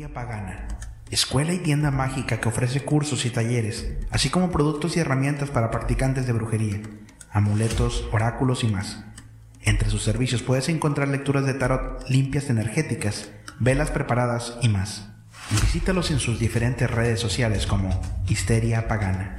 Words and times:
Histeria 0.00 0.14
Pagana. 0.14 0.66
Escuela 1.10 1.52
y 1.52 1.58
tienda 1.58 1.90
mágica 1.90 2.40
que 2.40 2.48
ofrece 2.48 2.82
cursos 2.82 3.26
y 3.26 3.30
talleres, 3.30 3.92
así 4.10 4.30
como 4.30 4.50
productos 4.50 4.96
y 4.96 5.00
herramientas 5.00 5.50
para 5.50 5.70
practicantes 5.70 6.26
de 6.26 6.32
brujería, 6.32 6.80
amuletos, 7.30 8.08
oráculos 8.10 8.64
y 8.64 8.68
más. 8.68 9.04
Entre 9.60 9.90
sus 9.90 10.02
servicios 10.02 10.42
puedes 10.42 10.70
encontrar 10.70 11.08
lecturas 11.08 11.44
de 11.44 11.52
tarot 11.52 12.08
limpias 12.08 12.48
energéticas, 12.48 13.30
velas 13.58 13.90
preparadas 13.90 14.56
y 14.62 14.70
más. 14.70 15.10
Visítalos 15.50 16.10
en 16.10 16.18
sus 16.18 16.38
diferentes 16.38 16.90
redes 16.90 17.20
sociales 17.20 17.66
como 17.66 17.90
Histeria 18.26 18.88
Pagana. 18.88 19.36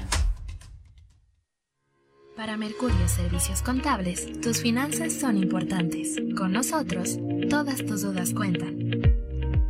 Para 2.37 2.55
Mercurio 2.55 3.07
Servicios 3.07 3.63
Contables, 3.63 4.39
tus 4.41 4.61
finanzas 4.61 5.13
son 5.13 5.37
importantes. 5.37 6.17
Con 6.37 6.51
nosotros, 6.51 7.17
todas 7.49 7.83
tus 7.83 8.03
dudas 8.03 8.31
cuentan. 8.35 8.90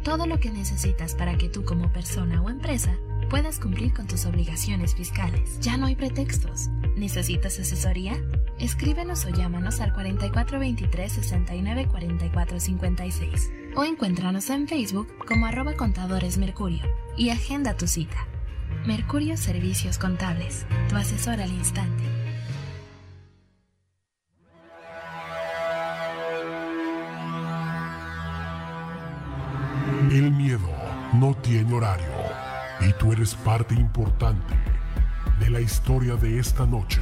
Todo 0.04 0.26
lo 0.26 0.40
que 0.40 0.50
necesitas 0.50 1.14
para 1.14 1.38
que 1.38 1.48
tú 1.48 1.64
como 1.64 1.91
persona 1.94 2.41
o 2.41 2.50
empresa 2.50 2.98
puedas 3.30 3.60
cumplir 3.60 3.94
con 3.94 4.08
tus 4.08 4.26
obligaciones 4.26 4.96
fiscales. 4.96 5.60
Ya 5.60 5.77
no 5.77 5.85
hay 5.85 5.96
pretextos. 5.96 6.70
¿Necesitas 6.98 7.60
asesoría? 7.60 8.13
Escríbenos 8.60 9.26
o 9.26 9.30
llámanos 9.30 9.80
al 9.80 9.93
4423 9.93 11.12
69 11.12 11.88
44 11.88 12.60
56 12.60 13.52
o 13.76 13.84
encuéntranos 13.84 14.49
en 14.49 14.68
Facebook 14.68 15.08
como 15.27 15.46
arroba 15.46 15.74
contadores 15.76 16.38
Mercurio 16.38 16.84
y 17.15 17.30
agenda 17.30 17.77
tu 17.77 17.88
cita. 17.88 18.27
Mercurio 18.86 19.38
Servicios 19.38 19.99
Contables, 19.99 20.65
tu 20.90 20.96
asesor 20.96 21.40
al 21.41 21.52
instante. 21.52 22.21
El 30.12 30.29
miedo 30.29 30.67
no 31.13 31.34
tiene 31.35 31.73
horario 31.73 32.05
y 32.81 32.91
tú 32.99 33.13
eres 33.13 33.34
parte 33.34 33.73
importante 33.76 34.53
de 35.40 35.49
la 35.49 35.62
historia 35.62 36.18
de 36.18 36.37
esta 36.37 36.65
noche. 36.65 37.01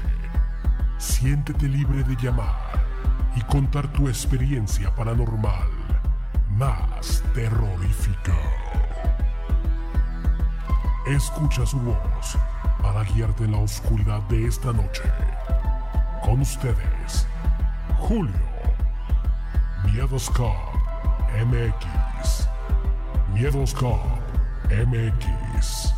Siéntete 1.00 1.68
libre 1.68 2.04
de 2.04 2.16
llamar 2.18 2.86
y 3.36 3.42
contar 3.52 3.92
tu 3.94 4.08
experiencia 4.08 4.94
paranormal 4.94 5.72
más 6.52 7.24
terrorífica. 7.34 8.36
Escucha 11.08 11.66
su 11.66 11.80
voz 11.80 12.38
para 12.80 13.04
guiarte 13.06 13.46
en 13.46 13.54
la 13.54 13.58
oscuridad 13.58 14.22
de 14.30 14.46
esta 14.46 14.72
noche. 14.72 15.02
Con 16.24 16.42
ustedes, 16.42 17.28
Julio 17.98 18.36
Miedos 19.84 20.32
MX. 21.44 22.09
Miedos 23.34 23.74
Cop 23.74 24.00
MX. 24.70 25.94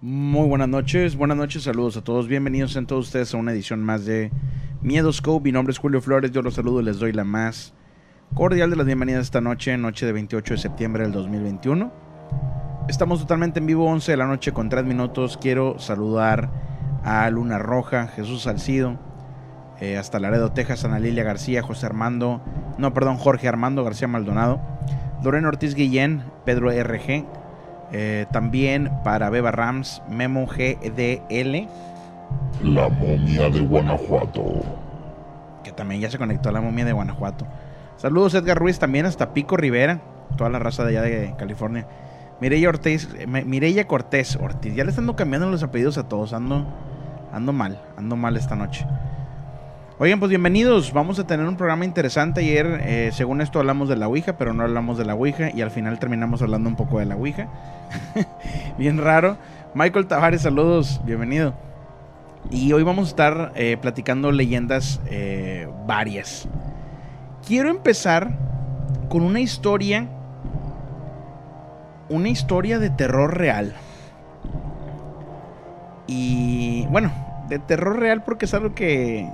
Muy 0.00 0.48
buenas 0.48 0.68
noches, 0.68 1.16
buenas 1.16 1.36
noches, 1.36 1.62
saludos 1.62 1.96
a 1.96 2.02
todos, 2.02 2.26
bienvenidos 2.28 2.76
en 2.76 2.86
todos 2.86 3.06
ustedes 3.06 3.32
a 3.32 3.36
una 3.36 3.52
edición 3.52 3.84
más 3.84 4.04
de 4.04 4.32
Miedoscope. 4.82 5.44
Mi 5.44 5.52
nombre 5.52 5.72
es 5.72 5.78
Julio 5.78 6.00
Flores, 6.00 6.32
yo 6.32 6.42
los 6.42 6.54
saludo 6.54 6.80
y 6.80 6.84
les 6.84 6.98
doy 6.98 7.12
la 7.12 7.24
más 7.24 7.74
cordial 8.34 8.70
de 8.70 8.76
las 8.76 8.86
bienvenidas 8.86 9.24
esta 9.24 9.40
noche, 9.40 9.76
noche 9.78 10.06
de 10.06 10.12
28 10.12 10.54
de 10.54 10.58
septiembre 10.58 11.04
del 11.04 11.12
2021. 11.12 11.92
Estamos 12.88 13.20
totalmente 13.20 13.60
en 13.60 13.66
vivo, 13.66 13.86
11 13.86 14.10
de 14.10 14.16
la 14.16 14.26
noche 14.26 14.52
con 14.52 14.68
3 14.68 14.84
minutos. 14.84 15.38
Quiero 15.40 15.78
saludar 15.78 16.50
a 17.04 17.28
Luna 17.30 17.58
Roja, 17.58 18.08
Jesús 18.08 18.42
Salcido, 18.42 18.96
eh, 19.80 19.98
hasta 19.98 20.20
Laredo, 20.20 20.52
Texas, 20.52 20.84
Ana 20.84 20.98
Lilia 20.98 21.24
García, 21.24 21.62
José 21.62 21.86
Armando, 21.86 22.40
no, 22.78 22.94
perdón, 22.94 23.16
Jorge 23.16 23.48
Armando 23.48 23.84
García 23.84 24.08
Maldonado, 24.08 24.60
Lorena 25.22 25.48
Ortiz 25.48 25.74
Guillén, 25.74 26.22
Pedro 26.44 26.70
RG, 26.70 27.24
eh, 27.92 28.26
también 28.32 28.90
para 29.04 29.28
Beba 29.30 29.50
Rams, 29.50 30.02
Memo 30.08 30.46
GDL, 30.46 31.68
La 32.62 32.88
momia 32.88 33.50
de 33.50 33.60
Guanajuato. 33.60 34.62
que 35.64 35.72
también 35.72 36.00
ya 36.00 36.10
se 36.10 36.18
conectó 36.18 36.48
a 36.48 36.52
la 36.52 36.60
momia 36.60 36.84
de 36.84 36.92
Guanajuato. 36.92 37.46
Saludos 37.96 38.34
Edgar 38.34 38.58
Ruiz 38.58 38.78
también 38.78 39.06
hasta 39.06 39.32
Pico 39.32 39.56
Rivera, 39.56 40.00
toda 40.36 40.50
la 40.50 40.58
raza 40.58 40.84
de 40.84 40.98
allá 40.98 41.02
de 41.02 41.34
California. 41.36 41.86
Mireya 42.40 42.68
Ortiz, 42.68 43.08
Mireya 43.26 43.86
Cortés 43.86 44.36
Ortiz, 44.36 44.74
ya 44.74 44.82
le 44.82 44.90
están 44.90 45.12
cambiando 45.12 45.48
los 45.48 45.62
apellidos 45.62 45.98
a 45.98 46.08
todos, 46.08 46.32
ando, 46.32 46.66
ando 47.32 47.52
mal, 47.52 47.80
ando 47.96 48.16
mal 48.16 48.36
esta 48.36 48.54
noche. 48.54 48.86
Oigan, 49.98 50.18
pues 50.18 50.30
bienvenidos, 50.30 50.92
vamos 50.92 51.18
a 51.18 51.26
tener 51.26 51.46
un 51.46 51.56
programa 51.56 51.84
interesante. 51.84 52.40
Ayer, 52.40 52.80
eh, 52.82 53.10
según 53.12 53.40
esto, 53.40 53.58
hablamos 53.58 53.88
de 53.88 53.96
la 53.96 54.08
Ouija, 54.08 54.36
pero 54.36 54.52
no 54.52 54.64
hablamos 54.64 54.98
de 54.98 55.04
la 55.04 55.14
Ouija 55.14 55.50
y 55.54 55.62
al 55.62 55.70
final 55.70 55.98
terminamos 55.98 56.42
hablando 56.42 56.68
un 56.68 56.76
poco 56.76 56.98
de 56.98 57.06
la 57.06 57.14
Ouija. 57.14 57.48
Bien 58.78 58.98
raro. 58.98 59.36
Michael 59.74 60.06
Tavares, 60.06 60.42
saludos, 60.42 61.00
bienvenido. 61.04 61.54
Y 62.50 62.72
hoy 62.72 62.82
vamos 62.82 63.06
a 63.06 63.10
estar 63.10 63.52
eh, 63.54 63.76
platicando 63.80 64.32
leyendas 64.32 65.00
eh, 65.06 65.68
varias. 65.86 66.48
Quiero 67.46 67.70
empezar 67.70 68.32
con 69.08 69.22
una 69.22 69.40
historia, 69.40 70.08
una 72.08 72.28
historia 72.28 72.78
de 72.78 72.90
terror 72.90 73.36
real. 73.38 73.74
Y 76.06 76.86
bueno, 76.86 77.12
de 77.48 77.58
terror 77.58 77.98
real 77.98 78.22
porque 78.22 78.46
es 78.46 78.54
algo 78.54 78.74
que... 78.74 79.28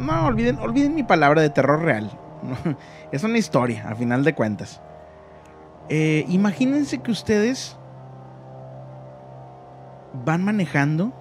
No, 0.00 0.26
olviden, 0.26 0.58
olviden 0.58 0.94
mi 0.94 1.02
palabra 1.02 1.40
de 1.40 1.50
terror 1.50 1.82
real. 1.82 2.10
es 3.12 3.24
una 3.24 3.38
historia, 3.38 3.88
a 3.88 3.94
final 3.94 4.24
de 4.24 4.34
cuentas. 4.34 4.80
Eh, 5.88 6.24
imagínense 6.28 6.98
que 6.98 7.10
ustedes 7.10 7.76
van 10.24 10.44
manejando, 10.44 11.12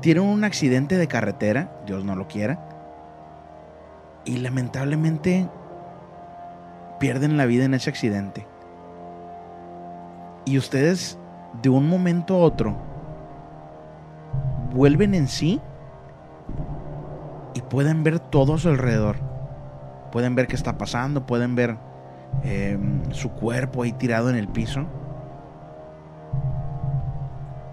tienen 0.00 0.24
un 0.24 0.44
accidente 0.44 0.96
de 0.96 1.06
carretera, 1.06 1.70
Dios 1.86 2.04
no 2.04 2.16
lo 2.16 2.26
quiera, 2.26 2.58
y 4.24 4.38
lamentablemente 4.38 5.48
pierden 6.98 7.36
la 7.36 7.46
vida 7.46 7.64
en 7.64 7.74
ese 7.74 7.90
accidente. 7.90 8.46
Y 10.44 10.58
ustedes 10.58 11.18
de 11.62 11.68
un 11.68 11.88
momento 11.88 12.34
a 12.34 12.38
otro 12.38 12.76
vuelven 14.72 15.14
en 15.14 15.28
sí 15.28 15.60
y 17.54 17.62
pueden 17.62 18.04
ver 18.04 18.20
todo 18.20 18.54
a 18.54 18.58
su 18.58 18.68
alrededor. 18.68 19.16
Pueden 20.12 20.34
ver 20.34 20.46
qué 20.46 20.56
está 20.56 20.78
pasando, 20.78 21.26
pueden 21.26 21.54
ver 21.54 21.76
eh, 22.44 22.78
su 23.10 23.30
cuerpo 23.30 23.82
ahí 23.82 23.92
tirado 23.92 24.30
en 24.30 24.36
el 24.36 24.48
piso. 24.48 24.86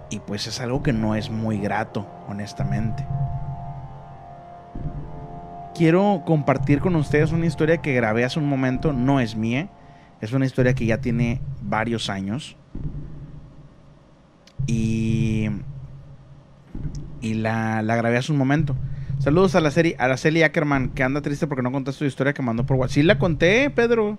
Y 0.09 0.19
pues 0.19 0.47
es 0.47 0.59
algo 0.61 0.83
que 0.83 0.93
no 0.93 1.15
es 1.15 1.29
muy 1.29 1.57
grato, 1.57 2.07
honestamente. 2.27 3.05
Quiero 5.73 6.23
compartir 6.25 6.79
con 6.79 6.95
ustedes 6.95 7.31
una 7.31 7.45
historia 7.45 7.81
que 7.81 7.93
grabé 7.93 8.23
hace 8.23 8.39
un 8.39 8.47
momento, 8.47 8.93
no 8.93 9.19
es 9.19 9.35
mía, 9.35 9.67
es 10.21 10.31
una 10.31 10.45
historia 10.45 10.73
que 10.73 10.85
ya 10.85 10.99
tiene 10.99 11.41
varios 11.61 12.09
años. 12.09 12.55
Y, 14.67 15.49
y 17.21 17.33
la, 17.35 17.81
la 17.81 17.95
grabé 17.95 18.17
hace 18.17 18.31
un 18.31 18.37
momento. 18.37 18.75
Saludos 19.19 19.55
a 19.55 19.61
la 19.61 19.71
serie, 19.71 19.95
a 19.97 20.07
la 20.07 20.17
Celie 20.17 20.43
Ackerman, 20.43 20.89
que 20.89 21.03
anda 21.03 21.21
triste 21.21 21.47
porque 21.47 21.63
no 21.63 21.71
contaste 21.71 21.99
tu 21.99 22.05
historia 22.05 22.33
que 22.33 22.41
mandó 22.41 22.65
por 22.65 22.77
WhatsApp. 22.77 22.93
Sí 22.95 23.03
la 23.03 23.17
conté, 23.17 23.69
Pedro. 23.69 24.17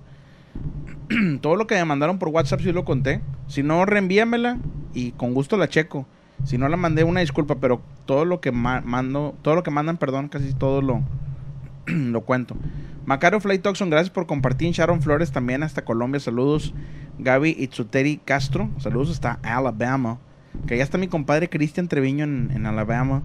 Todo 1.41 1.57
lo 1.57 1.67
que 1.67 1.75
me 1.77 1.85
mandaron 1.85 2.19
por 2.19 2.29
WhatsApp 2.29 2.61
sí 2.61 2.73
lo 2.73 2.85
conté. 2.85 3.21
Si 3.47 3.63
no, 3.63 3.85
reenvíamela 3.85 4.59
y 4.95 5.13
con 5.13 5.35
gusto 5.35 5.57
la 5.57 5.69
checo. 5.69 6.07
Si 6.45 6.59
no 6.59 6.69
la 6.69 6.77
mandé, 6.77 7.05
una 7.05 7.21
disculpa, 7.21 7.57
pero 7.57 7.81
todo 8.05 8.25
lo 8.25 8.41
que 8.41 8.53
ma- 8.53 8.83
mando, 8.83 9.35
todo 9.43 9.55
lo 9.55 9.63
que 9.63 9.71
mandan, 9.71 9.97
perdón, 9.97 10.29
casi 10.29 10.53
todo 10.53 10.83
lo, 10.83 11.03
lo 11.87 12.21
cuento. 12.23 12.57
Macario 13.05 13.41
Fly 13.41 13.59
Toxon, 13.61 13.91
gracias 13.91 14.11
por 14.11 14.27
compartir. 14.27 14.73
Sharon 14.73 15.01
Flores 15.01 15.31
también 15.33 15.63
hasta 15.63 15.85
Colombia, 15.85 16.21
saludos. 16.21 16.75
Gaby 17.19 17.57
Itzuteri 17.59 18.21
Castro, 18.25 18.69
saludos 18.79 19.11
hasta 19.11 19.39
Alabama. 19.43 20.19
Que 20.67 20.77
ya 20.77 20.85
está 20.85 20.99
mi 20.99 21.09
compadre 21.09 21.49
Cristian 21.49 21.89
Treviño 21.89 22.25
en, 22.25 22.51
en 22.55 22.67
Alabama. 22.67 23.23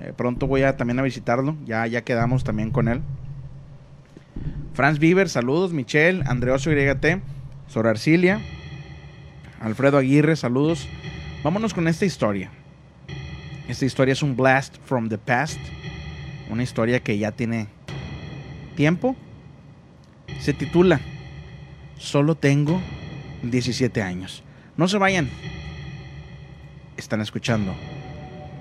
Eh, 0.00 0.12
pronto 0.16 0.46
voy 0.46 0.62
a 0.62 0.76
también 0.76 0.98
a 0.98 1.02
visitarlo. 1.02 1.56
Ya, 1.64 1.86
ya 1.86 2.02
quedamos 2.02 2.44
también 2.44 2.70
con 2.70 2.88
él. 2.88 3.02
Franz 4.74 4.98
Bieber, 4.98 5.28
saludos. 5.28 5.72
Michelle, 5.72 6.22
Andreoso 6.26 6.70
YT, 6.70 7.20
Sor 7.66 7.86
Arcilia, 7.88 8.40
Alfredo 9.60 9.98
Aguirre, 9.98 10.36
saludos. 10.36 10.88
Vámonos 11.42 11.74
con 11.74 11.88
esta 11.88 12.04
historia. 12.04 12.50
Esta 13.68 13.84
historia 13.84 14.12
es 14.12 14.22
un 14.22 14.36
blast 14.36 14.76
from 14.84 15.08
the 15.08 15.18
past. 15.18 15.58
Una 16.50 16.62
historia 16.62 17.00
que 17.00 17.18
ya 17.18 17.32
tiene 17.32 17.66
tiempo. 18.76 19.16
Se 20.40 20.52
titula 20.52 21.00
Solo 21.98 22.36
tengo 22.36 22.80
17 23.42 24.02
años. 24.02 24.42
No 24.76 24.88
se 24.88 24.98
vayan. 24.98 25.28
Están 26.96 27.20
escuchando 27.20 27.74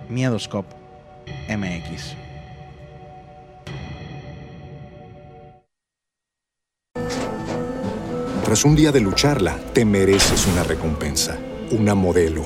Miedoscope 0.09 0.75
MX. 1.49 2.15
Tras 8.43 8.63
un 8.63 8.75
día 8.75 8.91
de 8.93 9.01
lucharla, 9.01 9.57
te 9.73 9.83
mereces 9.83 10.47
una 10.47 10.63
recompensa, 10.63 11.37
una 11.71 11.95
modelo, 11.95 12.45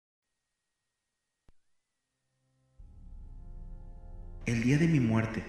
El 4.47 4.63
día 4.63 4.79
de 4.79 4.87
mi 4.87 4.99
muerte 4.99 5.43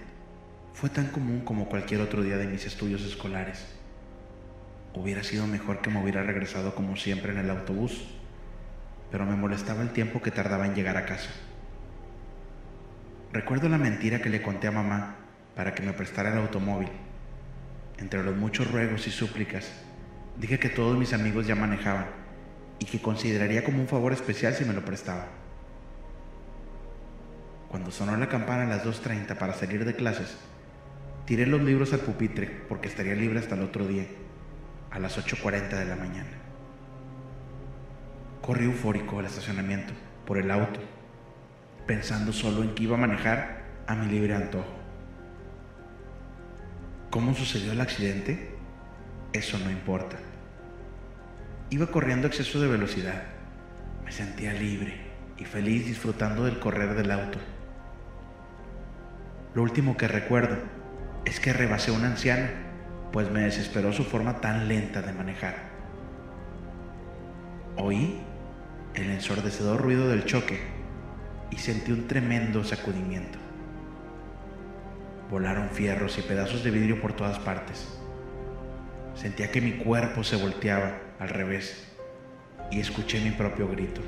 fue 0.75 0.87
tan 0.87 1.07
común 1.07 1.41
como 1.41 1.67
cualquier 1.67 2.01
otro 2.01 2.21
día 2.21 2.37
de 2.37 2.45
mis 2.45 2.67
estudios 2.67 3.01
escolares. 3.01 3.65
Hubiera 4.93 5.23
sido 5.23 5.47
mejor 5.47 5.81
que 5.81 5.89
me 5.89 5.99
hubiera 5.99 6.21
regresado 6.21 6.75
como 6.75 6.95
siempre 6.95 7.31
en 7.31 7.39
el 7.39 7.49
autobús, 7.49 8.05
pero 9.09 9.25
me 9.25 9.35
molestaba 9.35 9.81
el 9.81 9.89
tiempo 9.89 10.21
que 10.21 10.29
tardaba 10.29 10.67
en 10.67 10.75
llegar 10.75 10.95
a 10.97 11.07
casa. 11.07 11.31
Recuerdo 13.31 13.67
la 13.67 13.79
mentira 13.79 14.21
que 14.21 14.29
le 14.29 14.43
conté 14.43 14.67
a 14.67 14.71
mamá 14.71 15.15
para 15.55 15.73
que 15.73 15.81
me 15.81 15.93
prestara 15.93 16.31
el 16.31 16.37
automóvil. 16.37 16.89
Entre 17.97 18.21
los 18.21 18.35
muchos 18.35 18.71
ruegos 18.71 19.07
y 19.07 19.11
súplicas, 19.11 19.71
dije 20.37 20.59
que 20.59 20.69
todos 20.69 20.99
mis 20.99 21.13
amigos 21.13 21.47
ya 21.47 21.55
manejaban 21.55 22.05
y 22.77 22.85
que 22.85 23.01
consideraría 23.01 23.63
como 23.63 23.79
un 23.79 23.87
favor 23.87 24.13
especial 24.13 24.53
si 24.53 24.65
me 24.65 24.73
lo 24.73 24.85
prestaba. 24.85 25.42
Cuando 27.73 27.89
sonó 27.89 28.15
la 28.17 28.29
campana 28.29 28.65
a 28.65 28.67
las 28.67 28.85
2.30 28.85 29.35
para 29.35 29.55
salir 29.55 29.83
de 29.83 29.95
clases, 29.95 30.37
tiré 31.25 31.47
los 31.47 31.59
libros 31.59 31.91
al 31.91 32.01
pupitre 32.01 32.45
porque 32.69 32.87
estaría 32.87 33.15
libre 33.15 33.39
hasta 33.39 33.55
el 33.55 33.63
otro 33.63 33.87
día, 33.87 34.05
a 34.91 34.99
las 34.99 35.17
8.40 35.17 35.69
de 35.79 35.85
la 35.85 35.95
mañana. 35.95 36.29
Corrí 38.43 38.65
eufórico 38.65 39.17
al 39.17 39.25
estacionamiento, 39.25 39.91
por 40.23 40.37
el 40.37 40.51
auto, 40.51 40.79
pensando 41.87 42.31
solo 42.31 42.61
en 42.61 42.75
que 42.75 42.83
iba 42.83 42.95
a 42.95 42.99
manejar 42.99 43.63
a 43.87 43.95
mi 43.95 44.05
libre 44.05 44.35
antojo. 44.35 44.71
¿Cómo 47.09 47.33
sucedió 47.33 47.71
el 47.71 47.81
accidente? 47.81 48.55
Eso 49.33 49.57
no 49.57 49.71
importa. 49.71 50.17
Iba 51.71 51.87
corriendo 51.87 52.27
a 52.27 52.29
exceso 52.29 52.61
de 52.61 52.67
velocidad. 52.67 53.23
Me 54.05 54.11
sentía 54.11 54.53
libre 54.53 54.93
y 55.39 55.45
feliz 55.45 55.87
disfrutando 55.87 56.45
del 56.45 56.59
correr 56.59 56.93
del 56.93 57.09
auto. 57.09 57.39
Lo 59.55 59.61
último 59.61 59.97
que 59.97 60.07
recuerdo 60.07 60.57
es 61.25 61.39
que 61.39 61.53
rebasé 61.53 61.91
a 61.91 61.93
una 61.93 62.07
anciana, 62.07 62.49
pues 63.11 63.29
me 63.29 63.41
desesperó 63.41 63.93
su 63.93 64.03
forma 64.03 64.41
tan 64.41 64.67
lenta 64.67 65.01
de 65.01 65.13
manejar. 65.13 65.55
Oí 67.77 68.21
el 68.95 69.09
ensordecedor 69.11 69.81
ruido 69.81 70.07
del 70.09 70.25
choque 70.25 70.59
y 71.51 71.57
sentí 71.57 71.91
un 71.91 72.07
tremendo 72.07 72.63
sacudimiento. 72.63 73.37
Volaron 75.29 75.69
fierros 75.69 76.17
y 76.17 76.21
pedazos 76.23 76.63
de 76.63 76.71
vidrio 76.71 76.99
por 77.01 77.13
todas 77.13 77.39
partes. 77.39 77.87
Sentía 79.15 79.51
que 79.51 79.61
mi 79.61 79.73
cuerpo 79.73 80.23
se 80.23 80.35
volteaba 80.35 80.97
al 81.19 81.29
revés 81.29 81.87
y 82.71 82.79
escuché 82.79 83.19
mi 83.19 83.31
propio 83.31 83.67
grito. 83.67 84.01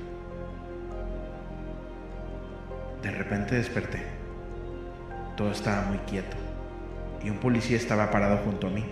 De 3.04 3.12
repente 3.12 3.56
desperté. 3.56 4.14
Todo 5.36 5.51
estaba 5.51 5.82
muy 5.84 5.98
quieto 6.00 6.38
y 7.24 7.30
un 7.30 7.38
policía 7.38 7.75
estaba 7.75 8.12
parado 8.12 8.38
junto 8.38 8.68
a 8.68 8.70
mí. 8.70 8.86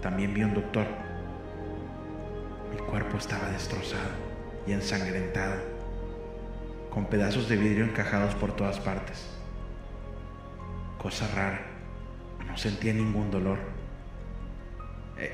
También 0.00 0.32
vi 0.32 0.42
un 0.42 0.54
doctor. 0.54 0.86
Mi 2.70 2.78
cuerpo 2.78 3.18
estaba 3.18 3.48
destrozado 3.50 4.10
y 4.66 4.72
ensangrentado, 4.72 5.56
con 6.90 7.06
pedazos 7.06 7.48
de 7.48 7.56
vidrio 7.56 7.84
encajados 7.84 8.34
por 8.34 8.54
todas 8.54 8.80
partes. 8.80 9.26
Cosa 10.98 11.28
rara, 11.34 11.60
no 12.46 12.56
sentía 12.56 12.92
ningún 12.92 13.30
dolor. 13.30 13.58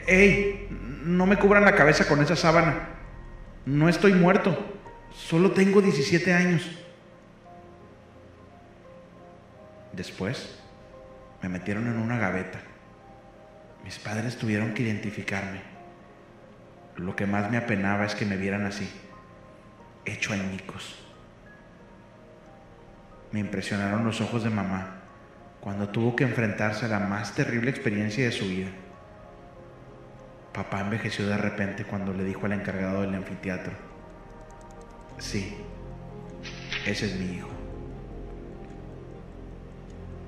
¡Ey! 0.07 0.67
No 1.05 1.27
me 1.27 1.37
cubran 1.37 1.65
la 1.65 1.75
cabeza 1.75 2.07
con 2.09 2.21
esa 2.21 2.37
sábana. 2.37 2.89
No 3.67 3.89
estoy 3.89 4.13
muerto. 4.15 4.57
Solo 5.13 5.53
tengo 5.53 5.81
17 5.81 6.33
años. 6.33 6.80
Después 9.93 10.59
me 11.43 11.49
metieron 11.49 11.87
en 11.87 11.99
una 11.99 12.19
gaveta. 12.19 12.61
Mis 13.85 13.99
padres 13.99 14.37
tuvieron 14.37 14.75
que 14.75 14.83
identificarme. 14.83 15.63
Lo 16.97 17.17
que 17.17 17.27
más 17.27 17.51
me 17.51 17.57
apenaba 17.57 18.05
es 18.05 18.15
que 18.15 18.27
me 18.27 18.37
vieran 18.37 18.67
así, 18.67 18.91
hecho 20.05 20.33
añicos. 20.33 20.97
Me 23.33 23.41
impresionaron 23.41 24.05
los 24.05 24.21
ojos 24.21 24.45
de 24.45 24.51
mamá 24.51 24.97
cuando 25.61 25.89
tuvo 25.89 26.17
que 26.17 26.25
enfrentarse 26.25 26.87
a 26.87 26.89
la 26.89 27.01
más 27.01 27.35
terrible 27.35 27.71
experiencia 27.71 28.25
de 28.25 28.33
su 28.33 28.47
vida. 28.47 28.71
Papá 30.53 30.81
envejeció 30.81 31.27
de 31.29 31.37
repente 31.37 31.85
cuando 31.85 32.13
le 32.13 32.25
dijo 32.25 32.47
al 32.47 32.53
encargado 32.53 33.03
del 33.03 33.15
anfiteatro, 33.15 33.73
sí, 35.19 35.57
ese 36.87 37.07
es 37.07 37.17
mi 37.17 37.37
hijo. 37.37 37.60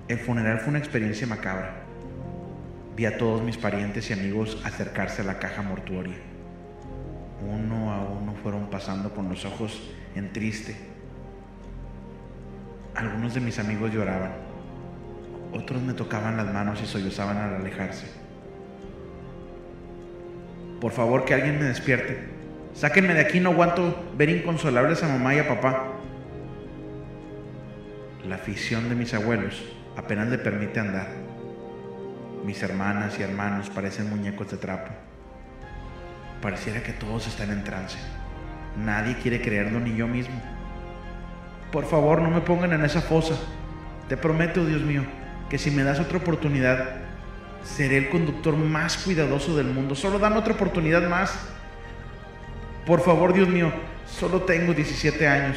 El 0.09 0.19
funeral 0.19 0.59
fue 0.59 0.71
una 0.71 0.79
experiencia 0.79 1.27
macabra. 1.27 1.75
Vi 2.97 3.07
a 3.07 3.17
todos 3.17 3.41
mis 3.43 3.57
parientes 3.57 4.11
y 4.11 4.13
amigos 4.13 4.61
acercarse 4.65 5.23
a 5.23 5.25
la 5.25 5.39
caja 5.39 5.63
mortuoria. 5.63 6.17
Uno 7.49 7.93
a 7.93 8.01
uno 8.03 8.35
fueron 8.43 8.69
pasando 8.69 9.15
con 9.15 9.29
los 9.29 9.45
ojos 9.45 9.91
en 10.17 10.33
triste. 10.33 10.77
Algunos 12.95 13.35
de 13.35 13.41
mis 13.41 13.59
amigos 13.59 13.93
lloraban. 13.93 14.33
Otros 15.53 15.81
me 15.81 15.95
tocaban 15.95 16.37
las 16.37 16.53
manos 16.53 16.83
y 16.83 16.87
sollozaban 16.87 17.37
al 17.37 17.55
alejarse. 17.55 18.07
Por 20.81 20.91
favor, 20.91 21.25
que 21.25 21.35
alguien 21.35 21.61
me 21.61 21.65
despierte. 21.67 22.19
Sáquenme 22.75 23.15
de 23.15 23.21
aquí, 23.21 23.39
no 23.39 23.51
aguanto 23.51 24.05
ver 24.17 24.31
inconsolables 24.31 25.03
a 25.05 25.09
mamá 25.09 25.35
y 25.35 25.39
a 25.39 25.49
papá. 25.49 25.93
La 28.29 28.35
afición 28.35 28.89
de 28.89 28.97
mis 28.97 29.15
abuelos 29.15 29.63
apenas 29.97 30.29
le 30.29 30.39
permite 30.39 30.81
andar. 30.81 31.09
Mis 32.45 32.63
hermanas 32.63 33.19
y 33.19 33.23
hermanos 33.23 33.71
parecen 33.71 34.11
muñecos 34.11 34.51
de 34.51 34.57
trapo. 34.57 34.91
Pareciera 36.41 36.83
que 36.83 36.93
todos 36.93 37.27
están 37.27 37.51
en 37.51 37.63
trance. 37.63 37.99
Nadie 38.77 39.17
quiere 39.17 39.41
creerlo 39.41 39.79
ni 39.79 39.95
yo 39.97 40.09
mismo. 40.09 40.41
Por 41.71 41.85
favor, 41.87 42.21
no 42.21 42.31
me 42.31 42.41
pongan 42.41 42.73
en 42.73 42.85
esa 42.85 43.01
fosa. 43.01 43.35
Te 44.09 44.17
prometo, 44.17 44.65
Dios 44.65 44.83
mío, 44.83 45.05
que 45.49 45.59
si 45.59 45.71
me 45.71 45.85
das 45.85 46.01
otra 46.01 46.19
oportunidad, 46.19 46.97
seré 47.65 47.99
el 47.99 48.09
conductor 48.11 48.57
más 48.57 48.99
cuidadoso 48.99 49.57
del 49.57 49.67
mundo. 49.67 49.95
Solo 49.95 50.19
dame 50.19 50.37
otra 50.37 50.55
oportunidad 50.55 51.09
más. 51.09 51.33
Por 52.87 53.01
favor, 53.01 53.33
Dios 53.33 53.49
mío, 53.49 53.73
solo 54.07 54.43
tengo 54.43 54.75
17 54.75 55.29
años. 55.29 55.57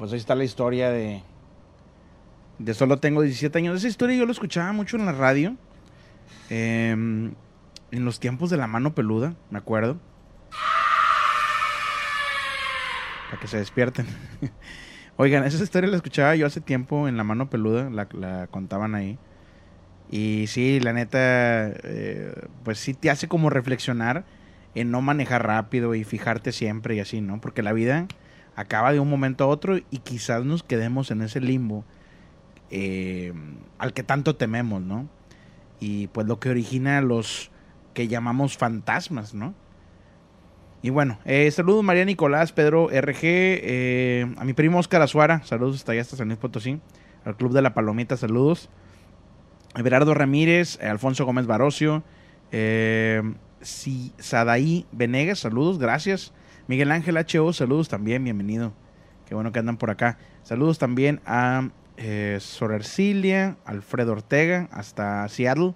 Pues 0.00 0.12
ahí 0.14 0.18
está 0.18 0.34
la 0.34 0.44
historia 0.44 0.88
de. 0.88 1.22
De 2.58 2.72
solo 2.72 2.96
tengo 2.96 3.20
17 3.20 3.58
años. 3.58 3.76
Esa 3.76 3.86
historia 3.88 4.16
yo 4.16 4.24
lo 4.24 4.32
escuchaba 4.32 4.72
mucho 4.72 4.96
en 4.96 5.04
la 5.04 5.12
radio. 5.12 5.56
em, 6.48 7.34
en 7.90 8.04
los 8.06 8.18
tiempos 8.18 8.48
de 8.48 8.56
la 8.56 8.66
mano 8.66 8.94
peluda, 8.94 9.34
me 9.50 9.58
acuerdo. 9.58 9.98
Para 13.28 13.42
que 13.42 13.46
se 13.46 13.58
despierten. 13.58 14.06
Oigan, 15.18 15.44
esa 15.44 15.62
historia 15.62 15.90
la 15.90 15.96
escuchaba 15.96 16.34
yo 16.34 16.46
hace 16.46 16.62
tiempo 16.62 17.06
en 17.06 17.18
la 17.18 17.24
mano 17.24 17.50
peluda. 17.50 17.90
La, 17.90 18.08
la 18.12 18.46
contaban 18.46 18.94
ahí. 18.94 19.18
Y 20.10 20.46
sí, 20.46 20.80
la 20.80 20.94
neta, 20.94 21.68
eh, 21.68 22.32
pues 22.64 22.78
sí 22.78 22.94
te 22.94 23.10
hace 23.10 23.28
como 23.28 23.50
reflexionar 23.50 24.24
en 24.74 24.90
no 24.90 25.02
manejar 25.02 25.46
rápido 25.46 25.94
y 25.94 26.04
fijarte 26.04 26.52
siempre 26.52 26.94
y 26.94 27.00
así, 27.00 27.20
¿no? 27.20 27.38
Porque 27.42 27.62
la 27.62 27.74
vida 27.74 28.06
acaba 28.60 28.92
de 28.92 29.00
un 29.00 29.08
momento 29.08 29.44
a 29.44 29.46
otro 29.46 29.78
y 29.78 29.98
quizás 29.98 30.44
nos 30.44 30.62
quedemos 30.62 31.10
en 31.10 31.22
ese 31.22 31.40
limbo 31.40 31.84
eh, 32.70 33.32
al 33.78 33.92
que 33.92 34.02
tanto 34.02 34.36
tememos, 34.36 34.82
¿no? 34.82 35.08
Y 35.80 36.08
pues 36.08 36.26
lo 36.26 36.38
que 36.38 36.50
origina 36.50 37.00
los 37.00 37.50
que 37.94 38.06
llamamos 38.06 38.56
fantasmas, 38.58 39.34
¿no? 39.34 39.54
Y 40.82 40.90
bueno, 40.90 41.18
eh, 41.24 41.50
saludos 41.50 41.82
María 41.84 42.04
Nicolás, 42.04 42.52
Pedro 42.52 42.90
RG, 42.90 43.20
eh, 43.22 44.34
a 44.38 44.44
mi 44.44 44.52
primo 44.52 44.78
Oscar 44.78 45.02
Azuara, 45.02 45.42
saludos 45.44 45.76
hasta 45.76 45.92
allá, 45.92 46.02
hasta 46.02 46.16
San 46.16 46.28
Luis 46.28 46.38
Potosí, 46.38 46.80
al 47.24 47.36
Club 47.36 47.52
de 47.52 47.62
la 47.62 47.74
Palomita, 47.74 48.16
saludos. 48.16 48.68
Everardo 49.76 50.14
Ramírez, 50.14 50.78
Alfonso 50.82 51.24
Gómez 51.24 51.46
Barocio, 51.46 52.02
eh, 52.52 53.22
Si- 53.60 54.12
Sadaí 54.18 54.86
Venegas, 54.92 55.38
saludos, 55.40 55.78
gracias. 55.78 56.32
Miguel 56.70 56.92
Ángel 56.92 57.18
HO, 57.18 57.52
saludos 57.52 57.88
también, 57.88 58.22
bienvenido. 58.22 58.72
Qué 59.26 59.34
bueno 59.34 59.50
que 59.50 59.58
andan 59.58 59.76
por 59.76 59.90
acá. 59.90 60.18
Saludos 60.44 60.78
también 60.78 61.20
a 61.26 61.70
eh, 61.96 62.36
Sor 62.38 62.70
Ercilia, 62.70 63.56
Alfredo 63.64 64.12
Ortega, 64.12 64.68
hasta 64.70 65.28
Seattle. 65.28 65.74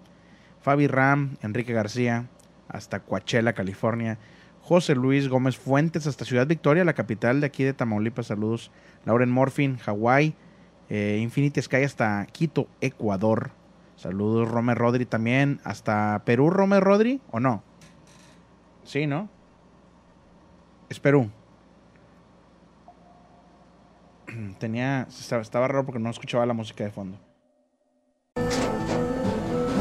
Fabi 0.63 0.87
Ram, 0.87 1.37
Enrique 1.43 1.73
García, 1.73 2.29
hasta 2.69 3.01
Coachella, 3.01 3.55
California. 3.55 4.19
José 4.61 4.95
Luis 4.95 5.27
Gómez 5.27 5.57
Fuentes, 5.57 6.07
hasta 6.07 6.25
Ciudad 6.25 6.47
Victoria, 6.47 6.85
la 6.85 6.93
capital 6.93 7.41
de 7.41 7.49
aquí 7.49 7.65
de 7.65 7.73
Tamaulipas. 7.73 8.29
Saludos. 8.29 8.71
Lauren 9.05 9.33
Morfin, 9.33 9.79
Hawái. 9.79 10.37
Eh, 10.91 11.19
Infinity 11.21 11.61
Sky 11.61 11.83
hasta 11.83 12.25
Quito, 12.27 12.69
Ecuador. 12.81 13.51
Saludos, 13.97 14.49
Romer 14.49 14.79
Rodri 14.79 15.07
también. 15.07 15.59
Hasta 15.65 16.23
Perú, 16.25 16.51
Romer 16.51 16.85
Rodri, 16.85 17.21
¿o 17.33 17.41
no? 17.41 17.65
Sí, 18.85 19.09
¿no? 19.09 19.34
Es 20.95 21.01
Perú. 21.01 21.29
Tenía. 24.61 25.09
Estaba, 25.11 25.67
raro 25.67 25.85
porque 25.85 25.99
no 25.99 26.09
escuchaba 26.09 26.47
la 26.47 26.55
música 26.55 26.85
de 26.85 26.93
fondo. 26.93 27.19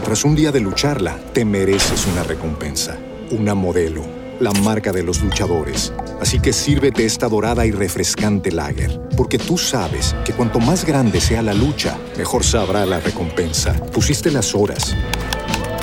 Tras 0.03 0.25
un 0.25 0.35
día 0.35 0.51
de 0.51 0.59
lucharla, 0.59 1.19
te 1.31 1.45
mereces 1.45 2.07
una 2.07 2.23
recompensa, 2.23 2.97
una 3.29 3.53
modelo, 3.53 4.03
la 4.39 4.51
marca 4.63 4.91
de 4.91 5.03
los 5.03 5.21
luchadores. 5.21 5.93
Así 6.19 6.39
que 6.39 6.51
sírvete 6.51 7.05
esta 7.05 7.29
dorada 7.29 7.67
y 7.67 7.71
refrescante 7.71 8.51
lager, 8.51 8.99
porque 9.15 9.37
tú 9.37 9.59
sabes 9.59 10.15
que 10.25 10.33
cuanto 10.33 10.59
más 10.59 10.83
grande 10.83 11.21
sea 11.21 11.43
la 11.43 11.53
lucha, 11.53 11.95
mejor 12.17 12.43
sabrá 12.43 12.87
la 12.87 12.99
recompensa. 12.99 13.73
Pusiste 13.91 14.31
las 14.31 14.55
horas, 14.55 14.95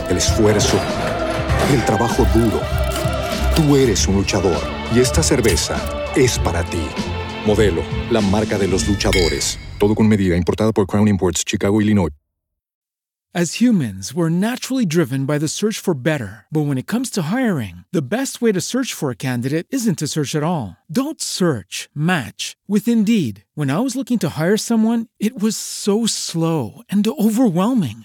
el 0.08 0.16
esfuerzo, 0.16 0.76
el 1.72 1.84
trabajo 1.84 2.26
duro. 2.34 2.60
Tú 3.60 3.76
eres 3.76 4.08
un 4.08 4.16
luchador 4.16 4.58
y 4.94 5.00
esta 5.00 5.22
cerveza 5.22 5.76
es 6.16 6.38
para 6.38 6.64
ti. 6.64 6.80
Modelo, 7.44 7.82
la 8.10 8.22
marca 8.22 8.56
de 8.56 8.66
los 8.66 8.88
luchadores. 8.88 9.58
Todo 9.78 9.94
con 9.94 10.08
medida, 10.08 10.34
importada 10.34 10.72
por 10.72 10.86
Crown 10.86 11.08
Imports, 11.08 11.44
Chicago, 11.46 11.78
Illinois. 11.82 12.10
As 13.32 13.60
humans, 13.60 14.12
we're 14.12 14.28
naturally 14.30 14.84
driven 14.84 15.24
by 15.24 15.38
the 15.38 15.46
search 15.46 15.78
for 15.78 15.94
better. 15.94 16.46
But 16.50 16.62
when 16.62 16.78
it 16.78 16.88
comes 16.88 17.10
to 17.10 17.22
hiring, 17.30 17.84
the 17.92 18.02
best 18.02 18.42
way 18.42 18.50
to 18.50 18.60
search 18.60 18.92
for 18.92 19.10
a 19.10 19.14
candidate 19.14 19.68
isn't 19.70 19.98
to 19.98 20.08
search 20.08 20.34
at 20.34 20.42
all. 20.42 20.76
Don't 20.90 21.20
search, 21.20 21.88
match 21.94 22.56
with 22.66 22.88
Indeed. 22.88 23.44
When 23.54 23.70
I 23.70 23.78
was 23.78 23.94
looking 23.94 24.18
to 24.20 24.30
hire 24.30 24.56
someone, 24.56 25.06
it 25.20 25.40
was 25.40 25.56
so 25.56 26.06
slow 26.06 26.82
and 26.88 27.06
overwhelming. 27.06 28.04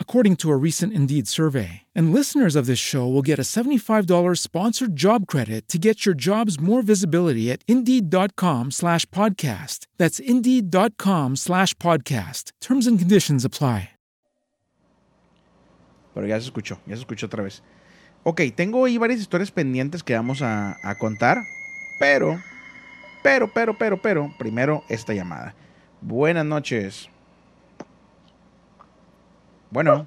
according 0.00 0.34
to 0.38 0.50
a 0.50 0.56
recent 0.56 0.92
Indeed 0.92 1.28
survey. 1.28 1.82
And 1.94 2.12
listeners 2.12 2.56
of 2.56 2.66
this 2.66 2.80
show 2.80 3.06
will 3.06 3.22
get 3.22 3.38
a 3.38 3.46
$75 3.46 4.08
sponsored 4.36 4.96
job 4.96 5.28
credit 5.28 5.68
to 5.68 5.78
get 5.78 6.04
your 6.04 6.16
jobs 6.16 6.58
more 6.58 6.82
visibility 6.82 7.52
at 7.52 7.62
Indeed.com 7.68 8.72
slash 8.72 9.06
podcast. 9.10 9.86
That's 9.96 10.18
Indeed.com 10.18 11.36
slash 11.36 11.74
podcast. 11.74 12.50
Terms 12.60 12.88
and 12.88 12.98
conditions 12.98 13.44
apply. 13.44 13.90
Pero 16.18 16.26
ya 16.26 16.40
se 16.40 16.50
escuchó, 16.50 16.78
ya 16.84 16.96
se 16.96 17.02
escuchó 17.02 17.26
otra 17.26 17.44
vez. 17.44 17.62
Ok, 18.24 18.40
tengo 18.56 18.84
ahí 18.84 18.98
varias 18.98 19.20
historias 19.20 19.52
pendientes 19.52 20.02
que 20.02 20.14
vamos 20.14 20.42
a, 20.42 20.76
a 20.82 20.96
contar, 20.96 21.38
pero, 22.00 22.40
pero, 23.22 23.48
pero, 23.54 23.78
pero, 23.78 24.02
pero, 24.02 24.34
primero 24.36 24.82
esta 24.88 25.14
llamada. 25.14 25.54
Buenas 26.00 26.44
noches. 26.44 27.08
Bueno, 29.70 30.06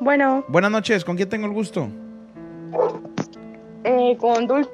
Bueno, 0.00 0.44
buenas 0.48 0.70
noches, 0.70 1.04
¿con 1.04 1.16
quién 1.16 1.28
tengo 1.28 1.46
el 1.46 1.52
gusto? 1.52 1.88
eh, 3.84 4.16
con 4.18 4.46
Dulce 4.46 4.70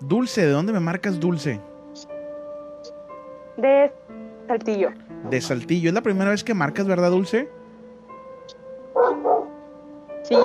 Dulce, 0.00 0.46
¿de 0.46 0.52
dónde 0.52 0.72
me 0.72 0.80
marcas 0.80 1.18
Dulce? 1.18 1.60
de 3.56 3.90
Saltillo. 4.46 4.90
De 5.30 5.40
Saltillo. 5.40 5.88
¿Es 5.88 5.94
la 5.94 6.02
primera 6.02 6.30
vez 6.30 6.44
que 6.44 6.52
marcas, 6.52 6.86
verdad, 6.86 7.10
Dulce? 7.10 7.48
Sí. 10.22 10.36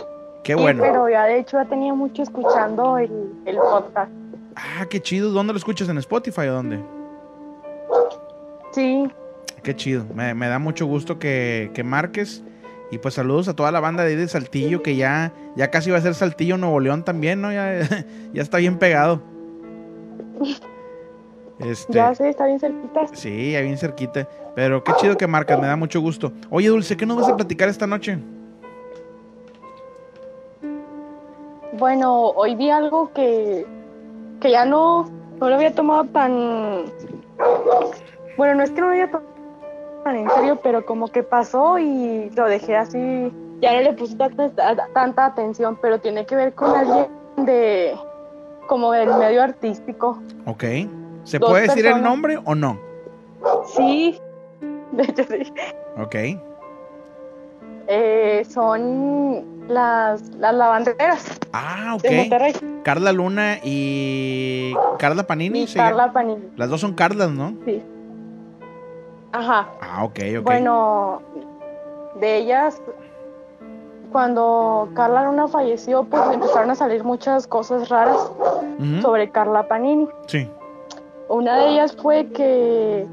Qué 0.43 0.53
sí, 0.55 0.60
bueno. 0.62 0.81
pero 0.81 1.10
ya 1.10 1.25
de 1.25 1.39
hecho 1.39 1.58
ya 1.62 1.65
tenía 1.67 1.93
mucho 1.93 2.24
escuchando 2.24 2.98
el, 2.98 3.12
el 3.46 3.58
podcast. 3.58 4.10
Ah, 4.55 4.86
qué 4.89 5.01
chido. 5.01 5.31
¿Dónde 5.31 5.51
lo 5.53 5.58
escuchas? 5.58 5.89
¿En 5.89 5.98
Spotify 5.98 6.48
o 6.48 6.53
dónde? 6.53 6.79
Sí, 8.72 9.12
Qué 9.64 9.76
chido. 9.76 10.06
Me, 10.14 10.34
me 10.34 10.48
da 10.48 10.60
mucho 10.60 10.86
gusto 10.86 11.20
que, 11.20 11.72
que 11.74 11.84
marques. 11.84 12.44
Y 12.92 12.98
pues 12.98 13.14
saludos 13.14 13.48
a 13.48 13.56
toda 13.56 13.72
la 13.72 13.80
banda 13.80 14.04
de 14.04 14.10
ahí 14.10 14.16
de 14.18 14.28
Saltillo, 14.28 14.84
que 14.84 14.98
ya, 14.98 15.32
ya 15.56 15.72
casi 15.72 15.92
va 15.92 15.98
a 15.98 16.02
ser 16.02 16.14
Saltillo 16.14 16.58
Nuevo 16.58 16.80
León 16.82 17.06
también, 17.06 17.42
¿no? 17.42 17.52
Ya, 17.52 17.80
ya 18.34 18.42
está 18.42 18.58
bien 18.58 18.78
pegado. 18.78 19.22
Este, 21.60 21.94
ya 21.94 22.16
sé, 22.16 22.30
está 22.30 22.48
bien 22.48 22.60
cerquita. 22.60 23.08
Sí, 23.14 23.52
ya 23.52 23.62
bien 23.62 23.78
cerquita. 23.78 24.28
Pero 24.56 24.84
qué 24.84 24.94
chido 24.98 25.16
que 25.16 25.28
marcas, 25.28 25.60
me 25.60 25.68
da 25.68 25.76
mucho 25.76 26.02
gusto. 26.02 26.32
Oye, 26.50 26.70
Dulce, 26.70 26.98
¿qué 26.98 27.06
nos 27.06 27.18
vas 27.18 27.30
a 27.30 27.36
platicar 27.36 27.70
esta 27.70 27.86
noche? 27.86 28.18
Bueno, 31.74 32.30
hoy 32.30 32.56
vi 32.56 32.72
algo 32.72 33.14
que, 33.14 33.68
que 34.40 34.52
ya 34.52 34.66
no, 34.66 35.10
no 35.40 35.50
lo 35.50 35.56
había 35.56 35.74
tomado 35.74 36.06
tan... 36.06 36.86
Bueno, 38.38 38.56
no 38.56 38.64
es 38.64 38.72
que 38.72 38.82
no 38.82 38.88
lo 38.88 38.94
había 38.94 39.12
tomado 39.12 39.31
en 40.05 40.29
serio, 40.31 40.60
pero 40.63 40.86
como 40.86 41.08
que 41.08 41.24
pasó 41.24 41.77
y 41.79 42.29
lo 42.36 42.46
dejé 42.48 42.75
así, 42.77 43.31
ya 43.62 43.74
no 43.74 43.81
le 43.81 43.93
puse 43.93 44.15
tanta, 44.15 44.88
tanta 44.93 45.25
atención, 45.25 45.77
pero 45.81 46.00
tiene 46.00 46.25
que 46.25 46.36
ver 46.36 46.53
con 46.53 46.75
alguien 46.75 47.08
de 47.38 47.96
como 48.67 48.91
del 48.91 49.10
medio 49.15 49.43
artístico. 49.43 50.20
Ok. 50.46 50.63
¿Se 51.24 51.38
Dos 51.39 51.50
puede 51.51 51.67
decir 51.67 51.86
el 51.86 52.01
nombre 52.01 52.39
o 52.46 52.55
no? 52.55 52.79
Sí, 53.75 54.20
de 54.91 55.03
hecho 55.03 55.24
sí. 55.24 55.53
Ok. 56.01 56.15
Eh, 57.88 58.46
son 58.50 59.65
las, 59.67 60.22
las 60.38 60.53
lavanderas 60.53 61.25
Ah, 61.51 61.98
de 62.01 62.15
Monterrey. 62.17 62.53
ok. 62.55 62.84
Carla 62.84 63.12
Luna 63.12 63.58
y 63.63 64.74
Carla 64.98 65.24
Panini. 65.27 65.63
Y 65.63 65.67
¿se 65.67 65.77
Carla? 65.77 66.12
Panini, 66.13 66.50
Las 66.55 66.70
dos 66.70 66.79
son 66.81 66.93
Carlas, 66.93 67.29
¿no? 67.31 67.53
sí. 67.65 67.81
Ajá. 69.32 69.70
Ah, 69.82 70.04
ok, 70.04 70.20
ok. 70.40 70.44
Bueno, 70.44 71.22
de 72.20 72.38
ellas, 72.38 72.82
cuando 74.12 74.90
Carla 74.94 75.25
Luna 75.25 75.48
falleció, 75.48 76.03
pues 76.03 76.22
empezaron 76.34 76.70
a 76.70 76.75
salir 76.75 77.03
muchas 77.03 77.48
cosas 77.48 77.90
raras 77.90 78.32
sobre 79.01 79.29
Carla 79.29 79.68
Panini. 79.68 80.08
Sí. 80.27 80.50
Una 81.29 81.55
de 81.58 81.70
ellas 81.70 81.96
fue 82.01 82.27
que, 82.27 83.08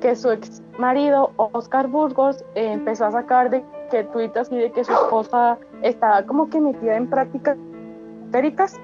que 0.00 0.16
su 0.16 0.30
ex 0.30 0.62
marido, 0.78 1.32
Oscar 1.36 1.88
Burgos, 1.88 2.42
eh, 2.54 2.72
empezó 2.72 3.06
a 3.06 3.10
sacar 3.12 3.50
de 3.50 3.62
que 3.90 4.04
tuitas 4.04 4.46
así 4.46 4.56
de 4.56 4.72
que 4.72 4.84
su 4.84 4.92
esposa 4.92 5.58
estaba 5.82 6.22
como 6.24 6.48
que 6.48 6.60
metida 6.60 6.96
en 6.96 7.08
prácticas 7.10 7.56
histéricas. 8.24 8.76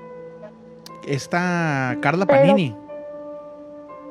Esta 1.06 1.96
Carla 2.00 2.26
Pero- 2.26 2.40
Panini. 2.40 2.76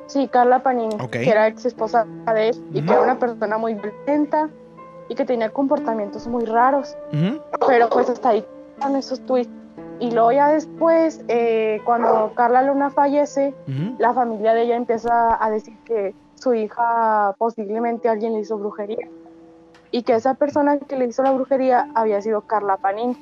Sí, 0.09 0.27
Carla 0.27 0.63
Panini, 0.63 0.95
Ok. 0.99 1.11
que 1.11 1.29
era 1.29 1.47
ex 1.47 1.65
esposa 1.65 2.05
de 2.33 2.49
él 2.49 2.65
y 2.73 2.81
que 2.81 2.91
era 2.91 3.01
una 3.01 3.19
persona 3.19 3.59
muy 3.59 3.75
violenta 3.75 4.49
y 5.07 5.13
que 5.13 5.23
tenía 5.23 5.51
comportamientos 5.51 6.27
muy 6.27 6.45
raros. 6.45 6.97
Ujú, 7.13 7.39
Pero 7.67 7.89
pues 7.89 8.09
hasta 8.09 8.29
ahí 8.29 8.43
están 8.75 8.95
esos 8.95 9.23
tweets. 9.27 9.51
Y 9.99 10.09
luego 10.11 10.31
ya 10.31 10.47
después, 10.47 11.21
eh, 11.27 11.79
cuando 11.85 12.31
Carla 12.33 12.63
Luna 12.63 12.89
fallece, 12.89 13.53
la 13.99 14.13
familia 14.13 14.53
de 14.55 14.63
ella 14.63 14.75
empieza 14.77 15.37
a 15.43 15.49
decir 15.51 15.77
que 15.85 16.15
su 16.35 16.55
hija 16.55 17.35
posiblemente 17.37 18.09
alguien 18.09 18.33
le 18.33 18.39
hizo 18.39 18.57
brujería. 18.57 19.07
Y 19.91 20.01
que 20.03 20.15
esa 20.15 20.33
persona 20.35 20.79
que 20.79 20.95
le 20.95 21.05
hizo 21.05 21.21
la 21.21 21.31
brujería 21.33 21.87
había 21.93 22.19
sido 22.21 22.41
Carla 22.41 22.77
Panini. 22.77 23.15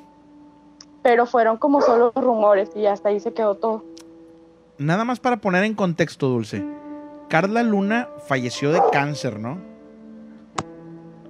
Pero 1.02 1.26
fueron 1.26 1.58
como 1.58 1.82
solo 1.82 2.12
rumores 2.16 2.70
y 2.74 2.86
hasta 2.86 3.10
ahí 3.10 3.20
se 3.20 3.34
quedó 3.34 3.56
todo. 3.56 3.82
Nada 4.78 5.04
más 5.04 5.18
para 5.18 5.38
poner 5.38 5.64
en 5.64 5.74
contexto, 5.74 6.28
Dulce. 6.28 6.62
Carla 7.28 7.62
Luna 7.62 8.08
falleció 8.26 8.72
de 8.72 8.80
cáncer, 8.92 9.38
¿no? 9.38 9.58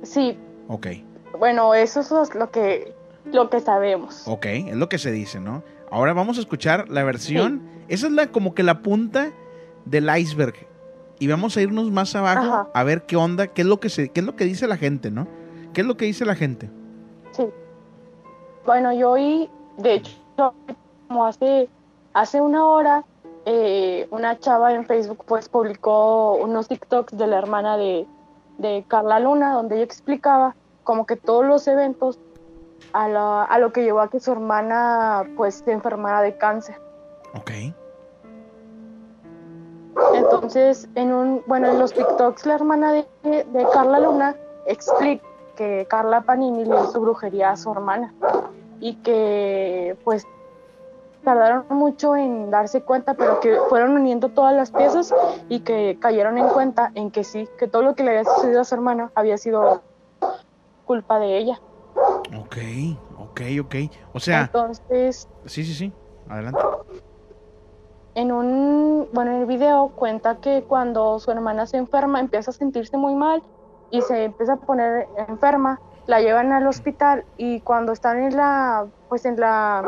Sí, 0.03 0.39
Ok, 0.69 0.87
bueno, 1.39 1.75
eso 1.75 2.01
es 2.01 2.35
lo 2.35 2.51
que, 2.51 2.95
lo 3.25 3.49
que 3.51 3.61
sabemos. 3.61 4.23
ok, 4.27 4.45
es 4.47 4.77
lo 4.77 4.89
que 4.89 4.99
se 4.99 5.11
dice, 5.11 5.41
¿no? 5.41 5.63
Ahora 5.91 6.13
vamos 6.13 6.37
a 6.37 6.41
escuchar 6.41 6.89
la 6.91 7.03
versión. 7.05 7.63
Esa 7.89 8.07
es 8.07 8.13
la 8.13 8.27
como 8.27 8.55
que 8.55 8.63
la 8.63 8.83
punta 8.83 9.31
del 9.87 10.09
iceberg. 10.15 10.55
Y 11.19 11.27
vamos 11.27 11.57
a 11.57 11.63
irnos 11.63 11.91
más 11.91 12.15
abajo 12.15 12.47
Ajá. 12.47 12.69
a 12.75 12.85
ver 12.85 13.03
qué 13.07 13.17
onda, 13.17 13.47
qué 13.49 13.63
es 13.63 13.67
lo 13.69 13.81
que 13.81 13.89
se, 13.89 14.11
qué 14.11 14.21
es 14.21 14.27
lo 14.27 14.37
que 14.37 14.45
dice 14.45 14.67
la 14.67 14.77
gente, 14.77 15.11
¿no? 15.11 15.27
¿Qué 15.73 15.81
es 15.81 15.87
lo 15.87 15.97
que 15.97 16.05
dice 16.05 16.25
la 16.27 16.35
gente? 16.35 16.69
Sí. 17.33 17.45
Bueno, 18.67 18.93
yo 18.93 19.13
oí, 19.13 19.49
de 19.79 19.95
hecho, 19.95 20.13
como 21.09 21.25
hace, 21.27 21.69
hace 22.13 22.41
una 22.43 22.67
hora, 22.67 23.05
eh, 23.47 24.07
una 24.11 24.39
chava 24.39 24.73
en 24.75 24.85
Facebook 24.87 25.25
pues 25.27 25.49
publicó 25.49 26.35
unos 26.35 26.69
TikToks 26.69 27.17
de 27.17 27.27
la 27.27 27.39
hermana 27.39 27.77
de, 27.77 28.07
de 28.59 28.85
Carla 28.89 29.21
Luna, 29.21 29.53
donde 29.55 29.77
ella 29.77 29.85
explicaba 29.85 30.55
como 30.85 31.07
que 31.07 31.17
todos 31.17 31.45
los 31.45 31.67
eventos 31.69 32.19
a, 32.93 33.09
la- 33.09 33.45
a 33.45 33.59
lo 33.59 33.73
que 33.73 33.83
llevó 33.83 34.01
a 34.01 34.09
que 34.11 34.21
su 34.21 34.33
hermana 34.33 35.25
pues 35.37 35.63
se 35.65 35.73
enfermara 35.73 36.23
de 36.23 36.37
cáncer. 36.37 36.81
Ok. 37.35 37.51
Entonces, 40.15 40.89
en 40.95 41.13
un, 41.13 41.43
bueno, 41.47 41.69
en 41.69 41.79
los 41.79 41.93
TikToks 41.93 42.47
la 42.47 42.55
hermana 42.55 42.93
de, 42.93 43.07
de 43.25 43.67
Carla 43.73 43.99
Luna 43.99 44.37
explica 44.67 45.25
que 45.57 45.87
Carla 45.91 46.21
Panini 46.21 46.65
le 46.65 46.81
hizo 46.85 47.01
brujería 47.01 47.51
a 47.51 47.57
su 47.57 47.73
hermana 47.73 48.15
y 48.81 48.95
que 48.97 49.97
pues 50.05 50.25
tardaron 51.29 51.67
mucho 51.69 52.17
en 52.17 52.51
darse 52.51 52.81
cuenta, 52.81 53.13
pero 53.13 53.39
que 53.41 53.59
fueron 53.69 53.93
uniendo 53.93 54.31
todas 54.31 54.55
las 54.55 54.71
piezas 54.71 55.15
y 55.51 55.61
que 55.61 55.99
cayeron 56.01 56.39
en 56.39 56.49
cuenta 56.49 56.91
en 56.95 57.11
que 57.11 57.23
sí, 57.23 57.47
que 57.59 57.69
todo 57.69 57.83
lo 57.83 57.95
que 57.95 58.03
le 58.03 58.13
había 58.13 58.25
sucedido 58.25 58.63
a 58.63 58.65
su 58.65 58.75
hermana 58.75 59.13
había 59.15 59.37
sido 59.37 59.83
culpa 60.87 61.19
de 61.19 61.37
ella. 61.37 61.61
Ok, 62.35 62.57
ok, 63.19 63.41
ok. 63.61 63.75
O 64.15 64.21
sea, 64.21 64.45
Entonces, 64.45 65.29
sí, 65.45 65.65
sí, 65.65 65.75
sí. 65.75 65.93
Adelante. 66.31 66.61
en 68.15 68.33
un, 68.33 69.11
bueno, 69.13 69.33
en 69.33 69.41
el 69.43 69.47
video 69.47 69.89
cuenta 69.97 70.37
que 70.37 70.63
cuando 70.63 71.19
su 71.19 71.31
hermana 71.31 71.67
se 71.67 71.77
enferma 71.77 72.21
empieza 72.21 72.53
a 72.53 72.55
sentirse 72.55 72.97
muy 72.97 73.15
mal 73.15 73.43
y 73.91 74.01
se 74.01 74.25
empieza 74.25 74.55
a 74.55 74.57
poner 74.57 75.07
enferma, 75.29 75.79
la 76.07 76.23
llevan 76.23 76.53
al 76.53 76.67
hospital 76.67 77.27
y 77.37 77.61
cuando 77.61 77.93
están 77.93 78.19
en 78.23 78.35
la, 78.35 78.87
pues 79.11 79.27
en 79.27 79.39
la, 79.39 79.85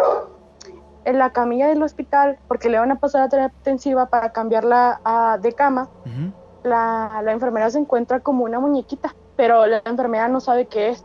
en 1.05 1.19
la 1.19 1.31
camilla 1.31 1.69
del 1.69 1.83
hospital, 1.83 2.39
porque 2.49 2.69
le 2.69 2.79
van 2.79 2.93
a 2.93 2.97
pasar 2.99 3.23
a 3.23 3.29
terapia 3.29 3.55
intensiva 3.59 4.07
para 4.07 4.31
cambiarla 4.31 5.01
a- 5.05 5.39
de 5.41 5.53
cama, 5.53 5.89
Ujú. 6.05 6.33
la, 6.65 7.21
la 7.25 7.33
enfermera 7.33 7.71
se 7.71 7.79
encuentra 7.79 8.21
como 8.21 8.45
una 8.45 8.61
muñequita, 8.61 9.13
pero 9.37 9.67
la 9.67 9.83
enfermera 9.85 10.29
no 10.29 10.41
sabe 10.41 10.67
qué 10.69 10.91
es. 10.91 11.05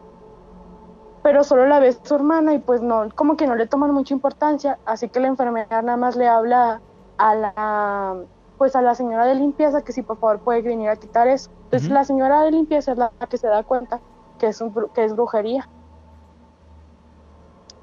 Pero 1.23 1.43
solo 1.43 1.65
la 1.65 1.79
ve 1.79 1.91
su 2.03 2.15
hermana 2.15 2.53
y 2.53 2.59
pues 2.59 2.81
no, 2.81 3.09
como 3.15 3.35
que 3.35 3.47
no 3.47 3.55
le 3.55 3.67
toman 3.67 3.91
mucha 3.91 4.13
importancia, 4.13 4.79
así 4.85 5.09
que 5.09 5.19
la 5.19 5.27
enfermera 5.27 5.81
nada 5.81 5.97
más 5.97 6.15
le 6.15 6.27
habla 6.27 6.81
a 7.17 7.35
la, 7.35 8.15
pues 8.57 8.75
a 8.75 8.81
la 8.81 8.93
señora 8.93 9.25
de 9.25 9.35
limpieza 9.35 9.81
que 9.81 9.91
si 9.91 10.03
por 10.03 10.17
favor 10.19 10.41
puede 10.41 10.61
venir 10.61 10.89
a 10.89 10.97
quitar 10.97 11.27
eso. 11.27 11.49
Entonces 11.63 11.87
Ujú. 11.89 11.95
la 11.95 12.03
señora 12.03 12.41
de 12.43 12.51
limpieza 12.51 12.91
es 12.91 12.97
la 12.99 13.11
que 13.29 13.37
se 13.37 13.47
da 13.47 13.63
cuenta 13.63 14.01
que 14.37 14.47
es, 14.47 14.61
un 14.61 14.71
que 14.93 15.03
es 15.05 15.15
brujería. 15.15 15.67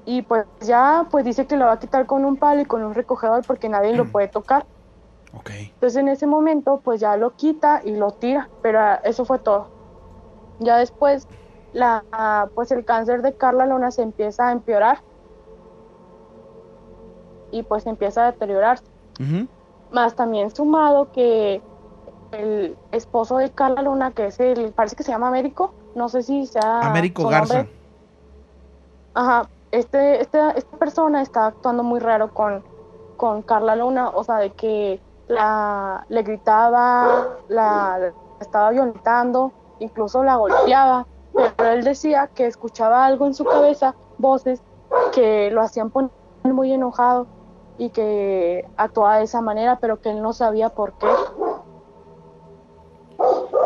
Y 0.05 0.21
pues 0.23 0.45
ya 0.61 1.07
pues 1.09 1.23
dice 1.25 1.47
que 1.47 1.55
lo 1.55 1.65
va 1.65 1.73
a 1.73 1.79
quitar 1.79 2.05
con 2.05 2.25
un 2.25 2.35
palo 2.37 2.61
y 2.61 2.65
con 2.65 2.83
un 2.83 2.93
recogedor 2.93 3.45
porque 3.45 3.69
nadie 3.69 3.95
lo 3.95 4.05
puede 4.05 4.27
tocar. 4.27 4.65
Ok. 5.33 5.49
Entonces 5.51 5.97
en 5.97 6.09
ese 6.09 6.27
momento 6.27 6.81
pues 6.83 6.99
ya 6.99 7.15
lo 7.17 7.35
quita 7.35 7.81
y 7.83 7.95
lo 7.95 8.11
tira, 8.11 8.49
pero 8.61 8.79
ah, 8.79 8.99
eso 9.03 9.25
fue 9.25 9.39
todo. 9.39 9.67
Ya 10.59 10.77
después 10.77 11.27
la, 11.73 12.49
pues 12.53 12.71
el 12.71 12.85
cáncer 12.85 13.21
de 13.21 13.33
Carla 13.33 13.65
Luna 13.65 13.91
se 13.91 14.03
empieza 14.03 14.49
a 14.49 14.51
empeorar 14.51 14.99
y 17.51 17.63
pues 17.63 17.85
empieza 17.85 18.23
a 18.23 18.31
deteriorarse. 18.31 18.83
Más 19.91 20.15
también 20.15 20.53
sumado 20.53 21.11
que 21.11 21.61
el 22.31 22.75
esposo 22.91 23.37
de 23.37 23.51
Carla 23.51 23.83
Luna, 23.83 24.11
que 24.11 24.27
es 24.27 24.39
el, 24.39 24.71
parece 24.71 24.95
que 24.95 25.03
se 25.03 25.11
llama 25.11 25.27
Américo, 25.27 25.73
no 25.95 26.09
sé 26.09 26.23
si 26.23 26.47
sea... 26.47 26.81
Américo 26.81 27.27
Garza. 27.27 27.67
Ajá, 29.13 29.47
este, 29.73 30.21
este, 30.21 30.39
esta 30.55 30.77
persona 30.77 31.23
está 31.23 31.47
actuando 31.47 31.81
muy 31.81 31.99
raro 31.99 32.31
con, 32.31 32.63
con 33.17 33.41
Carla 33.41 33.75
Luna, 33.75 34.09
o 34.09 34.23
sea, 34.23 34.37
de 34.37 34.51
que 34.51 35.01
la, 35.27 36.05
le 36.09 36.21
gritaba, 36.21 37.29
la, 37.47 38.13
estaba 38.39 38.69
violentando, 38.69 39.51
incluso 39.79 40.23
la 40.23 40.35
golpeaba, 40.35 41.07
pero 41.57 41.71
él 41.71 41.83
decía 41.83 42.27
que 42.27 42.45
escuchaba 42.45 43.03
algo 43.03 43.25
en 43.25 43.33
su 43.33 43.45
cabeza, 43.45 43.95
voces 44.19 44.61
que 45.11 45.49
lo 45.49 45.61
hacían 45.61 45.89
poner 45.89 46.11
muy 46.43 46.71
enojado 46.71 47.25
y 47.79 47.89
que 47.89 48.69
actuaba 48.77 49.17
de 49.17 49.23
esa 49.23 49.41
manera, 49.41 49.79
pero 49.81 49.99
que 50.01 50.11
él 50.11 50.21
no 50.21 50.33
sabía 50.33 50.69
por 50.69 50.93
qué. 50.93 51.07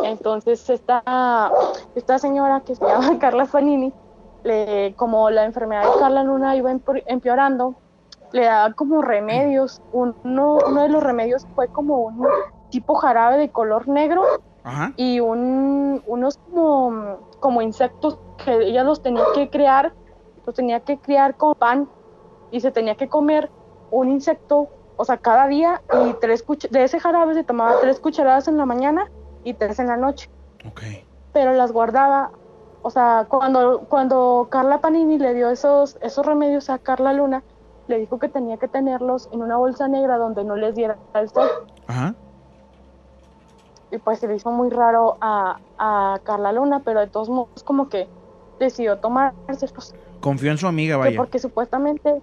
Entonces 0.03 0.69
esta, 0.69 1.51
esta 1.95 2.17
señora 2.17 2.61
que 2.61 2.75
se 2.75 2.85
llama 2.85 3.17
Carla 3.19 3.45
Fanini, 3.45 3.91
le, 4.47 4.95
como 4.95 5.29
la 5.29 5.45
enfermedad 5.45 5.83
de 5.83 5.99
Carla 5.99 6.23
Luna 6.23 6.55
iba 6.55 6.71
empeorando, 7.05 7.75
le 8.31 8.45
daba 8.45 8.73
como 8.73 9.01
remedios. 9.01 9.81
Uno, 9.91 10.15
uno 10.23 10.81
de 10.81 10.89
los 10.89 11.03
remedios 11.03 11.45
fue 11.55 11.67
como 11.67 11.99
un 11.99 12.27
tipo 12.69 12.95
jarabe 12.95 13.37
de 13.37 13.49
color 13.49 13.87
negro 13.87 14.23
y 14.97 15.21
un, 15.21 16.03
unos 16.07 16.37
como, 16.37 17.19
como 17.39 17.61
insectos 17.61 18.19
que 18.43 18.67
ella 18.67 18.83
los 18.83 19.01
tenía 19.01 19.23
que 19.33 19.49
crear, 19.49 19.93
los 20.45 20.55
tenía 20.55 20.81
que 20.81 20.97
criar 20.97 21.35
con 21.37 21.55
pan 21.55 21.87
y 22.51 22.59
se 22.59 22.71
tenía 22.71 22.95
que 22.95 23.07
comer 23.07 23.49
un 23.91 24.09
insecto, 24.09 24.67
o 24.97 25.05
sea, 25.05 25.17
cada 25.17 25.47
día 25.47 25.81
y 26.05 26.13
tres 26.19 26.43
de 26.69 26.83
ese 26.83 26.99
jarabe 26.99 27.33
se 27.33 27.43
tomaba 27.43 27.79
tres 27.79 27.99
cucharadas 27.99 28.47
en 28.49 28.57
la 28.57 28.65
mañana 28.65 29.09
y 29.45 29.53
tres 29.53 29.79
en 29.79 29.87
la 29.87 29.95
noche. 29.95 30.29
Pero 31.31 31.53
las 31.53 31.71
guardaba, 31.71 32.31
o 32.87 32.89
sea, 32.89 33.25
cuando, 33.27 33.81
cuando 33.89 34.47
Carla 34.49 34.79
Panini 34.79 35.19
le 35.19 35.33
dio 35.33 35.49
esos, 35.49 35.97
esos 35.99 36.25
remedios 36.25 36.69
a 36.69 36.79
Carla 36.79 37.11
Luna, 37.11 37.43
le 37.89 37.99
dijo 37.99 38.17
que 38.17 38.29
tenía 38.29 38.55
que 38.55 38.69
tenerlos 38.69 39.27
en 39.33 39.41
una 39.41 39.57
bolsa 39.57 39.89
negra 39.89 40.15
donde 40.15 40.45
no 40.45 40.55
les 40.55 40.73
diera 40.73 40.95
el 41.13 41.27
sol. 41.27 41.49
Ajá. 41.85 42.15
Y 43.91 43.97
pues 43.97 44.19
se 44.19 44.29
le 44.29 44.37
hizo 44.37 44.51
muy 44.51 44.69
raro 44.69 45.17
a, 45.19 45.59
a 45.77 46.19
Carla 46.23 46.53
Luna, 46.53 46.81
pero 46.85 47.01
de 47.01 47.07
todos 47.07 47.27
modos 47.27 47.61
como 47.65 47.89
que 47.89 48.07
decidió 48.57 48.99
tomárselos. 48.99 49.93
Confió 50.21 50.51
en 50.51 50.57
su 50.57 50.67
amiga, 50.67 50.95
vaya. 50.95 51.17
porque 51.17 51.39
supuestamente, 51.39 52.21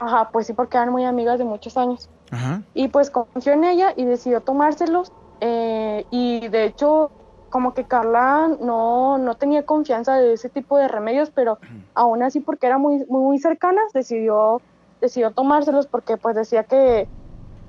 ajá, 0.00 0.30
pues 0.32 0.48
sí, 0.48 0.52
porque 0.52 0.78
eran 0.78 0.90
muy 0.90 1.04
amigas 1.04 1.38
de 1.38 1.44
muchos 1.44 1.76
años. 1.76 2.10
Ajá. 2.32 2.62
Y 2.74 2.88
pues 2.88 3.08
confió 3.08 3.52
en 3.52 3.62
ella 3.62 3.92
y 3.94 4.04
decidió 4.04 4.40
tomárselos. 4.40 5.12
Eh, 5.38 6.06
y 6.10 6.48
de 6.48 6.64
hecho, 6.64 7.12
como 7.52 7.74
que 7.74 7.84
Carla 7.84 8.48
no, 8.60 9.18
no 9.18 9.34
tenía 9.36 9.64
confianza 9.64 10.16
de 10.16 10.32
ese 10.32 10.48
tipo 10.48 10.78
de 10.78 10.88
remedios, 10.88 11.30
pero 11.30 11.58
aún 11.94 12.22
así, 12.22 12.40
porque 12.40 12.66
eran 12.66 12.80
muy, 12.80 13.04
muy, 13.08 13.22
muy 13.22 13.38
cercanas, 13.38 13.92
decidió 13.92 14.60
decidió 15.02 15.32
tomárselos 15.32 15.86
porque 15.86 16.16
pues 16.16 16.34
decía 16.34 16.64
que, 16.64 17.08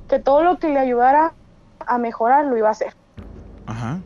que 0.07 0.19
todo 0.19 0.43
lo 0.43 0.57
que 0.57 0.69
le 0.69 0.79
ayudara 0.79 1.35
a 1.79 1.97
mejorar 1.97 2.45
lo 2.45 2.55
iba 2.55 2.69
a 2.69 2.71
hacer. 2.71 2.93
Ajá. 3.65 3.99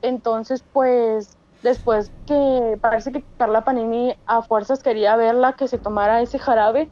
Entonces, 0.00 0.64
pues, 0.72 1.36
después 1.62 2.10
que 2.26 2.78
parece 2.80 3.12
que 3.12 3.24
Carla 3.36 3.62
Panini 3.62 4.14
a 4.24 4.40
fuerzas 4.40 4.82
quería 4.82 5.16
verla 5.16 5.52
que 5.52 5.68
se 5.68 5.78
tomara 5.78 6.22
ese 6.22 6.38
jarabe 6.38 6.88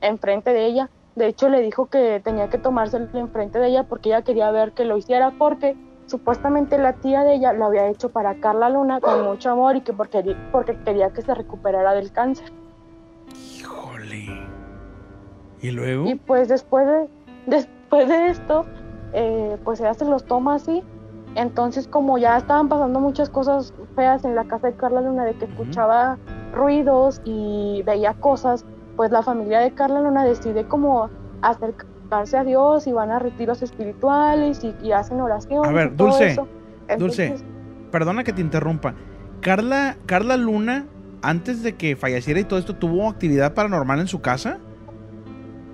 enfrente 0.00 0.52
de 0.52 0.66
ella. 0.66 0.90
De 1.16 1.26
hecho, 1.26 1.48
le 1.48 1.60
dijo 1.60 1.86
que 1.86 2.20
tenía 2.22 2.48
que 2.48 2.58
tomárselo 2.58 3.08
enfrente 3.14 3.58
de 3.58 3.68
ella 3.68 3.84
porque 3.84 4.10
ella 4.10 4.22
quería 4.22 4.50
ver 4.50 4.72
que 4.72 4.84
lo 4.84 4.96
hiciera 4.96 5.32
porque 5.36 5.76
supuestamente 6.06 6.78
la 6.78 6.94
tía 6.94 7.24
de 7.24 7.34
ella 7.34 7.52
lo 7.52 7.66
había 7.66 7.88
hecho 7.88 8.10
para 8.10 8.34
Carla 8.36 8.70
Luna 8.70 9.00
con 9.00 9.24
mucho 9.24 9.50
amor 9.50 9.76
y 9.76 9.80
que 9.80 9.92
porque, 9.92 10.36
porque 10.52 10.76
quería 10.84 11.10
que 11.10 11.22
se 11.22 11.34
recuperara 11.34 11.94
del 11.94 12.12
cáncer. 12.12 12.52
¿Y 15.60 15.70
luego? 15.70 16.06
Y 16.06 16.16
pues 16.16 16.48
después 16.48 16.86
de, 16.86 17.08
después 17.46 18.08
de 18.08 18.28
esto, 18.28 18.66
eh, 19.12 19.56
pues 19.64 19.80
ella 19.80 19.94
se 19.94 20.04
los 20.04 20.24
toma 20.24 20.56
así. 20.56 20.82
Entonces, 21.36 21.88
como 21.88 22.18
ya 22.18 22.36
estaban 22.36 22.68
pasando 22.68 23.00
muchas 23.00 23.28
cosas 23.30 23.72
feas 23.96 24.24
en 24.24 24.36
la 24.36 24.44
casa 24.44 24.68
de 24.68 24.74
Carla 24.74 25.00
Luna, 25.00 25.24
de 25.24 25.34
que 25.34 25.46
escuchaba 25.46 26.18
ruidos 26.52 27.20
y 27.24 27.82
veía 27.84 28.14
cosas, 28.14 28.64
pues 28.96 29.10
la 29.10 29.22
familia 29.22 29.58
de 29.60 29.72
Carla 29.72 30.00
Luna 30.00 30.24
decide 30.24 30.68
como 30.68 31.08
acercarse 32.04 32.36
a 32.36 32.44
Dios 32.44 32.86
y 32.86 32.92
van 32.92 33.10
a 33.10 33.18
retiros 33.18 33.62
espirituales 33.62 34.60
y, 34.82 34.92
hacen 34.92 35.20
oración. 35.20 35.66
A 35.66 35.72
ver, 35.72 35.96
Dulce, 35.96 36.36
Dulce, 36.98 37.36
perdona 37.90 38.24
que 38.24 38.32
te 38.32 38.40
interrumpa. 38.40 38.94
Carla, 39.40 39.96
Carla 40.06 40.36
Luna 40.36 40.86
antes 41.22 41.62
de 41.62 41.74
que 41.74 41.96
falleciera 41.96 42.38
y 42.40 42.44
todo 42.44 42.58
esto, 42.58 42.74
¿tuvo 42.74 43.08
actividad 43.08 43.54
paranormal 43.54 44.00
en 44.00 44.06
su 44.06 44.20
casa? 44.20 44.58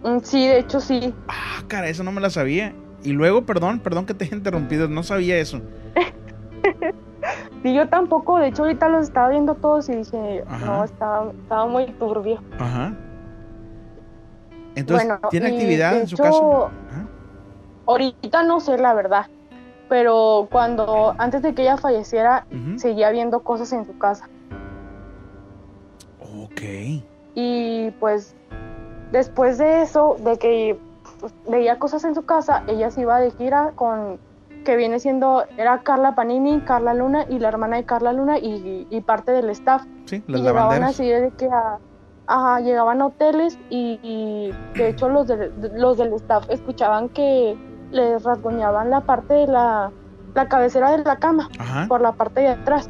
Mm, 0.04 0.18
sí, 0.22 0.46
de 0.46 0.60
hecho 0.60 0.80
sí. 0.80 1.12
Ah, 1.28 1.62
cara, 1.66 1.88
eso 1.88 2.04
no 2.04 2.12
me 2.12 2.20
la 2.20 2.30
sabía. 2.30 2.72
Y 3.02 3.12
luego, 3.12 3.44
perdón, 3.44 3.80
perdón 3.80 4.06
que 4.06 4.14
te 4.14 4.24
haya 4.24 4.36
interrumpido, 4.36 4.88
no 4.88 5.02
sabía 5.02 5.38
eso. 5.38 5.60
sí, 7.62 7.74
yo 7.74 7.88
tampoco, 7.88 8.38
de 8.38 8.48
hecho 8.48 8.62
ahorita 8.62 8.88
los 8.88 9.04
estaba 9.04 9.30
viendo 9.30 9.54
todos 9.54 9.88
y 9.88 9.96
dije, 9.96 10.44
no, 10.64 10.84
estaba, 10.84 11.32
estaba 11.32 11.66
muy 11.66 11.86
turbio. 11.92 12.40
Ajá. 12.58 12.94
Entonces, 14.80 15.10
¿tiene 15.30 15.48
actividad 15.48 15.96
en 15.96 16.08
su 16.08 16.16
casa? 16.16 16.70
Ahorita 17.86 18.42
no 18.42 18.60
sé 18.60 18.78
la 18.78 18.94
verdad, 18.94 19.26
pero 19.88 20.48
cuando, 20.50 21.14
antes 21.18 21.42
de 21.42 21.54
que 21.54 21.62
ella 21.62 21.76
falleciera, 21.76 22.46
seguía 22.76 23.10
viendo 23.10 23.40
cosas 23.40 23.72
en 23.72 23.86
su 23.86 23.98
casa. 23.98 24.28
Ok. 26.20 26.62
Y 27.34 27.90
pues 27.98 28.34
después 29.12 29.58
de 29.58 29.82
eso, 29.82 30.16
de 30.20 30.38
que 30.38 30.78
pues, 31.20 31.34
veía 31.48 31.78
cosas 31.78 32.04
en 32.04 32.14
su 32.14 32.24
casa, 32.24 32.62
ella 32.68 32.90
se 32.90 33.02
iba 33.02 33.18
de 33.20 33.30
gira 33.32 33.72
con 33.74 34.18
que 34.64 34.76
viene 34.76 35.00
siendo, 35.00 35.44
era 35.56 35.82
Carla 35.82 36.14
Panini, 36.14 36.60
Carla 36.60 36.92
Luna 36.94 37.24
y 37.28 37.38
la 37.38 37.48
hermana 37.48 37.76
de 37.76 37.84
Carla 37.84 38.12
Luna 38.12 38.38
y, 38.38 39.02
parte 39.06 39.32
del 39.32 39.48
staff. 39.50 39.84
Sí, 40.04 40.22
las 40.26 40.42
y 40.42 40.82
así 40.82 41.08
de 41.08 41.30
que 41.30 41.48
ajá, 42.30 42.60
llegaban 42.60 43.02
a 43.02 43.06
hoteles 43.06 43.58
y, 43.70 44.52
de 44.74 44.88
hecho 44.88 45.08
los, 45.08 45.26
los 45.74 45.98
del 45.98 46.12
staff 46.14 46.48
escuchaban 46.48 47.08
que 47.08 47.58
les 47.90 48.22
rasguñaban 48.22 48.88
la 48.88 49.00
parte 49.00 49.34
de 49.34 49.46
la, 49.48 49.90
la 50.34 50.48
cabecera 50.48 50.96
de 50.96 51.02
la 51.02 51.16
cama 51.16 51.48
por 51.88 52.00
la 52.00 52.12
parte 52.12 52.42
de 52.42 52.48
atrás. 52.48 52.88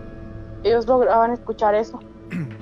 Ellos 0.62 0.86
lograban 0.86 1.32
escuchar 1.32 1.74
eso. 1.74 1.98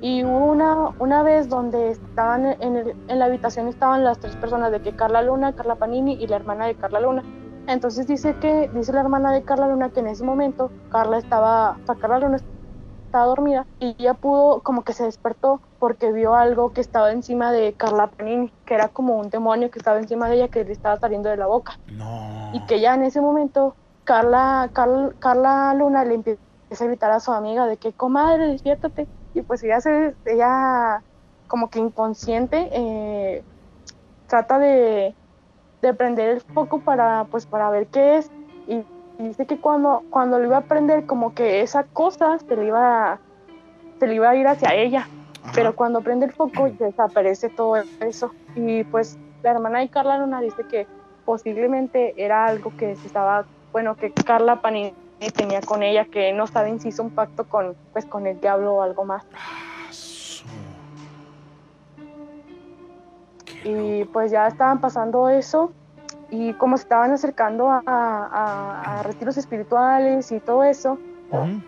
Y 0.00 0.22
hubo 0.22 0.52
una, 0.52 0.90
una 0.98 1.22
vez 1.22 1.48
donde 1.48 1.92
estaban 1.92 2.44
en, 2.60 2.76
el, 2.76 2.94
en, 3.08 3.18
la 3.18 3.24
habitación 3.24 3.68
estaban 3.68 4.04
las 4.04 4.18
tres 4.18 4.36
personas 4.36 4.70
de 4.70 4.82
que 4.82 4.94
Carla 4.94 5.22
Luna, 5.22 5.54
Carla 5.54 5.76
Panini 5.76 6.12
y 6.22 6.26
la 6.26 6.36
hermana 6.36 6.66
de 6.66 6.74
Carla 6.74 7.00
Luna. 7.00 7.22
Entonces 7.66 8.06
dice 8.06 8.34
que 8.34 8.68
dice 8.74 8.92
la 8.92 9.00
hermana 9.00 9.32
de 9.32 9.44
Carla 9.44 9.66
Luna 9.66 9.88
que 9.88 10.00
en 10.00 10.08
ese 10.08 10.22
momento 10.22 10.70
Carla 10.90 11.16
estaba, 11.16 11.78
o 11.88 11.94
Carla 11.94 12.18
Luna 12.18 12.36
estaba 13.06 13.24
dormida 13.24 13.64
y 13.80 13.96
ella 13.98 14.12
pudo 14.12 14.60
como 14.60 14.84
que 14.84 14.92
se 14.92 15.04
despertó 15.04 15.62
porque 15.84 16.12
vio 16.12 16.34
algo 16.34 16.72
que 16.72 16.80
estaba 16.80 17.12
encima 17.12 17.52
de 17.52 17.74
Carla 17.74 18.06
Panini, 18.06 18.50
que 18.64 18.72
era 18.72 18.88
como 18.88 19.18
un 19.18 19.28
demonio 19.28 19.70
que 19.70 19.78
estaba 19.78 19.98
encima 19.98 20.30
de 20.30 20.36
ella 20.36 20.48
que 20.48 20.64
le 20.64 20.72
estaba 20.72 20.98
saliendo 20.98 21.28
de 21.28 21.36
la 21.36 21.46
boca. 21.46 21.78
No. 21.92 22.52
Y 22.54 22.60
que 22.60 22.80
ya 22.80 22.94
en 22.94 23.02
ese 23.02 23.20
momento 23.20 23.76
Carla, 24.04 24.70
Carla, 24.72 25.12
Carla 25.18 25.74
Luna 25.74 26.06
le 26.06 26.14
empieza 26.14 26.40
a 26.70 26.84
gritar 26.86 27.10
a 27.10 27.20
su 27.20 27.32
amiga 27.32 27.66
de 27.66 27.76
que 27.76 27.92
comadre, 27.92 28.46
despiértate 28.46 29.06
y 29.34 29.42
pues 29.42 29.62
ella 29.62 29.78
se 29.82 30.14
ella 30.24 31.02
como 31.48 31.68
que 31.68 31.80
inconsciente 31.80 32.70
eh, 32.72 33.42
trata 34.26 34.58
de, 34.58 35.14
de, 35.82 35.92
prender 35.92 36.30
el 36.30 36.40
foco 36.40 36.80
para 36.80 37.26
pues 37.30 37.44
para 37.44 37.68
ver 37.68 37.88
qué 37.88 38.16
es 38.16 38.30
y, 38.66 38.82
dice 39.18 39.44
que 39.44 39.60
cuando 39.60 40.02
cuando 40.08 40.38
lo 40.38 40.46
iba 40.46 40.56
a 40.56 40.62
prender 40.62 41.04
como 41.04 41.34
que 41.34 41.60
esa 41.60 41.84
cosa 41.84 42.38
se 42.38 42.56
le 42.56 42.68
iba 42.68 43.18
se 44.00 44.06
le 44.06 44.14
iba 44.14 44.30
a 44.30 44.34
ir 44.34 44.48
hacia 44.48 44.72
ella 44.72 45.08
pero 45.52 45.74
cuando 45.74 46.00
prende 46.00 46.26
el 46.26 46.32
foco 46.32 46.70
desaparece 46.70 47.48
todo 47.48 47.76
eso. 48.00 48.32
Y 48.54 48.84
pues 48.84 49.18
la 49.42 49.50
hermana 49.50 49.80
de 49.80 49.88
Carla 49.88 50.18
Luna 50.18 50.40
dice 50.40 50.64
que 50.70 50.86
posiblemente 51.24 52.14
era 52.22 52.46
algo 52.46 52.72
que 52.76 52.96
se 52.96 53.06
estaba 53.06 53.46
bueno 53.72 53.96
que 53.96 54.12
Carla 54.12 54.60
Panini 54.60 54.94
tenía 55.34 55.60
con 55.60 55.82
ella, 55.82 56.04
que 56.04 56.32
no 56.32 56.46
saben 56.46 56.80
si 56.80 56.88
hizo 56.88 57.02
un 57.02 57.10
pacto 57.10 57.48
con, 57.48 57.74
pues, 57.92 58.06
con 58.06 58.26
el 58.26 58.40
diablo 58.40 58.74
o 58.74 58.82
algo 58.82 59.04
más. 59.04 59.24
y 63.64 64.04
pues 64.04 64.30
ya 64.30 64.46
estaban 64.46 64.80
pasando 64.80 65.28
eso. 65.28 65.72
Y 66.30 66.52
como 66.54 66.76
se 66.76 66.84
estaban 66.84 67.12
acercando 67.12 67.68
a, 67.70 69.02
retiros 69.04 69.36
espirituales 69.36 70.30
y 70.32 70.40
todo 70.40 70.64
eso, 70.64 70.98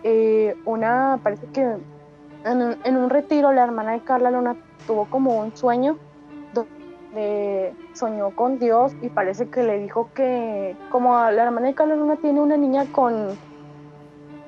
eh, 0.03 0.55
una, 0.65 1.19
parece 1.23 1.47
que 1.47 1.77
en 2.45 2.61
un, 2.61 2.77
en 2.83 2.97
un 2.97 3.09
retiro 3.09 3.51
la 3.51 3.63
hermana 3.63 3.93
de 3.93 4.01
Carla 4.01 4.31
Luna 4.31 4.55
tuvo 4.85 5.05
como 5.05 5.39
un 5.39 5.55
sueño 5.55 5.97
donde 6.53 7.73
soñó 7.93 8.35
con 8.35 8.59
Dios 8.59 8.93
y 9.01 9.09
parece 9.09 9.49
que 9.49 9.63
le 9.63 9.79
dijo 9.79 10.09
que 10.13 10.75
como 10.89 11.13
la 11.15 11.43
hermana 11.43 11.67
de 11.67 11.75
Carla 11.75 11.95
Luna 11.95 12.15
tiene 12.17 12.41
una 12.41 12.57
niña 12.57 12.85
con, 12.91 13.37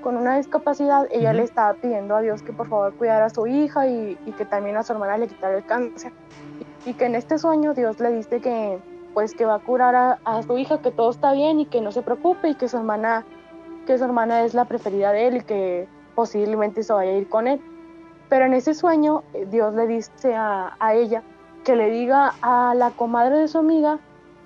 con 0.02 0.18
una 0.18 0.38
discapacidad, 0.38 1.08
ella 1.12 1.34
le 1.34 1.44
estaba 1.44 1.74
pidiendo 1.74 2.16
a 2.16 2.22
Dios 2.22 2.42
que 2.42 2.54
por 2.54 2.68
favor 2.68 2.94
cuidara 2.96 3.26
a 3.26 3.30
su 3.30 3.48
hija 3.48 3.88
y, 3.88 4.18
y 4.26 4.32
que 4.34 4.46
también 4.46 4.78
a 4.78 4.84
su 4.84 4.94
hermana 4.94 5.18
le 5.18 5.28
quitara 5.28 5.58
el 5.58 5.66
cáncer. 5.66 6.14
Y, 6.86 6.92
y 6.92 6.94
que 6.94 7.06
en 7.06 7.16
este 7.16 7.38
sueño 7.38 7.74
Dios 7.74 8.00
le 8.00 8.12
dice 8.12 8.40
que 8.40 8.80
pues 9.14 9.34
que 9.34 9.46
va 9.46 9.56
a 9.56 9.60
curar 9.60 9.96
a, 9.96 10.20
a, 10.24 10.44
su 10.44 10.58
hija, 10.58 10.82
que 10.82 10.92
todo 10.92 11.10
está 11.10 11.34
bien 11.34 11.60
y 11.60 11.66
que 11.66 11.82
no 11.82 11.92
se 11.92 12.02
preocupe 12.02 12.50
y 12.50 12.56
que 12.56 12.68
su 12.68 12.78
hermana, 12.78 13.26
que 13.86 13.98
su 13.98 14.04
hermana 14.06 14.44
es 14.44 14.54
la 14.54 14.66
preferida 14.66 15.12
de 15.12 15.28
él 15.28 15.38
y 15.38 15.42
que 15.42 15.88
posiblemente 16.16 16.84
se 16.84 16.94
vaya 16.94 17.12
a 17.12 17.16
ir 17.16 17.28
con 17.28 17.48
él. 17.48 17.62
Pero 18.30 18.46
en 18.46 18.54
ese 18.54 18.74
sueño 18.74 19.24
eh, 19.34 19.48
Dios 19.50 19.74
le 19.74 19.88
dice 19.88 20.36
a, 20.36 20.76
a 20.80 20.94
ella 20.94 21.24
que 21.64 21.76
le 21.76 21.90
diga 21.90 22.34
a 22.42 22.74
la 22.76 22.92
comadre 22.92 23.38
de 23.38 23.48
su 23.48 23.58
amiga 23.58 24.00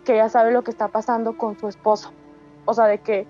que 0.05 0.13
ella 0.15 0.29
sabe 0.29 0.51
lo 0.51 0.63
que 0.63 0.71
está 0.71 0.87
pasando 0.87 1.37
con 1.37 1.57
su 1.59 1.67
esposo. 1.67 2.11
O 2.65 2.73
sea, 2.73 2.85
de 2.85 2.99
que 2.99 3.27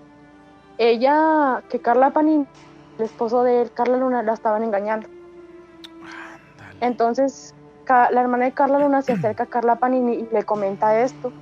ella, 0.78 1.62
que 1.68 1.80
Carla 1.80 2.10
Panín, 2.10 2.46
el 2.98 3.04
esposo 3.04 3.42
de 3.42 3.62
él, 3.62 3.70
Carla 3.72 3.96
Luna, 3.96 4.22
la 4.22 4.32
estaban 4.32 4.62
engañando. 4.62 5.08
Entonces, 6.80 7.54
la 7.86 8.20
hermana 8.20 8.46
de 8.46 8.52
Carla 8.52 8.78
Luna 8.78 9.02
se 9.02 9.12
acerca 9.12 9.44
a 9.44 9.46
Carla 9.46 9.76
Panini 9.76 10.14
y 10.14 10.28
le 10.32 10.42
comenta 10.44 11.00
esto. 11.00 11.32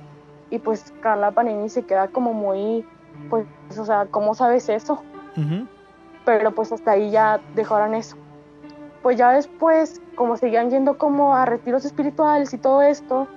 Y 0.49 0.59
pues 0.59 0.93
Carla 1.01 1.31
Panini 1.31 1.69
se 1.69 1.83
queda 1.83 2.07
como 2.07 2.33
muy, 2.33 2.85
pues, 3.29 3.45
o 3.77 3.85
sea, 3.85 4.05
¿cómo 4.09 4.35
sabes 4.35 4.69
eso? 4.69 5.01
Uh 5.35 5.39
-huh. 5.39 5.67
Pero 6.25 6.51
pues 6.51 6.71
hasta 6.71 6.91
ahí 6.91 7.09
ya 7.11 7.41
dejaron 7.55 7.95
eso. 7.95 8.15
Pues 9.03 9.17
ya 9.17 9.31
después, 9.31 10.01
como 10.15 10.37
seguían 10.37 10.71
yendo 10.71 10.97
como 10.97 11.35
a 11.35 11.45
retiros 11.45 11.85
espirituales 11.85 12.53
y 12.53 12.57
todo 12.57 12.81
esto, 12.81 13.27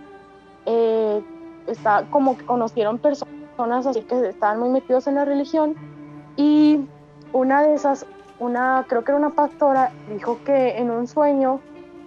eh, 0.65 1.23
está 1.67 2.07
como 2.11 2.39
que 2.39 2.47
conocieron 2.47 2.99
personas 2.99 3.87
así 3.87 4.03
que 4.03 4.29
estaban 4.29 4.61
muy 4.61 4.69
metidos 4.69 5.07
en 5.07 5.17
la 5.17 5.25
religión 5.25 5.75
y 6.37 6.87
una 7.33 7.63
de 7.63 7.75
esas, 7.75 8.07
una, 8.39 8.85
creo 8.89 9.03
que 9.05 9.13
era 9.13 9.19
una 9.19 9.31
pastora, 9.31 9.91
dijo 10.09 10.39
que 10.45 10.79
en 10.79 10.91
un 10.91 11.07
sueño 11.07 11.61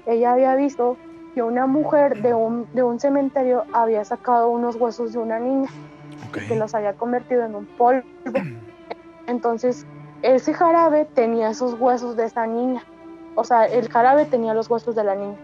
ella 0.06 0.34
había 0.34 0.56
visto 0.56 0.98
que 1.34 1.44
una 1.44 1.68
mujer 1.68 2.22
de 2.22 2.34
un, 2.34 2.68
de 2.74 2.84
un 2.84 3.00
cementerio 3.00 3.66
había 3.74 4.06
sacado 4.06 4.50
unos 4.50 4.76
huesos 4.76 5.14
de 5.14 5.20
una 5.20 5.40
niña 5.40 5.70
okay. 6.30 6.44
y 6.44 6.48
que 6.48 6.56
los 6.56 6.74
había 6.74 6.94
convertido 6.94 7.46
en 7.46 7.56
un 7.56 7.66
polvo. 7.66 8.04
Entonces, 9.28 9.86
ese 10.22 10.54
jarabe 10.54 11.06
tenía 11.06 11.50
esos 11.50 11.80
huesos 11.80 12.16
de 12.16 12.26
esa 12.26 12.48
niña. 12.48 12.84
O 13.40 13.44
sea, 13.46 13.66
el 13.66 13.88
jarabe 13.90 14.26
tenía 14.26 14.54
los 14.54 14.70
huesos 14.70 14.96
de 14.96 15.04
la 15.06 15.16
niña. 15.16 15.38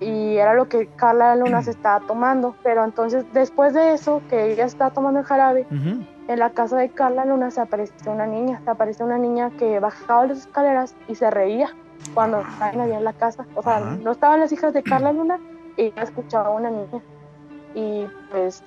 Y 0.00 0.36
era 0.36 0.52
lo 0.52 0.68
que 0.68 0.86
Carla 0.96 1.34
Luna 1.36 1.62
se 1.62 1.70
estaba 1.70 2.04
tomando. 2.06 2.54
Pero 2.62 2.84
entonces, 2.84 3.24
después 3.32 3.72
de 3.72 3.94
eso, 3.94 4.20
que 4.28 4.52
ella 4.52 4.66
estaba 4.66 4.90
tomando 4.90 5.20
el 5.20 5.26
jarabe, 5.26 5.66
uh 5.70 5.74
-huh. 5.74 6.06
en 6.28 6.38
la 6.38 6.50
casa 6.50 6.76
de 6.76 6.90
Carla 6.90 7.24
Luna 7.24 7.50
se 7.50 7.60
apareció 7.62 8.12
una 8.12 8.26
niña. 8.26 8.60
Se 8.64 8.70
apareció 8.70 9.06
una 9.06 9.16
niña 9.16 9.50
que 9.58 9.80
bajaba 9.80 10.26
las 10.26 10.38
escaleras 10.38 10.94
y 11.08 11.14
se 11.14 11.30
reía 11.30 11.70
cuando 12.12 12.40
estaban 12.40 12.80
allá 12.80 12.98
en 12.98 13.04
la 13.04 13.12
casa. 13.14 13.46
O 13.54 13.62
sea, 13.62 13.80
no 13.80 14.10
estaban 14.10 14.40
las 14.40 14.52
hijas 14.52 14.74
de 14.74 14.82
Carla 14.82 15.12
Luna 15.12 15.38
y 15.76 15.84
ella 15.84 16.02
escuchaba 16.02 16.48
a 16.48 16.50
una 16.50 16.70
niña. 16.70 17.00
Y 17.74 18.06
pues 18.30 18.62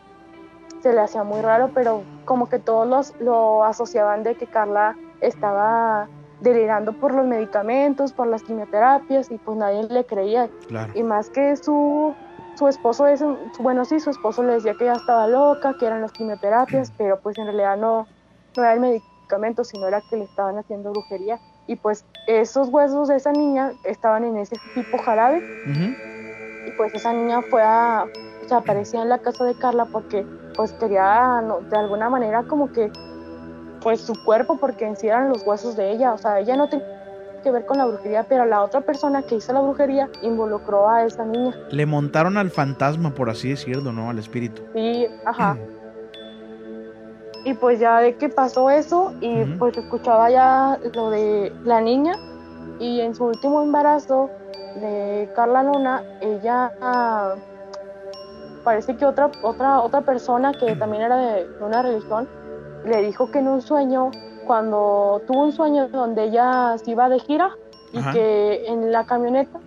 se 0.81 0.91
le 0.91 1.01
hacía 1.01 1.23
muy 1.23 1.41
raro, 1.41 1.69
pero 1.73 2.01
como 2.25 2.47
que 2.47 2.57
todos 2.57 2.87
los, 2.87 3.19
lo 3.19 3.63
asociaban 3.63 4.23
de 4.23 4.35
que 4.35 4.47
Carla 4.47 4.95
estaba 5.21 6.07
delirando 6.41 6.93
por 6.93 7.13
los 7.13 7.25
medicamentos, 7.25 8.13
por 8.13 8.27
las 8.27 8.43
quimioterapias 8.43 9.31
y 9.31 9.37
pues 9.37 9.57
nadie 9.57 9.83
le 9.83 10.05
creía. 10.05 10.49
Claro. 10.67 10.91
Y 10.95 11.03
más 11.03 11.29
que 11.29 11.55
su, 11.55 12.13
su 12.55 12.67
esposo, 12.67 13.07
es, 13.07 13.23
bueno, 13.59 13.85
sí, 13.85 13.99
su 13.99 14.09
esposo 14.09 14.43
le 14.43 14.53
decía 14.53 14.73
que 14.73 14.85
ella 14.85 14.93
estaba 14.93 15.27
loca, 15.27 15.75
que 15.79 15.85
eran 15.85 16.01
las 16.01 16.11
quimioterapias, 16.11 16.91
pero 16.97 17.19
pues 17.19 17.37
en 17.37 17.45
realidad 17.45 17.77
no, 17.77 18.07
no 18.55 18.63
era 18.63 18.73
el 18.73 18.79
medicamento, 18.79 19.63
sino 19.63 19.87
era 19.87 20.01
que 20.09 20.17
le 20.17 20.25
estaban 20.25 20.57
haciendo 20.57 20.91
brujería 20.91 21.39
y 21.67 21.75
pues 21.75 22.05
esos 22.27 22.69
huesos 22.69 23.07
de 23.07 23.15
esa 23.15 23.31
niña 23.31 23.71
estaban 23.83 24.23
en 24.23 24.37
ese 24.37 24.55
tipo 24.75 24.97
jarabe 24.99 25.37
uh 25.37 25.69
-huh. 25.69 26.67
y 26.67 26.71
pues 26.77 26.93
esa 26.93 27.11
niña 27.11 27.41
fue 27.49 27.63
a 27.63 28.05
o 28.43 28.47
sea, 28.47 28.57
aparecía 28.57 29.01
en 29.01 29.09
la 29.09 29.19
casa 29.19 29.43
de 29.43 29.55
Carla 29.55 29.85
porque 29.85 30.25
pues 30.55 30.73
quería 30.73 31.41
no, 31.41 31.61
de 31.61 31.77
alguna 31.77 32.09
manera 32.09 32.43
como 32.43 32.71
que 32.71 32.91
pues 33.85 34.01
su 34.01 34.15
cuerpo 34.23 34.57
porque 34.57 34.83
en 34.83 34.95
sí 34.95 35.07
eran 35.07 35.29
los 35.29 35.45
huesos 35.45 35.75
de 35.75 35.91
ella. 35.91 36.11
O 36.13 36.17
sea 36.17 36.39
ella 36.39 36.57
no 36.57 36.67
tenía 36.67 36.87
que 37.43 37.51
ver 37.51 37.67
con 37.67 37.77
la 37.77 37.85
brujería 37.85 38.25
pero 38.27 38.43
la 38.43 38.63
otra 38.63 38.81
persona 38.81 39.21
que 39.21 39.35
hizo 39.35 39.53
la 39.53 39.61
brujería 39.61 40.09
involucró 40.23 40.89
a 40.89 41.05
esa 41.05 41.23
niña. 41.23 41.55
Le 41.69 41.85
montaron 41.85 42.35
al 42.35 42.49
fantasma 42.49 43.11
por 43.13 43.29
así 43.29 43.49
decirlo 43.49 43.91
no 43.91 44.09
al 44.09 44.17
espíritu. 44.17 44.63
Sí 44.73 45.07
ajá. 45.23 45.55
Y 47.43 47.53
pues 47.53 47.79
ya 47.79 47.99
de 47.99 48.15
que 48.15 48.27
pasó 48.27 48.71
eso 48.71 49.13
y 49.21 49.27
uh 49.27 49.45
-huh. 49.45 49.57
pues 49.59 49.77
escuchaba 49.77 50.31
ya 50.31 50.79
lo 50.95 51.11
de 51.11 51.53
la 51.63 51.79
niña 51.79 52.13
y 52.79 53.01
en 53.01 53.13
su 53.13 53.25
último 53.25 53.61
embarazo 53.61 54.31
de 54.81 55.29
Carla 55.35 55.61
Luna 55.61 56.03
ella 56.21 56.71
ah, 56.81 57.35
parece 58.63 58.97
que 58.97 59.05
otra 59.05 59.29
otra 59.43 59.79
otra 59.81 60.01
persona 60.01 60.53
que 60.53 60.75
también 60.75 61.03
era 61.03 61.17
de, 61.17 61.47
una 61.61 61.83
religión 61.83 62.27
le 62.85 63.01
dijo 63.01 63.31
que 63.31 63.39
en 63.39 63.47
un 63.47 63.61
sueño 63.61 64.11
cuando 64.47 65.21
tuvo 65.27 65.43
un 65.43 65.51
sueño 65.51 65.87
donde 65.89 66.25
ella 66.25 66.77
se 66.77 66.91
iba 66.91 67.09
de 67.09 67.19
gira 67.19 67.49
y 67.91 67.99
Ajá. 67.99 68.13
que 68.13 68.67
en 68.67 68.91
la 68.91 69.05
camioneta 69.05 69.59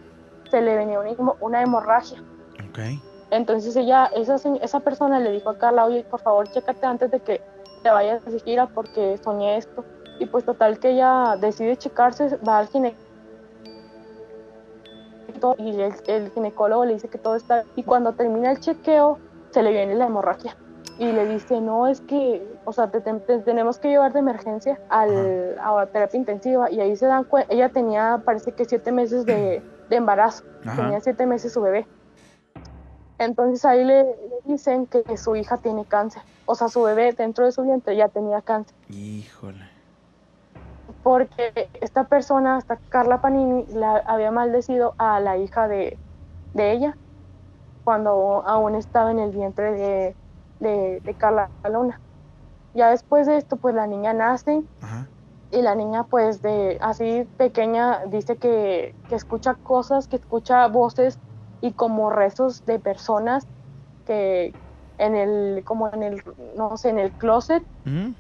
se 0.51 0.61
le 0.63 0.77
venía 0.77 1.01
una, 1.01 1.33
una 1.41 1.63
hemorragia 1.63 2.23
okay. 2.71 3.03
entonces 3.31 3.75
ella 3.77 4.07
esa 4.15 4.37
esa 4.63 4.81
persona 4.81 5.19
le 5.19 5.33
dijo 5.33 5.51
a 5.51 5.59
Carla 5.59 5.85
oye 5.85 6.05
por 6.05 6.21
favor 6.21 6.49
chécate 6.49 6.87
antes 6.87 7.11
de 7.11 7.21
que 7.21 7.41
te 7.83 7.91
vayas 7.91 8.25
de 8.25 8.41
gira 8.41 8.67
porque 8.67 9.19
soñé 9.23 9.57
esto. 9.57 9.85
Y 10.19 10.27
pues 10.27 10.45
total 10.45 10.79
que 10.79 10.91
ella 10.91 11.37
decide 11.41 11.77
checarse, 11.77 12.37
va 12.39 12.59
al 12.59 12.69
ginecólogo 12.69 13.05
y 15.59 15.81
el, 15.81 15.95
el, 16.09 16.31
ginecólogo 16.33 16.85
le 16.85 16.95
dice 16.95 17.09
que 17.09 17.19
todo 17.19 17.37
está 17.37 17.65
y 17.77 17.85
cuando 17.85 18.13
termina 18.15 18.51
el 18.51 18.59
chequeo 18.59 19.19
se 19.51 19.63
le 19.63 19.71
viene 19.71 19.95
la 19.95 20.07
hemorragia 20.07 20.57
y 20.99 21.13
le 21.13 21.27
dice 21.27 21.61
no 21.61 21.87
es 21.87 22.01
que 22.01 22.43
o 22.65 22.73
sea 22.73 22.91
te, 22.91 23.01
te, 23.01 23.15
te 23.15 23.39
tenemos 23.39 23.79
que 23.79 23.89
llevar 23.89 24.13
de 24.13 24.19
emergencia 24.19 24.81
al, 24.89 25.57
a 25.61 25.87
terapia 25.87 26.19
intensiva 26.19 26.71
y 26.71 26.81
ahí 26.81 26.97
se 26.97 27.07
dan 27.07 27.25
cuenta 27.25 27.53
ella 27.53 27.69
tenía 27.69 28.23
parece 28.25 28.53
que 28.53 28.65
siete 28.65 28.91
meses 28.93 29.25
de, 29.25 29.63
de 29.89 29.97
embarazo 29.97 30.45
Ajá. 30.65 30.83
tenía 30.83 31.01
siete 31.01 31.25
meses 31.27 31.53
su 31.53 31.61
bebé 31.61 31.87
entonces 33.19 33.65
ahí 33.65 33.85
le, 33.85 34.05
le, 34.05 34.15
dicen 34.45 34.87
que 34.87 35.17
su 35.17 35.35
hija 35.35 35.57
tiene 35.59 35.85
cáncer. 35.85 36.23
O 36.47 36.55
sea, 36.55 36.69
su 36.69 36.83
bebé 36.83 37.13
dentro 37.13 37.45
de 37.45 37.53
su 37.53 37.63
vientre 37.63 37.97
ya 37.97 38.09
tenía 38.09 38.41
cáncer. 38.41 38.77
Híjole. 38.89 39.69
Porque 41.03 41.69
esta 41.81 42.05
persona, 42.05 42.57
hasta 42.57 42.77
Carla 42.89 43.21
Panini, 43.21 43.67
la 43.75 43.97
había 44.07 44.31
maldecido 44.31 44.95
a 44.99 45.21
la 45.21 45.37
hija 45.37 45.69
de, 45.69 45.99
de 46.55 46.73
ella 46.73 46.97
cuando 47.85 48.45
aún 48.47 48.75
estaba 48.75 49.11
en 49.11 49.19
el 49.19 49.31
vientre 49.31 49.73
de, 49.73 50.17
de, 50.61 51.01
de 51.01 51.14
Carla 51.14 51.51
Luna. 51.71 52.01
Ya 52.75 52.90
después 52.90 53.27
de 53.27 53.37
esto, 53.37 53.57
pues 53.57 53.75
la 53.75 53.87
niña 53.87 54.12
nace. 54.12 54.62
Ajá. 54.81 55.09
Y 55.51 55.62
la 55.62 55.75
niña, 55.75 56.05
pues, 56.05 56.42
de 56.42 56.79
así 56.81 57.27
pequeña, 57.38 58.05
dice 58.07 58.37
que, 58.37 58.94
que 59.09 59.14
escucha 59.14 59.55
cosas, 59.55 60.07
que 60.07 60.16
escucha 60.16 60.66
voces 60.68 61.18
y 61.61 61.73
como 61.73 62.11
rezos 62.11 62.64
de 62.66 62.79
personas 62.79 63.47
que 64.05 64.55
en 64.99 65.16
el 65.16 65.62
como 65.64 65.92
en 65.92 66.03
el 66.03 66.23
no 66.57 66.77
sé 66.77 66.88
en 66.90 66.99
el 66.99 67.12
closet 67.12 67.62
-huh. 67.85 68.14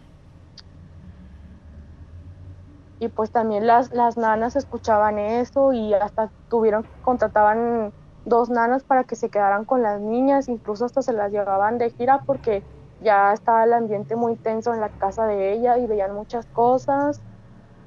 y 3.00 3.08
pues 3.08 3.30
también 3.30 3.66
las 3.66 3.92
las 3.92 4.16
nanas 4.16 4.56
escuchaban 4.56 5.18
eso 5.18 5.72
y 5.72 5.94
hasta 5.94 6.30
tuvieron 6.48 6.84
contrataban 7.02 7.92
dos 8.28 8.50
nanas 8.50 8.82
para 8.84 9.04
que 9.04 9.16
se 9.16 9.28
quedaran 9.28 9.64
con 9.64 9.82
las 9.82 10.00
niñas 10.00 10.48
incluso 10.48 10.84
hasta 10.84 11.02
se 11.02 11.12
las 11.12 11.32
llevaban 11.32 11.78
de 11.78 11.90
gira 11.90 12.22
porque 12.26 12.62
ya 13.00 13.32
estaba 13.32 13.64
el 13.64 13.72
ambiente 13.72 14.16
muy 14.16 14.36
tenso 14.36 14.74
en 14.74 14.80
la 14.80 14.88
casa 14.88 15.26
de 15.26 15.52
ella 15.52 15.78
y 15.78 15.86
veían 15.86 16.14
muchas 16.14 16.46
cosas 16.46 17.20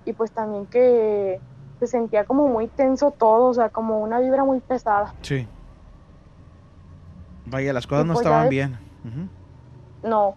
y 0.06 0.14
pues 0.14 0.32
también 0.32 0.66
que 0.68 1.40
se 1.80 1.88
sentía 1.88 2.26
como 2.26 2.48
muy 2.48 2.68
tenso 2.68 3.12
todo, 3.12 3.46
o 3.46 3.54
sea, 3.54 3.70
como 3.70 4.00
una 4.00 4.20
vibra 4.20 4.44
muy 4.44 4.60
pesada. 4.60 5.14
Sí. 5.22 5.48
Vaya, 7.46 7.74
las 7.74 7.88
cosas 7.88 8.06
y 8.06 8.08
no 8.08 8.14
pues 8.14 8.26
estaban 8.26 8.44
de... 8.46 8.50
bien. 8.50 8.80
Uh 9.04 9.08
-huh. 9.08 9.30
No. 10.04 10.36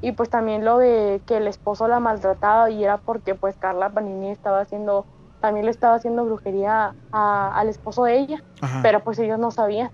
Y 0.00 0.12
pues 0.12 0.28
también 0.28 0.64
lo 0.64 0.78
de 0.78 1.22
que 1.24 1.36
el 1.36 1.46
esposo 1.46 1.86
la 1.86 2.00
maltrataba 2.00 2.68
y 2.70 2.82
era 2.82 2.98
porque 2.98 3.36
pues 3.36 3.56
Carla 3.56 3.90
Panini 3.90 4.30
estaba 4.30 4.60
haciendo, 4.60 5.06
también 5.42 5.66
le 5.66 5.72
estaba 5.72 5.96
haciendo 5.96 6.24
brujería 6.24 6.94
a, 7.10 7.50
al 7.58 7.68
esposo 7.68 8.04
de 8.04 8.18
ella, 8.18 8.40
Ajá. 8.62 8.80
pero 8.82 9.04
pues 9.04 9.18
ellos 9.18 9.38
no 9.38 9.50
sabían. 9.50 9.90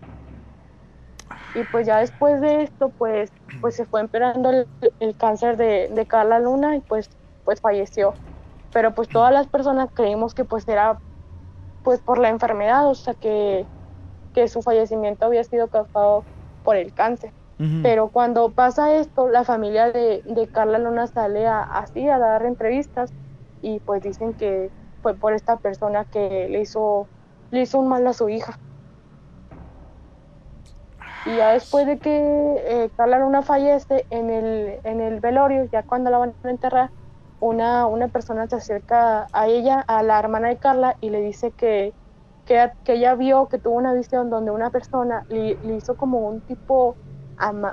Y 1.54 1.64
pues 1.64 1.86
ya 1.86 1.98
después 1.98 2.40
de 2.40 2.62
esto, 2.62 2.90
pues, 2.96 3.30
pues 3.60 3.74
se 3.74 3.86
fue 3.86 4.00
empeorando 4.00 4.50
el, 4.50 4.68
el 5.00 5.16
cáncer 5.16 5.56
de, 5.56 5.88
de 5.90 6.06
Carla 6.06 6.38
Luna 6.38 6.76
y 6.76 6.80
pues 6.82 7.08
pues 7.42 7.60
falleció. 7.60 8.14
Pero 8.72 8.94
pues 8.94 9.08
todas 9.08 9.32
las 9.32 9.48
personas 9.48 9.88
creímos 9.94 10.34
que 10.34 10.44
pues 10.44 10.68
era 10.68 11.00
pues 11.82 12.02
por 12.02 12.18
la 12.18 12.28
enfermedad, 12.28 12.86
o 12.86 12.94
sea 12.94 13.14
que, 13.14 13.66
que 14.34 14.48
su 14.48 14.60
fallecimiento 14.60 15.24
había 15.24 15.42
sido 15.44 15.68
causado 15.68 16.26
por 16.62 16.76
el 16.76 16.92
cáncer. 16.92 17.32
Pero 17.82 18.10
cuando 18.10 18.52
pasa 18.52 18.94
esto, 18.96 19.28
la 19.28 19.44
familia 19.44 19.90
de, 19.90 20.22
de 20.24 20.48
Carla 20.48 20.78
Luna 20.78 21.06
sale 21.08 21.46
a, 21.46 21.62
así 21.62 22.08
a 22.08 22.18
dar 22.18 22.44
entrevistas 22.44 23.10
y 23.62 23.80
pues 23.80 24.02
dicen 24.02 24.34
que 24.34 24.70
fue 25.02 25.14
por 25.14 25.32
esta 25.32 25.56
persona 25.56 26.04
que 26.04 26.48
le 26.48 26.60
hizo, 26.60 27.08
le 27.50 27.62
hizo 27.62 27.78
un 27.78 27.88
mal 27.88 28.06
a 28.06 28.12
su 28.12 28.28
hija. 28.28 28.58
Y 31.26 31.36
ya 31.36 31.52
después 31.52 31.86
de 31.86 31.98
que 31.98 32.10
eh, 32.66 32.90
Carla 32.96 33.18
Luna 33.18 33.42
fallece 33.42 34.06
en 34.10 34.30
el, 34.30 34.80
en 34.84 35.00
el 35.00 35.20
velorio, 35.20 35.64
ya 35.70 35.82
cuando 35.82 36.10
la 36.10 36.18
van 36.18 36.34
a 36.42 36.50
enterrar, 36.50 36.90
una, 37.40 37.86
una 37.86 38.08
persona 38.08 38.46
se 38.48 38.56
acerca 38.56 39.26
a 39.32 39.46
ella, 39.46 39.84
a 39.86 40.02
la 40.02 40.18
hermana 40.18 40.48
de 40.48 40.56
Carla, 40.56 40.96
y 41.00 41.10
le 41.10 41.20
dice 41.20 41.52
que, 41.52 41.92
que, 42.44 42.72
ella 42.86 43.14
vio, 43.14 43.46
que 43.48 43.58
tuvo 43.58 43.76
una 43.76 43.92
visión 43.92 44.30
donde 44.30 44.50
una 44.50 44.70
persona 44.70 45.24
le, 45.28 45.58
le 45.62 45.76
hizo 45.76 45.96
como 45.96 46.20
un 46.20 46.40
tipo 46.40 46.96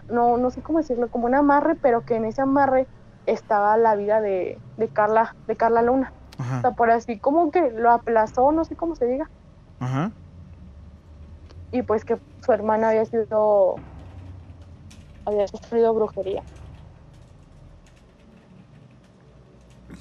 no, 0.10 0.38
no 0.38 0.52
sé 0.52 0.62
cómo 0.62 0.80
decirlo, 0.80 1.10
como 1.10 1.26
un 1.26 1.36
amarre, 1.36 1.76
pero 1.76 2.02
que 2.02 2.16
en 2.16 2.26
ese 2.26 2.42
amarre 2.42 2.88
estaba 3.26 3.78
la 3.78 3.96
vida 3.96 4.22
de, 4.22 4.60
de 4.78 4.88
Carla, 4.90 5.36
de 5.48 5.56
Carla 5.56 5.82
Luna. 5.82 6.14
O 6.38 6.62
sea, 6.62 6.72
por 6.72 6.90
así 6.92 7.18
como 7.18 7.52
que 7.52 7.72
lo 7.72 7.92
aplazó, 7.92 8.52
no 8.52 8.66
sé 8.66 8.76
cómo 8.76 8.96
se 8.96 9.06
diga. 9.06 9.30
Ajá. 9.80 10.12
Y 11.72 11.82
pues 11.82 12.06
que 12.06 12.18
su 12.46 12.52
hermana 12.52 12.90
había 12.90 13.06
sido, 13.06 13.76
había 15.26 15.48
sufrido 15.48 15.94
brujería. 15.94 16.44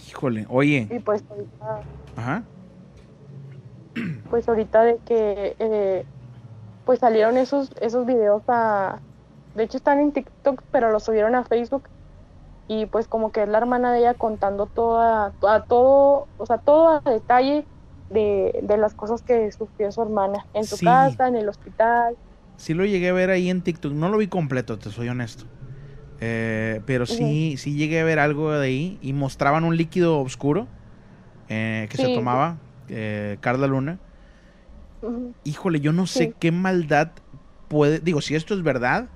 Híjole, 0.09 0.47
oye. 0.49 0.89
Y 0.91 0.99
pues 0.99 1.25
ahorita, 1.29 1.81
Ajá. 2.17 2.43
Pues 4.31 4.49
ahorita 4.49 4.83
de 4.83 4.99
que 4.99 5.57
eh, 5.59 6.05
pues 6.85 6.99
salieron 6.99 7.37
esos, 7.37 7.71
esos 7.81 8.07
videos 8.07 8.43
a, 8.49 8.99
de 9.55 9.65
hecho 9.65 9.77
están 9.77 10.01
en 10.01 10.13
TikTok, 10.13 10.63
pero 10.71 10.91
lo 10.91 11.01
subieron 11.01 11.35
a 11.35 11.45
Facebook 11.45 11.85
y 12.69 12.87
pues 12.87 13.09
como 13.09 13.31
que 13.31 13.43
es 13.43 13.49
la 13.49 13.59
hermana 13.59 13.93
de 13.93 14.01
ella 14.01 14.15
contando 14.15 14.67
toda, 14.67 15.35
a 15.43 15.61
todo, 15.69 16.29
o 16.37 16.47
sea, 16.47 16.59
todo 16.59 16.89
a 16.89 17.11
detalle 17.11 17.67
de, 18.09 18.65
las 18.79 18.95
cosas 18.95 19.23
que 19.23 19.51
sufrió 19.53 19.91
su 19.93 20.03
hermana 20.03 20.47
en 20.55 20.65
su 20.65 20.79
casa, 20.79 21.29
en 21.29 21.37
el 21.37 21.49
hospital. 21.49 22.17
Sí 22.57 22.75
lo 22.75 22.85
llegué 22.85 23.09
a 23.09 23.13
ver 23.13 23.31
ahí 23.31 23.51
en 23.51 23.63
TikTok, 23.63 23.93
no 23.93 24.09
lo 24.09 24.19
vi 24.19 24.29
completo, 24.29 24.79
te 24.79 24.91
soy 24.91 25.09
honesto. 25.09 25.45
Eh, 26.21 26.81
pero 26.87 27.07
sí, 27.07 27.57
sí 27.59 27.75
llegué 27.75 28.01
a 28.01 28.05
ver 28.05 28.19
algo 28.19 28.53
de 28.53 28.67
ahí 28.67 28.99
y 29.03 29.13
mostraban 29.13 29.65
un 29.65 29.77
líquido 29.77 30.21
oscuro 30.21 30.67
eh, 31.49 31.89
que 31.91 31.97
se 31.97 32.15
tomaba 32.15 32.57
eh, 32.89 33.37
Carla 33.41 33.67
Luna. 33.67 33.99
Híjole, 35.43 35.81
yo 35.81 35.93
no 35.93 36.07
sé 36.07 36.33
qué 36.39 36.51
maldad 36.51 37.11
puede, 37.69 37.99
digo, 37.99 38.23
si 38.23 38.35
esto 38.35 38.55
es 38.55 38.63
verdad, 38.63 39.09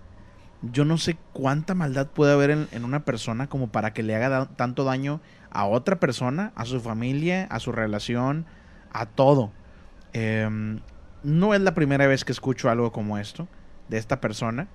yo 0.62 0.84
no 0.84 0.98
sé 0.98 1.16
cuánta 1.32 1.74
maldad 1.74 2.08
puede 2.08 2.32
haber 2.32 2.50
en, 2.50 2.84
una 2.84 3.04
persona 3.04 3.48
como 3.48 3.68
para 3.68 3.92
que 3.92 4.02
le 4.02 4.16
haga 4.16 4.46
tanto 4.56 4.84
daño 4.84 5.20
a 5.50 5.66
otra 5.66 6.00
persona, 6.00 6.52
a 6.56 6.64
su 6.64 6.80
familia, 6.80 7.46
a 7.50 7.60
su 7.60 7.72
relación, 7.72 8.46
a 8.92 9.06
todo. 9.06 9.52
Em, 10.12 10.80
no 11.22 11.54
es 11.54 11.60
la 11.60 11.74
primera 11.74 12.06
vez 12.06 12.24
que 12.24 12.32
escucho 12.32 12.70
algo 12.70 12.92
como 12.92 13.18
esto 13.18 13.48
de 13.88 13.98
esta 13.98 14.20
persona. 14.20 14.68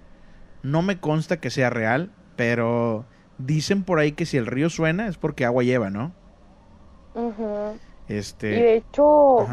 No 0.61 0.81
me 0.81 0.99
consta 0.99 1.39
que 1.39 1.49
sea 1.49 1.69
real, 1.69 2.11
pero 2.35 3.05
dicen 3.37 3.83
por 3.83 3.99
ahí 3.99 4.13
que 4.13 4.25
si 4.25 4.37
el 4.37 4.45
río 4.45 4.69
suena 4.69 5.07
es 5.07 5.17
porque 5.17 5.45
agua 5.45 5.63
lleva, 5.63 5.89
¿no? 5.89 6.13
Este. 8.07 8.47
Y 8.47 8.61
de 8.61 8.75
hecho, 8.77 9.47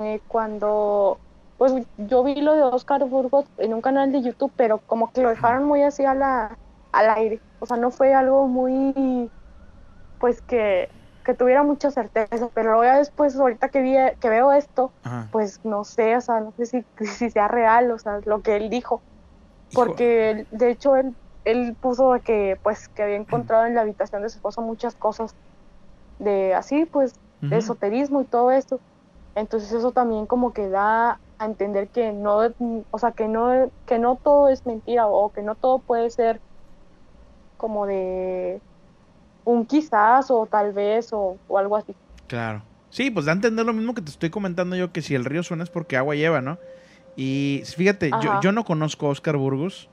eh, 0.00 0.20
cuando 0.28 1.18
pues 1.58 1.72
yo 1.96 2.22
vi 2.22 2.36
lo 2.40 2.54
de 2.54 2.62
Oscar 2.62 3.04
Burgos 3.04 3.44
en 3.58 3.74
un 3.74 3.80
canal 3.80 4.12
de 4.12 4.22
YouTube, 4.22 4.52
pero 4.56 4.78
como 4.78 5.10
que 5.10 5.22
lo 5.22 5.28
dejaron 5.28 5.64
muy 5.64 5.82
así 5.82 6.04
a 6.04 6.14
la, 6.14 6.56
al 6.92 7.10
aire. 7.10 7.40
O 7.58 7.66
sea, 7.66 7.76
no 7.76 7.90
fue 7.90 8.14
algo 8.14 8.46
muy, 8.46 9.28
pues 10.20 10.40
que, 10.40 10.88
que 11.24 11.34
tuviera 11.34 11.64
mucha 11.64 11.90
certeza. 11.90 12.48
Pero 12.54 12.70
luego 12.70 12.84
ya 12.84 12.98
después, 12.98 13.34
ahorita 13.34 13.70
que, 13.70 13.82
vi, 13.82 13.96
que 14.20 14.28
veo 14.28 14.52
esto, 14.52 14.92
pues 15.32 15.58
no 15.64 15.82
sé, 15.82 16.16
o 16.16 16.20
sea, 16.20 16.38
no 16.40 16.52
sé 16.52 16.66
si, 16.66 16.84
si 17.04 17.28
sea 17.28 17.48
real, 17.48 17.90
o 17.90 17.98
sea, 17.98 18.20
lo 18.24 18.40
que 18.40 18.54
él 18.54 18.70
dijo. 18.70 19.02
Porque 19.74 20.46
de 20.52 20.70
hecho 20.70 20.94
él, 20.94 21.16
él 21.44 21.76
puso 21.80 22.14
que, 22.24 22.56
pues, 22.62 22.88
que 22.88 23.02
había 23.02 23.16
encontrado 23.16 23.66
en 23.66 23.74
la 23.74 23.80
habitación 23.80 24.22
de 24.22 24.28
su 24.28 24.38
esposo 24.38 24.62
muchas 24.62 24.94
cosas 24.94 25.34
de 26.20 26.54
así, 26.54 26.84
pues, 26.84 27.14
de 27.40 27.56
esoterismo 27.56 28.20
y 28.20 28.26
todo 28.26 28.52
eso. 28.52 28.80
Entonces 29.34 29.72
eso 29.72 29.90
también 29.90 30.26
como 30.26 30.52
que 30.52 30.68
da 30.68 31.20
a 31.38 31.46
entender 31.46 31.88
que 31.88 32.12
no, 32.12 32.40
o 32.90 32.98
sea, 32.98 33.12
que 33.12 33.28
no, 33.28 33.70
que 33.86 33.98
no 33.98 34.16
todo 34.16 34.48
es 34.48 34.66
mentira 34.66 35.06
o 35.06 35.32
que 35.32 35.42
no 35.42 35.54
todo 35.54 35.78
puede 35.78 36.10
ser 36.10 36.40
como 37.56 37.86
de 37.86 38.60
un 39.44 39.66
quizás 39.66 40.30
o 40.30 40.46
tal 40.46 40.72
vez 40.72 41.10
o, 41.12 41.38
algo 41.56 41.76
así. 41.76 41.94
Claro. 42.26 42.62
Sí, 42.90 43.10
pues 43.10 43.26
da 43.26 43.32
a 43.32 43.34
entender 43.34 43.66
lo 43.66 43.72
mismo 43.72 43.94
que 43.94 44.02
te 44.02 44.10
estoy 44.10 44.30
comentando 44.30 44.74
yo, 44.74 44.92
que 44.92 45.02
si 45.02 45.14
el 45.14 45.24
río 45.24 45.42
suena 45.42 45.64
es 45.64 45.70
porque 45.70 45.96
agua 45.96 46.14
lleva, 46.14 46.40
¿no? 46.40 46.58
Y 47.16 47.62
fíjate, 47.64 48.10
yo, 48.22 48.40
yo, 48.40 48.52
no 48.52 48.64
conozco 48.64 49.06
a 49.06 49.10
Oscar 49.10 49.36
Burgos, 49.36 49.90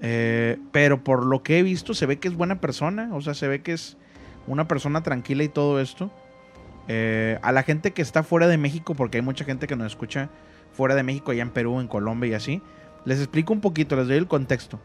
eh, 0.00 0.58
pero 0.72 1.02
por 1.02 1.24
lo 1.24 1.42
que 1.42 1.58
he 1.58 1.62
visto 1.62 1.94
se 1.94 2.06
ve 2.06 2.18
que 2.18 2.28
es 2.28 2.36
buena 2.36 2.60
persona, 2.60 3.10
o 3.14 3.20
sea, 3.20 3.34
se 3.34 3.48
ve 3.48 3.62
que 3.62 3.72
es 3.72 3.96
una 4.46 4.68
persona 4.68 5.02
tranquila 5.02 5.44
y 5.44 5.48
todo 5.48 5.80
esto. 5.80 6.10
Eh, 6.88 7.38
a 7.42 7.52
la 7.52 7.62
gente 7.62 7.92
que 7.92 8.02
está 8.02 8.22
fuera 8.22 8.48
de 8.48 8.56
México, 8.56 8.94
porque 8.94 9.18
hay 9.18 9.22
mucha 9.22 9.44
gente 9.44 9.66
que 9.66 9.76
nos 9.76 9.86
escucha 9.88 10.30
fuera 10.78 10.94
de 10.94 11.02
México, 11.02 11.32
allá 11.32 11.42
en 11.42 11.50
Perú, 11.50 11.80
en 11.80 11.88
Colombia 11.88 12.30
y 12.30 12.34
así. 12.34 12.62
Les 13.04 13.18
explico 13.18 13.52
un 13.52 13.60
poquito, 13.60 13.96
les 13.96 14.06
doy 14.06 14.16
el 14.16 14.28
contexto. 14.28 14.78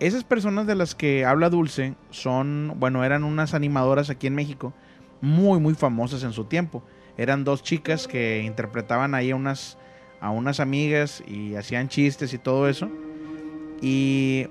Esas 0.00 0.24
personas 0.24 0.66
de 0.66 0.74
las 0.74 0.94
que 0.94 1.26
habla 1.26 1.50
Dulce 1.50 1.96
son, 2.08 2.72
bueno, 2.76 3.04
eran 3.04 3.24
unas 3.24 3.52
animadoras 3.52 4.08
aquí 4.08 4.26
en 4.26 4.34
México, 4.34 4.72
muy, 5.20 5.60
muy 5.60 5.74
famosas 5.74 6.22
en 6.22 6.32
su 6.32 6.44
tiempo. 6.44 6.82
Eran 7.18 7.44
dos 7.44 7.62
chicas 7.62 8.08
que 8.08 8.42
interpretaban 8.42 9.14
ahí 9.14 9.32
a 9.32 9.36
unas, 9.36 9.76
a 10.22 10.30
unas 10.30 10.60
amigas 10.60 11.22
y 11.26 11.56
hacían 11.56 11.88
chistes 11.88 12.32
y 12.32 12.38
todo 12.38 12.66
eso. 12.66 12.88
Y 13.82 14.46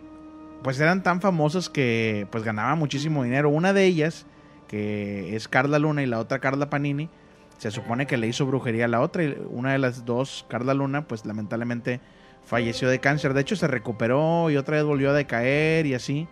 pues 0.61 0.79
eran 0.79 1.01
tan 1.01 1.21
famosas 1.21 1.69
que 1.69 2.27
pues 2.29 2.43
ganaban 2.43 2.77
muchísimo 2.77 3.23
dinero. 3.23 3.49
Una 3.49 3.73
de 3.73 3.85
ellas, 3.85 4.27
que 4.67 5.35
es 5.35 5.47
Carla 5.47 5.79
Luna 5.79 6.03
y 6.03 6.05
la 6.05 6.19
otra 6.19 6.37
Carla 6.37 6.69
Panini, 6.69 7.09
se 7.57 7.71
supone 7.71 8.05
que 8.05 8.17
le 8.17 8.27
hizo 8.27 8.45
brujería 8.45 8.85
a 8.85 8.87
la 8.87 9.01
otra 9.01 9.23
y 9.23 9.37
una 9.49 9.71
de 9.71 9.79
las 9.79 10.05
dos, 10.05 10.45
Carla 10.47 10.73
Luna, 10.73 11.07
pues 11.07 11.25
lamentablemente 11.25 11.99
falleció 12.45 12.89
de 12.89 12.99
cáncer. 12.99 13.33
De 13.33 13.41
hecho 13.41 13.55
se 13.55 13.67
recuperó 13.67 14.49
y 14.49 14.57
otra 14.57 14.77
vez 14.77 14.85
volvió 14.85 15.09
a 15.09 15.13
decaer 15.13 15.85
y 15.85 15.95
así. 15.95 16.27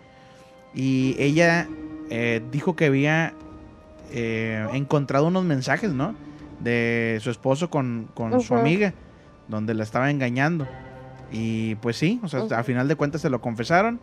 Y 0.74 1.16
ella 1.20 1.68
eh, 2.10 2.42
dijo 2.52 2.76
que 2.76 2.86
había 2.86 3.34
eh, 4.12 4.68
encontrado 4.74 5.28
unos 5.28 5.44
mensajes, 5.46 5.94
¿no? 5.94 6.16
De 6.60 7.20
su 7.22 7.32
esposo 7.32 7.70
con, 7.70 8.10
su 8.42 8.56
amiga, 8.56 8.94
donde 9.48 9.74
la 9.74 9.84
estaba 9.84 10.12
engañando. 10.12 10.68
Y 11.32 11.76
pues 11.76 11.98
sí, 11.98 12.20
o 12.24 12.28
sea, 12.28 12.44
a 12.58 12.64
final 12.64 12.88
de 12.88 12.96
cuentas 12.96 13.22
se 13.22 13.30
lo 13.30 13.42
confesaron. 13.42 14.00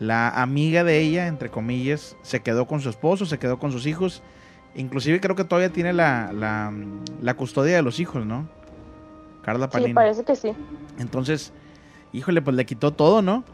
La 0.00 0.28
amiga 0.28 0.82
de 0.82 0.98
ella, 0.98 1.28
entre 1.28 1.50
comillas, 1.50 2.16
se 2.22 2.40
quedó 2.40 2.66
con 2.66 2.80
su 2.80 2.90
esposo, 2.90 3.26
se 3.26 3.38
quedó 3.38 3.60
con 3.60 3.70
sus 3.70 3.86
hijos 3.86 4.22
Inclusive 4.74 5.20
creo 5.20 5.36
que 5.36 5.44
todavía 5.44 5.70
tiene 5.70 5.92
la, 5.92 6.32
la, 7.20 7.34
custodia 7.34 7.76
de 7.76 7.82
los 7.82 8.00
hijos, 8.00 8.26
¿no? 8.26 8.48
Carla 9.42 9.70
Panini. 9.70 9.90
Sí, 9.90 9.94
parece 9.94 10.24
que 10.24 10.34
sí. 10.34 10.52
Entonces, 10.98 11.52
híjole, 12.12 12.42
pues 12.42 12.56
le 12.56 12.66
quitó 12.66 12.92
todo, 12.92 13.22
¿no? 13.22 13.44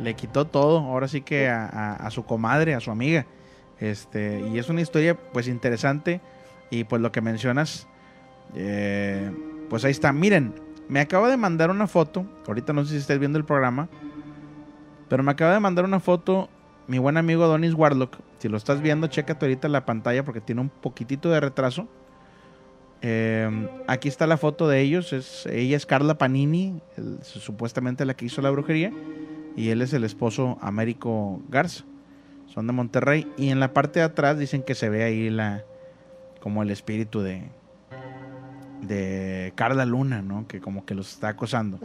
Le 0.00 0.14
quitó 0.14 0.46
todo, 0.46 0.78
ahora 0.78 1.06
sí 1.06 1.20
que 1.22 1.48
a, 1.48 2.08
su 2.10 2.24
comadre, 2.24 2.74
a 2.74 2.80
su 2.80 2.90
amiga. 2.90 3.26
Este, 3.78 4.40
y 4.48 4.58
es 4.58 4.68
una 4.68 4.80
historia 4.80 5.16
pues 5.32 5.46
interesante. 5.46 6.20
Y 6.70 6.84
pues 6.84 7.00
lo 7.00 7.12
que 7.12 7.20
mencionas, 7.20 7.86
eh, 8.54 9.30
pues 9.70 9.84
ahí 9.84 9.90
está. 9.90 10.12
Miren, 10.12 10.54
me 10.88 11.00
acaba 11.00 11.28
de 11.30 11.36
mandar 11.36 11.70
una 11.70 11.86
foto. 11.86 12.26
Ahorita 12.46 12.72
no 12.72 12.84
sé 12.84 12.92
si 12.92 12.96
estáis 12.98 13.20
viendo 13.20 13.38
el 13.38 13.44
programa. 13.44 13.88
Pero 15.08 15.22
me 15.22 15.30
acaba 15.30 15.54
de 15.54 15.60
mandar 15.60 15.84
una 15.84 16.00
foto 16.00 16.48
mi 16.88 16.98
buen 16.98 17.18
amigo 17.18 17.46
Donis 17.46 17.74
Warlock, 17.74 18.16
si 18.38 18.48
lo 18.48 18.56
estás 18.56 18.80
viendo, 18.80 19.06
chécate 19.08 19.46
ahorita 19.46 19.68
la 19.68 19.84
pantalla 19.84 20.24
porque 20.24 20.40
tiene 20.40 20.60
un 20.60 20.68
poquitito 20.68 21.30
de 21.30 21.40
retraso. 21.40 21.88
Em, 23.00 23.68
aquí 23.86 24.08
está 24.08 24.26
la 24.26 24.36
foto 24.36 24.68
de 24.68 24.80
ellos. 24.80 25.12
Es, 25.12 25.46
ella 25.46 25.76
es 25.76 25.86
Carla 25.86 26.18
Panini, 26.18 26.80
supuestamente 27.22 28.04
la 28.04 28.14
que 28.14 28.26
hizo 28.26 28.42
la 28.42 28.50
brujería. 28.50 28.92
Y 29.56 29.70
él 29.70 29.82
es 29.82 29.92
el 29.92 30.04
esposo 30.04 30.58
Américo 30.60 31.40
Garza. 31.48 31.84
Son 32.46 32.66
de 32.66 32.72
Monterrey. 32.72 33.26
Y 33.36 33.50
en 33.50 33.60
la 33.60 33.72
parte 33.72 34.00
de 34.00 34.06
atrás 34.06 34.38
dicen 34.38 34.62
que 34.62 34.74
se 34.74 34.88
ve 34.88 35.04
ahí 35.04 35.30
la 35.30 35.64
como 36.40 36.62
el 36.62 36.70
espíritu 36.70 37.20
de, 37.20 37.42
de 38.82 39.52
Carla 39.56 39.84
Luna, 39.84 40.22
¿no? 40.22 40.46
Que 40.46 40.60
como 40.60 40.84
que 40.84 40.94
los 40.94 41.12
está 41.12 41.28
acosando. 41.28 41.78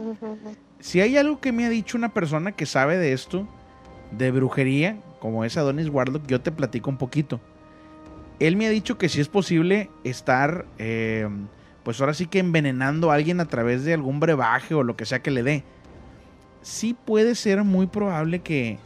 Si 0.78 1.00
hay 1.00 1.16
algo 1.16 1.40
que 1.40 1.52
me 1.52 1.64
ha 1.64 1.68
dicho 1.68 1.98
una 1.98 2.14
persona 2.14 2.52
que 2.52 2.66
sabe 2.66 2.96
de 2.96 3.12
esto, 3.12 3.48
de 4.12 4.30
brujería, 4.30 4.96
como 5.24 5.42
es 5.42 5.56
Adonis 5.56 5.88
Warlock, 5.88 6.26
yo 6.26 6.42
te 6.42 6.52
platico 6.52 6.90
un 6.90 6.98
poquito. 6.98 7.40
Él 8.40 8.56
me 8.56 8.66
ha 8.66 8.68
dicho 8.68 8.98
que 8.98 9.08
si 9.08 9.22
es 9.22 9.28
posible 9.28 9.88
estar, 10.04 10.66
eh, 10.76 11.26
pues 11.82 11.98
ahora 11.98 12.12
sí 12.12 12.26
que 12.26 12.40
envenenando 12.40 13.10
a 13.10 13.14
alguien 13.14 13.40
a 13.40 13.46
través 13.46 13.86
de 13.86 13.94
algún 13.94 14.20
brebaje 14.20 14.74
o 14.74 14.82
lo 14.82 14.96
que 14.96 15.06
sea 15.06 15.22
que 15.22 15.30
le 15.30 15.42
dé. 15.42 15.64
Sí 16.60 16.94
puede 17.06 17.36
ser 17.36 17.64
muy 17.64 17.86
probable 17.86 18.40
que, 18.40 18.76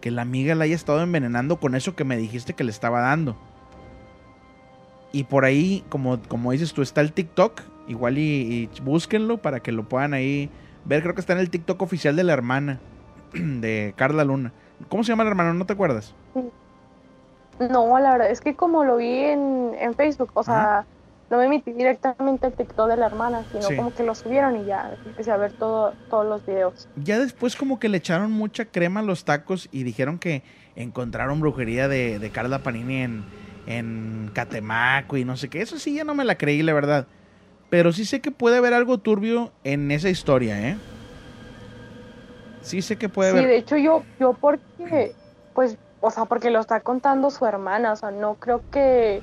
que 0.00 0.10
la 0.10 0.22
amiga 0.22 0.54
la 0.54 0.64
haya 0.64 0.74
estado 0.74 1.02
envenenando 1.02 1.60
con 1.60 1.74
eso 1.74 1.94
que 1.94 2.04
me 2.04 2.16
dijiste 2.16 2.54
que 2.54 2.64
le 2.64 2.70
estaba 2.70 3.02
dando. 3.02 3.36
Y 5.12 5.24
por 5.24 5.44
ahí, 5.44 5.84
como, 5.90 6.22
como 6.22 6.52
dices 6.52 6.72
tú, 6.72 6.80
está 6.80 7.02
el 7.02 7.12
TikTok. 7.12 7.60
Igual 7.86 8.16
y, 8.16 8.70
y 8.72 8.80
búsquenlo 8.80 9.42
para 9.42 9.60
que 9.60 9.72
lo 9.72 9.86
puedan 9.86 10.14
ahí 10.14 10.48
ver. 10.86 11.02
Creo 11.02 11.14
que 11.14 11.20
está 11.20 11.34
en 11.34 11.40
el 11.40 11.50
TikTok 11.50 11.82
oficial 11.82 12.16
de 12.16 12.24
la 12.24 12.32
hermana 12.32 12.80
de 13.34 13.92
Carla 13.94 14.24
Luna. 14.24 14.54
¿Cómo 14.88 15.04
se 15.04 15.12
llama 15.12 15.24
la 15.24 15.30
hermana? 15.30 15.54
¿No 15.54 15.66
te 15.66 15.72
acuerdas? 15.74 16.16
No, 17.58 17.98
la 17.98 18.12
verdad 18.12 18.30
es 18.30 18.40
que 18.40 18.56
como 18.56 18.84
lo 18.84 18.96
vi 18.96 19.06
en, 19.24 19.74
en 19.78 19.94
Facebook, 19.94 20.32
o 20.34 20.42
sea, 20.42 20.88
no 21.30 21.38
me 21.38 21.44
emití 21.46 21.72
directamente 21.72 22.48
el 22.48 22.54
TikTok 22.54 22.88
de 22.88 22.96
la 22.96 23.06
hermana, 23.06 23.44
sino 23.52 23.68
Sí. 23.68 23.74
como 23.76 23.92
que 23.92 24.02
lo 24.02 24.14
subieron 24.14 24.56
y 24.56 24.64
ya 24.64 24.98
empecé 25.04 25.30
a 25.30 25.36
ver 25.36 25.52
todo, 25.52 25.96
todos 26.08 26.26
los 26.26 26.44
videos. 26.44 26.88
Ya 26.94 27.18
después 27.18 27.56
como 27.56 27.78
que 27.78 27.88
le 27.88 27.98
echaron 27.98 28.32
mucha 28.32 28.66
crema 28.70 29.00
a 29.00 29.02
los 29.02 29.24
tacos 29.24 29.68
y 29.70 29.84
dijeron 29.84 30.18
que 30.18 30.44
encontraron 30.74 31.40
brujería 31.40 31.88
de, 31.88 32.18
de 32.18 32.32
Carla 32.32 32.62
Panini 32.62 32.96
en, 33.02 33.26
en 33.66 34.30
Catemaco 34.34 35.16
y 35.16 35.24
no 35.24 35.36
sé 35.36 35.48
qué. 35.48 35.62
Eso 35.62 35.78
sí 35.78 35.94
ya 35.94 36.04
no 36.04 36.14
me 36.14 36.24
la 36.24 36.36
creí, 36.36 36.62
la 36.62 36.72
verdad. 36.74 37.08
Pero 37.68 37.92
sí 37.92 38.04
sé 38.06 38.20
que 38.20 38.32
puede 38.32 38.58
haber 38.58 38.74
algo 38.74 39.00
turbio 39.00 39.54
en 39.64 39.90
esa 39.90 40.10
historia, 40.10 40.68
¿eh? 40.68 40.82
Sí 42.62 42.80
sé 42.82 42.96
que 42.96 43.08
puede 43.08 43.30
Sí, 43.30 43.36
haber... 43.38 43.48
de 43.48 43.56
hecho 43.56 43.76
yo, 43.76 44.04
yo 44.18 44.34
porque, 44.34 45.16
pues, 45.52 45.76
o 46.00 46.10
sea, 46.10 46.24
porque 46.24 46.50
lo 46.50 46.60
está 46.60 46.80
contando 46.80 47.30
su 47.30 47.44
hermana, 47.44 47.92
o 47.92 47.96
sea, 47.96 48.10
no 48.10 48.36
creo 48.36 48.62
que, 48.70 49.22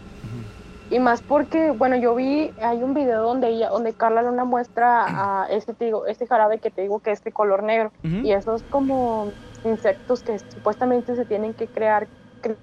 y 0.89 0.99
más 0.99 1.21
porque, 1.21 1.71
bueno, 1.71 1.95
yo 1.97 2.15
vi, 2.15 2.53
hay 2.57 2.83
un 2.83 2.93
video 2.93 3.21
donde 3.23 3.49
ella, 3.49 3.69
donde 3.69 3.93
Carla 3.93 4.21
Luna 4.21 4.45
muestra 4.45 5.43
a 5.43 5.47
este, 5.49 5.73
te 5.73 5.85
digo, 5.85 6.05
este 6.05 6.27
jarabe 6.27 6.59
que 6.59 6.71
te 6.71 6.81
digo 6.81 6.99
que 6.99 7.11
es 7.11 7.21
de 7.21 7.31
color 7.31 7.63
negro, 7.63 7.91
Ujú. 8.03 8.27
y 8.27 8.31
esos 8.31 8.63
como 8.69 9.33
insectos 9.63 10.23
que 10.23 10.37
supuestamente 10.53 11.15
se 11.15 11.25
tienen 11.25 11.53
que 11.53 11.67
crear, 11.67 12.09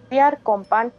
criar 0.09 0.41
con 0.43 0.64
pan, 0.64 0.93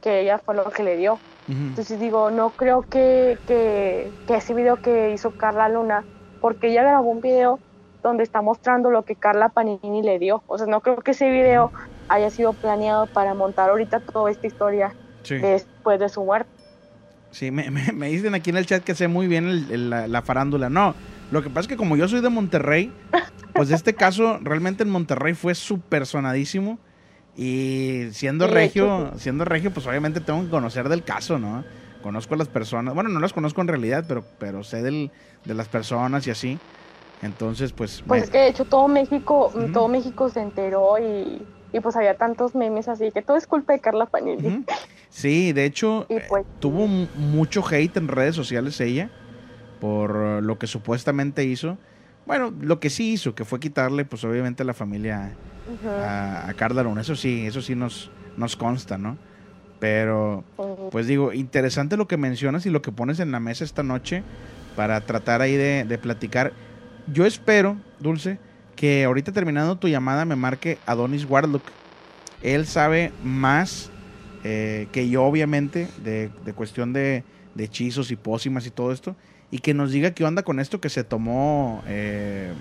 que 0.00 0.20
ella 0.20 0.38
fue 0.38 0.54
lo 0.54 0.70
que 0.70 0.82
le 0.82 0.96
dio. 0.96 1.14
Ujú. 1.48 1.56
Entonces 1.68 1.98
digo, 1.98 2.30
no 2.30 2.52
creo 2.52 2.82
que, 2.82 3.38
que, 3.46 4.12
que 4.26 4.34
ese 4.36 4.54
video 4.54 4.76
que 4.78 5.10
hizo 5.10 5.32
Carla 5.32 5.68
Luna, 5.68 6.06
porque 6.40 6.68
ella 6.68 6.82
grabó 6.82 7.10
un 7.10 7.20
video 7.20 7.60
donde 8.06 8.22
está 8.22 8.40
mostrando 8.42 8.90
lo 8.90 9.02
que 9.04 9.16
Carla 9.16 9.48
Panini 9.48 10.02
le 10.02 10.18
dio. 10.18 10.42
O 10.46 10.58
sea, 10.58 10.66
no 10.66 10.80
creo 10.80 10.96
que 10.98 11.10
ese 11.10 11.28
video 11.30 11.72
haya 12.08 12.30
sido 12.30 12.52
planeado 12.52 13.06
para 13.08 13.34
montar 13.34 13.68
ahorita 13.70 14.00
toda 14.00 14.30
esta 14.30 14.46
historia 14.46 14.94
Sí. 15.24 15.36
después 15.36 15.98
de 15.98 16.08
su 16.08 16.24
muerte. 16.24 16.50
Sí, 17.32 17.50
me, 17.50 17.70
me- 17.70 17.92
me 17.92 18.08
dicen 18.08 18.34
aquí 18.34 18.50
en 18.50 18.56
el 18.56 18.66
chat 18.66 18.82
que 18.84 18.94
sé 18.94 19.08
muy 19.08 19.26
bien 19.26 19.46
el- 19.48 19.70
el- 19.70 19.90
la, 19.90 20.06
la 20.06 20.22
farándula. 20.22 20.70
No, 20.70 20.94
lo 21.32 21.42
que 21.42 21.48
pasa 21.50 21.62
es 21.62 21.68
que 21.68 21.76
como 21.76 21.96
yo 21.96 22.06
soy 22.08 22.20
de 22.20 22.30
Monterrey, 22.30 22.92
pues 23.52 23.70
este 23.70 23.94
caso 24.04 24.38
realmente 24.40 24.84
en 24.84 24.90
Monterrey 24.90 25.34
fue 25.34 25.54
súper 25.54 26.06
sonadísimo. 26.06 26.78
Y 27.38 28.08
siendo 28.12 28.46
Sí, 28.46 28.54
regio, 28.54 29.08
hecho, 29.08 29.18
siendo 29.18 29.44
regio, 29.44 29.70
pues 29.70 29.86
obviamente 29.86 30.20
tengo 30.20 30.42
que 30.42 30.48
conocer 30.48 30.88
del 30.88 31.04
caso, 31.04 31.38
¿no? 31.38 31.64
Conozco 32.02 32.34
a 32.34 32.36
las 32.38 32.48
personas, 32.48 32.94
bueno, 32.94 33.10
no 33.10 33.20
las 33.20 33.32
conozco 33.32 33.60
en 33.60 33.68
realidad, 33.68 34.04
pero, 34.08 34.24
pero 34.38 34.62
sé 34.62 34.80
del, 34.80 35.10
de 35.44 35.54
las 35.54 35.68
personas 35.68 36.26
y 36.26 36.30
así. 36.30 36.58
Entonces, 37.22 37.72
pues... 37.72 38.02
Pues 38.06 38.20
me- 38.20 38.24
es 38.24 38.30
que 38.30 38.38
de 38.38 38.48
hecho 38.48 38.64
todo 38.64 38.88
México, 38.88 39.50
Ujú. 39.54 39.68
todo 39.72 39.88
México 39.88 40.28
se 40.28 40.40
enteró 40.40 40.98
y, 40.98 41.46
y 41.72 41.80
pues 41.80 41.96
había 41.96 42.14
tantos 42.14 42.54
memes 42.54 42.88
así 42.88 43.10
que 43.12 43.22
todo 43.22 43.36
es 43.36 43.46
culpa 43.46 43.72
de 43.72 43.80
Carla 43.80 44.06
Panini. 44.06 44.64
Sí, 45.10 45.52
de 45.52 45.64
hecho, 45.64 46.06
Y 46.10 46.14
eh, 46.16 46.22
pues- 46.28 46.46
tuvo 46.60 46.86
mucho 46.86 47.62
hate 47.66 47.96
en 47.96 48.08
redes 48.08 48.34
sociales 48.34 48.80
ella 48.80 49.10
por 49.78 50.42
lo 50.42 50.58
que 50.58 50.66
supuestamente 50.66 51.44
hizo. 51.44 51.78
Bueno, 52.24 52.52
lo 52.60 52.80
que 52.80 52.90
sí 52.90 53.12
hizo, 53.12 53.34
que 53.34 53.44
fue 53.44 53.60
quitarle, 53.60 54.04
pues 54.04 54.24
obviamente 54.24 54.62
a 54.62 54.66
la 54.66 54.74
familia 54.74 55.36
a, 55.86 56.48
a 56.48 56.54
Carla 56.54 56.82
Luna. 56.82 57.02
Eso 57.02 57.14
sí, 57.14 57.46
eso 57.46 57.62
sí 57.62 57.74
nos, 57.74 58.10
nos 58.36 58.56
consta, 58.56 58.98
¿no? 58.98 59.16
Pero, 59.78 60.44
pues 60.90 61.06
digo, 61.06 61.32
interesante 61.32 61.96
lo 61.96 62.08
que 62.08 62.16
mencionas 62.16 62.64
y 62.66 62.70
lo 62.70 62.82
que 62.82 62.90
pones 62.92 63.20
en 63.20 63.30
la 63.32 63.38
mesa 63.40 63.64
esta 63.64 63.82
noche 63.82 64.22
para 64.74 65.00
tratar 65.02 65.42
ahí 65.42 65.56
de, 65.56 65.84
de 65.84 65.98
platicar. 65.98 66.52
Yo 67.12 67.24
espero, 67.24 67.76
Dulce, 68.00 68.38
que 68.74 69.04
ahorita 69.04 69.32
terminando 69.32 69.76
tu 69.76 69.88
llamada 69.88 70.24
me 70.24 70.36
marque 70.36 70.78
Adonis 70.86 71.24
Warlock. 71.24 71.62
Él 72.42 72.66
sabe 72.66 73.12
más 73.22 73.90
eh, 74.44 74.88
que 74.92 75.08
yo, 75.08 75.24
obviamente, 75.24 75.88
de, 76.04 76.30
de 76.44 76.52
cuestión 76.52 76.92
de, 76.92 77.24
hechizos 77.56 78.10
y 78.10 78.16
pócimas 78.16 78.66
y 78.66 78.70
todo 78.70 78.92
esto. 78.92 79.16
Y 79.50 79.60
que 79.60 79.72
nos 79.72 79.92
diga 79.92 80.10
qué 80.10 80.24
onda 80.24 80.42
con 80.42 80.60
esto 80.60 80.80
que 80.80 80.88
se 80.88 81.04
tomó 81.04 81.82
eh, 81.86 82.52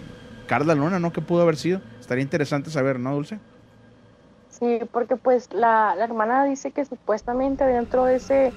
Carla 0.48 0.76
Luna, 0.76 1.00
¿no? 1.00 1.12
¿Qué 1.12 1.22
pudo 1.22 1.42
haber 1.42 1.58
sido? 1.58 1.82
Estaría 2.00 2.24
interesante 2.24 2.70
saber, 2.70 3.00
¿no, 3.00 3.14
Dulce? 3.14 3.40
Sí, 4.50 4.80
porque 4.92 5.18
pues 5.18 5.52
la, 5.52 5.96
la 5.98 6.06
hermana 6.06 6.46
dice 6.46 6.72
que 6.72 6.86
supuestamente 6.86 7.66
dentro 7.66 8.06
de 8.06 8.16
ese 8.16 8.54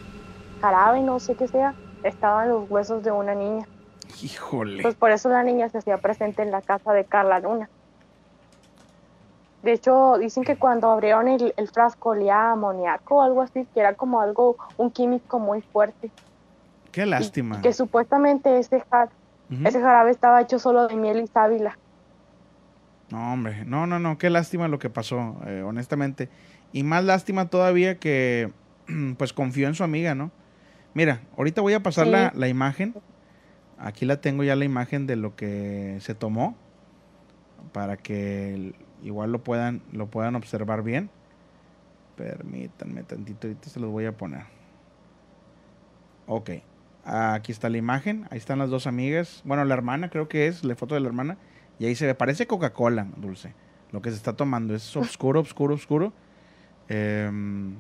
jarabe, 0.61 1.01
no 1.01 1.19
sé 1.19 1.35
qué 1.35 1.49
sea, 1.49 1.75
estaban 2.05 2.51
los 2.51 2.71
huesos 2.71 3.03
de 3.03 3.11
una 3.11 3.35
niña. 3.35 3.67
Híjole. 4.23 4.83
Pues 4.83 4.95
por 4.97 5.11
eso 5.11 5.29
la 5.29 5.43
niña 5.43 5.69
se 5.69 5.79
hacía 5.79 5.99
presente 5.99 6.43
en 6.43 6.51
la 6.51 6.61
casa 6.63 6.93
de 6.93 7.05
Carla 7.05 7.41
Luna. 7.41 7.69
De 9.63 9.73
hecho, 9.73 10.19
dicen 10.19 10.45
que 10.45 10.57
cuando 10.57 10.91
abrieron 10.91 11.27
el, 11.29 11.53
el 11.57 11.69
frasco 11.69 12.11
olía 12.11 12.53
amoníaco 12.53 13.17
o 13.17 13.23
algo 13.23 13.43
así, 13.43 13.67
que 13.75 13.81
era 13.81 13.95
como 13.95 14.21
algo, 14.21 14.57
un 14.77 14.91
químico 14.91 15.39
muy 15.41 15.63
fuerte. 15.63 16.11
Qué 16.93 17.05
lástima. 17.07 17.57
y 17.59 17.63
que 17.63 17.73
supuestamente 17.73 18.59
ese, 18.59 18.81
jar- 18.91 19.11
ese 19.65 19.81
jarabe 19.81 20.11
estaba 20.13 20.41
hecho 20.41 20.59
solo 20.59 20.87
de 20.87 20.95
miel 20.97 21.21
y 21.21 21.27
sábila. 21.27 21.77
No, 23.11 23.33
hombre, 23.33 23.65
no, 23.65 23.87
no, 23.87 23.99
no, 23.99 24.17
qué 24.19 24.31
lástima 24.31 24.69
lo 24.69 24.79
que 24.79 24.91
pasó, 24.91 25.37
eh, 25.47 25.63
honestamente. 25.63 26.29
Y 26.73 26.83
más 26.83 27.05
lástima 27.05 27.49
todavía 27.49 27.99
que, 27.99 28.53
pues, 29.19 29.33
confió 29.33 29.67
en 29.67 29.75
su 29.75 29.83
amiga, 29.83 30.15
¿no? 30.15 30.31
Mira, 30.95 31.21
ahorita 31.37 31.63
voy 31.63 31.75
a 31.75 31.81
pasar 31.83 32.07
Sí. 32.07 32.13
la, 32.13 32.33
la 32.35 32.49
imagen. 32.49 32.95
Aquí 33.79 34.07
la 34.07 34.21
tengo 34.21 34.43
ya 34.43 34.57
la 34.57 34.65
imagen 34.65 35.07
de 35.07 35.17
lo 35.17 35.37
que 35.37 35.99
se 36.01 36.15
tomó. 36.15 36.57
Para 37.73 37.97
que 37.97 38.73
igual 39.03 39.33
lo 39.33 39.43
puedan, 39.43 39.83
lo 39.93 40.07
puedan 40.07 40.35
observar 40.35 40.83
bien. 40.83 41.11
Permítanme 42.17 43.05
tantito, 43.05 43.47
ahorita 43.47 43.69
se 43.69 43.79
los 43.79 43.91
voy 43.91 44.07
a 44.07 44.17
poner. 44.17 44.43
Ok, 46.27 46.51
aquí 47.05 47.53
está 47.53 47.69
la 47.69 47.79
imagen. 47.79 48.27
Ahí 48.31 48.39
están 48.39 48.59
las 48.59 48.71
dos 48.71 48.87
amigas. 48.87 49.43
Bueno, 49.45 49.65
la 49.65 49.75
hermana 49.75 50.11
creo 50.11 50.29
que 50.29 50.47
es, 50.47 50.65
la 50.65 50.75
foto 50.75 50.95
de 50.95 51.01
la 51.01 51.07
hermana. 51.07 51.39
Y 51.79 51.87
ahí 51.87 51.95
se 51.95 52.07
ve, 52.07 52.15
parece 52.15 52.47
Coca-Cola, 52.47 53.07
dulce. 53.17 53.55
Lo 53.93 54.03
que 54.03 54.11
se 54.11 54.17
está 54.17 54.35
tomando 54.35 54.75
es 54.75 54.97
oscuro, 54.97 55.41
oscuro, 55.41 55.75
oscuro. 55.75 56.13
Em, 56.89 57.77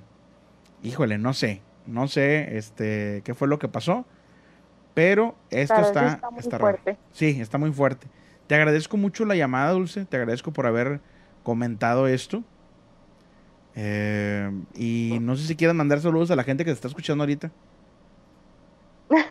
híjole, 0.82 1.18
no 1.18 1.34
sé. 1.34 1.62
No 1.86 2.06
sé 2.06 2.56
este, 2.56 3.22
qué 3.24 3.34
fue 3.34 3.48
lo 3.48 3.58
que 3.58 3.68
pasó. 3.68 4.06
Pero 4.98 5.34
esto 5.50 5.74
está, 5.80 6.08
está 6.14 6.30
muy 6.30 6.40
está 6.40 6.58
raro. 6.58 6.76
fuerte. 6.78 6.96
Sí, 7.12 7.40
está 7.40 7.58
muy 7.58 7.72
fuerte. 7.72 8.06
Te 8.46 8.54
agradezco 8.54 8.96
mucho 8.96 9.24
la 9.24 9.34
llamada, 9.36 9.72
Dulce. 9.72 10.04
Te 10.04 10.16
agradezco 10.16 10.52
por 10.52 10.66
haber 10.66 11.00
comentado 11.42 12.06
esto. 12.08 12.42
Em, 13.74 14.64
y 14.74 15.18
no 15.20 15.36
sé 15.36 15.46
si 15.46 15.54
quieran 15.56 15.76
mandar 15.76 16.00
saludos 16.00 16.30
a 16.30 16.36
la 16.36 16.42
gente 16.44 16.64
que 16.64 16.70
se 16.70 16.74
está 16.74 16.88
escuchando 16.88 17.22
ahorita. 17.22 17.50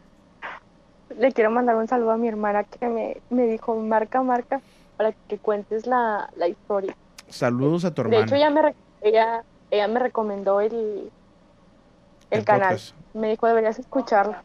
Le 1.18 1.32
quiero 1.32 1.50
mandar 1.52 1.76
un 1.76 1.88
saludo 1.88 2.12
a 2.12 2.18
mi 2.18 2.28
hermana 2.28 2.64
que 2.64 2.88
me, 2.88 3.18
me 3.30 3.48
dijo, 3.48 3.76
marca, 3.80 4.22
marca, 4.22 4.62
para 4.98 5.12
que 5.14 5.38
cuentes 5.38 5.88
la, 5.88 6.30
la 6.36 6.48
historia. 6.48 6.96
Saludos 7.28 7.86
a 7.86 7.94
tu 7.94 8.04
De 8.04 8.10
hermana. 8.10 8.26
hecho, 8.26 8.36
ella 8.36 8.50
me, 8.50 8.76
ella, 9.02 9.44
ella 9.72 9.88
me 9.88 10.00
recomendó 10.00 10.62
el, 10.62 11.12
el, 12.30 12.40
El 12.40 12.46
canal. 12.46 12.76
podcast. 12.76 12.96
Me 13.14 13.30
dijo, 13.30 13.48
deberías 13.48 13.80
escucharlo. 13.80 14.36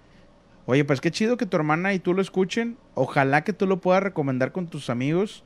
Oye, 0.67 0.85
pues 0.85 1.01
qué 1.01 1.11
chido 1.11 1.37
que 1.37 1.47
tu 1.47 1.57
hermana 1.57 1.93
y 1.93 1.99
tú 1.99 2.15
lo 2.15 2.23
escuchen. 2.23 2.77
Ojalá 2.95 3.43
que 3.45 3.53
tú 3.53 3.67
lo 3.67 3.81
puedas 3.81 4.03
recomendar 4.03 4.53
con 4.53 4.69
tus 4.69 4.91
amigos. 4.91 5.45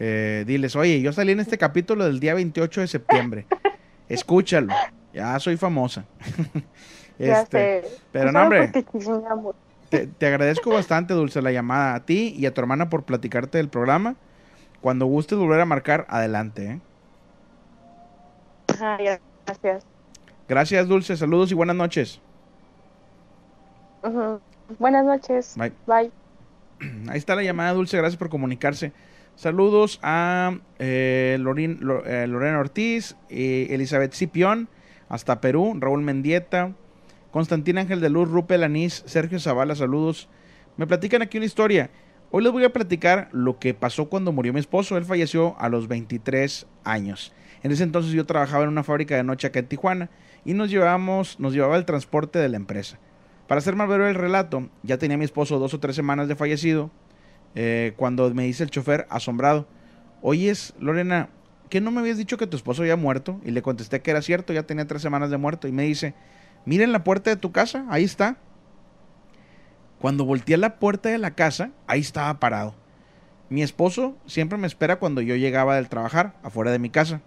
Eh, 0.00 0.44
diles, 0.46 0.76
oye, 0.76 1.00
yo 1.00 1.12
salí 1.12 1.32
en 1.32 1.40
este 1.40 1.58
capítulo 1.58 2.04
del 2.04 2.20
día 2.20 2.34
28 2.34 2.80
de 2.80 2.86
septiembre. 2.88 3.46
Escúchalo. 4.08 4.72
Ya 5.12 5.38
soy 5.40 5.56
famosa. 5.56 6.04
Ya 7.20 7.40
Este, 7.42 7.82
sé. 7.82 7.96
pero 8.12 8.30
no, 8.30 8.42
hombre. 8.44 8.68
te, 9.88 10.06
te 10.06 10.26
agradezco 10.28 10.70
bastante, 10.70 11.14
Dulce, 11.14 11.42
la 11.42 11.50
llamada 11.50 11.96
a 11.96 12.06
ti 12.06 12.32
y 12.38 12.46
a 12.46 12.54
tu 12.54 12.60
hermana 12.60 12.88
por 12.90 13.02
platicarte 13.02 13.58
del 13.58 13.68
programa. 13.68 14.14
Cuando 14.80 15.06
gustes 15.06 15.36
volver 15.36 15.60
a 15.60 15.64
marcar, 15.64 16.06
adelante. 16.08 16.64
¿eh? 16.66 16.80
Ajá, 18.68 18.98
gracias. 19.46 19.84
Gracias, 20.48 20.86
Dulce. 20.86 21.16
Saludos 21.16 21.50
y 21.50 21.54
buenas 21.54 21.74
noches. 21.74 22.20
Ujú. 24.02 24.40
Buenas 24.78 25.04
noches. 25.04 25.54
Bye. 25.56 25.72
Bye. 25.86 26.10
Ahí 27.08 27.18
está 27.18 27.34
la 27.34 27.42
llamada, 27.42 27.72
Dulce. 27.72 27.96
Gracias 27.96 28.18
por 28.18 28.28
comunicarse. 28.28 28.92
Saludos 29.36 30.00
a 30.02 30.58
eh, 30.78 31.36
Lorin- 31.40 31.78
eh, 32.06 32.26
Lorena 32.26 32.58
Ortiz, 32.58 33.16
eh, 33.30 33.68
Elizabeth 33.70 34.12
Cipión, 34.12 34.68
hasta 35.08 35.40
Perú, 35.40 35.76
Raúl 35.78 36.02
Mendieta, 36.02 36.72
Constantín 37.30 37.78
Ángel 37.78 38.00
de 38.00 38.10
Luz, 38.10 38.28
Rupel 38.28 38.64
Anís, 38.64 39.04
Sergio 39.06 39.38
Zavala, 39.38 39.76
saludos. 39.76 40.28
Me 40.76 40.86
platican 40.86 41.22
aquí 41.22 41.36
una 41.36 41.46
historia. 41.46 41.90
Hoy 42.30 42.42
les 42.42 42.52
voy 42.52 42.64
a 42.64 42.72
platicar 42.72 43.28
lo 43.32 43.58
que 43.58 43.74
pasó 43.74 44.08
cuando 44.08 44.32
murió 44.32 44.52
mi 44.52 44.60
esposo. 44.60 44.96
Él 44.98 45.04
falleció 45.04 45.56
a 45.60 45.68
los 45.68 45.88
23 45.88 46.66
años. 46.84 47.32
En 47.62 47.70
ese 47.72 47.84
entonces 47.84 48.12
yo 48.12 48.26
trabajaba 48.26 48.64
en 48.64 48.70
una 48.70 48.82
fábrica 48.84 49.16
de 49.16 49.22
noche 49.24 49.46
acá 49.46 49.60
en 49.60 49.66
Tijuana 49.66 50.10
y 50.44 50.54
nos 50.54 50.68
llevábamos, 50.70 51.38
nos 51.40 51.52
llevaba 51.54 51.76
el 51.76 51.84
transporte 51.84 52.38
de 52.38 52.48
la 52.48 52.56
empresa. 52.56 52.98
Para 53.48 53.60
hacer 53.60 53.74
más 53.74 53.88
breve 53.88 54.10
el 54.10 54.14
relato, 54.14 54.68
ya 54.82 54.98
tenía 54.98 55.16
mi 55.16 55.24
esposo 55.24 55.58
dos 55.58 55.72
o 55.72 55.80
tres 55.80 55.96
semanas 55.96 56.28
de 56.28 56.36
fallecido 56.36 56.90
eh, 57.54 57.94
cuando 57.96 58.32
me 58.34 58.44
dice 58.44 58.62
el 58.62 58.70
chofer 58.70 59.06
asombrado, 59.08 59.66
oyes 60.20 60.74
Lorena, 60.78 61.30
¿qué 61.70 61.80
no 61.80 61.90
me 61.90 62.00
habías 62.00 62.18
dicho 62.18 62.36
que 62.36 62.46
tu 62.46 62.58
esposo 62.58 62.82
había 62.82 62.96
muerto? 62.96 63.40
Y 63.44 63.50
le 63.50 63.62
contesté 63.62 64.02
que 64.02 64.10
era 64.10 64.20
cierto, 64.20 64.52
ya 64.52 64.64
tenía 64.64 64.86
tres 64.86 65.00
semanas 65.00 65.30
de 65.30 65.38
muerto. 65.38 65.66
Y 65.66 65.72
me 65.72 65.84
dice, 65.84 66.14
miren 66.66 66.92
la 66.92 67.04
puerta 67.04 67.30
de 67.30 67.36
tu 67.36 67.50
casa, 67.50 67.86
ahí 67.88 68.04
está. 68.04 68.36
Cuando 69.98 70.26
volteé 70.26 70.56
a 70.56 70.58
la 70.58 70.78
puerta 70.78 71.08
de 71.08 71.18
la 71.18 71.30
casa, 71.30 71.70
ahí 71.86 72.00
estaba 72.00 72.38
parado. 72.38 72.74
Mi 73.48 73.62
esposo 73.62 74.18
siempre 74.26 74.58
me 74.58 74.66
espera 74.66 74.98
cuando 74.98 75.22
yo 75.22 75.36
llegaba 75.36 75.76
del 75.76 75.88
trabajar, 75.88 76.34
afuera 76.42 76.70
de 76.70 76.78
mi 76.78 76.90
casa. 76.90 77.22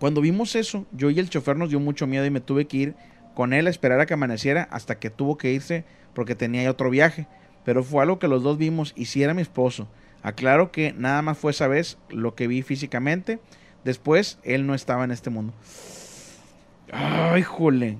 Cuando 0.00 0.20
vimos 0.20 0.56
eso, 0.56 0.84
yo 0.90 1.10
y 1.10 1.20
el 1.20 1.30
chofer 1.30 1.56
nos 1.56 1.70
dio 1.70 1.78
mucho 1.78 2.08
miedo 2.08 2.26
y 2.26 2.30
me 2.30 2.40
tuve 2.40 2.66
que 2.66 2.76
ir 2.76 2.94
con 3.40 3.54
él 3.54 3.66
a 3.68 3.70
esperar 3.70 4.00
a 4.00 4.04
que 4.04 4.12
amaneciera 4.12 4.68
hasta 4.70 4.98
que 4.98 5.08
tuvo 5.08 5.38
que 5.38 5.50
irse 5.50 5.86
porque 6.12 6.34
tenía 6.34 6.70
otro 6.70 6.90
viaje. 6.90 7.26
Pero 7.64 7.82
fue 7.82 8.02
algo 8.02 8.18
que 8.18 8.28
los 8.28 8.42
dos 8.42 8.58
vimos 8.58 8.92
y 8.96 9.06
si 9.06 9.22
era 9.22 9.32
mi 9.32 9.40
esposo. 9.40 9.88
Aclaro 10.22 10.70
que 10.72 10.92
nada 10.92 11.22
más 11.22 11.38
fue 11.38 11.52
esa 11.52 11.66
vez 11.66 11.96
lo 12.10 12.34
que 12.34 12.46
vi 12.46 12.60
físicamente. 12.60 13.38
Después, 13.82 14.38
él 14.42 14.66
no 14.66 14.74
estaba 14.74 15.04
en 15.04 15.10
este 15.10 15.30
mundo. 15.30 15.54
Ay, 16.92 17.40
jole. 17.42 17.96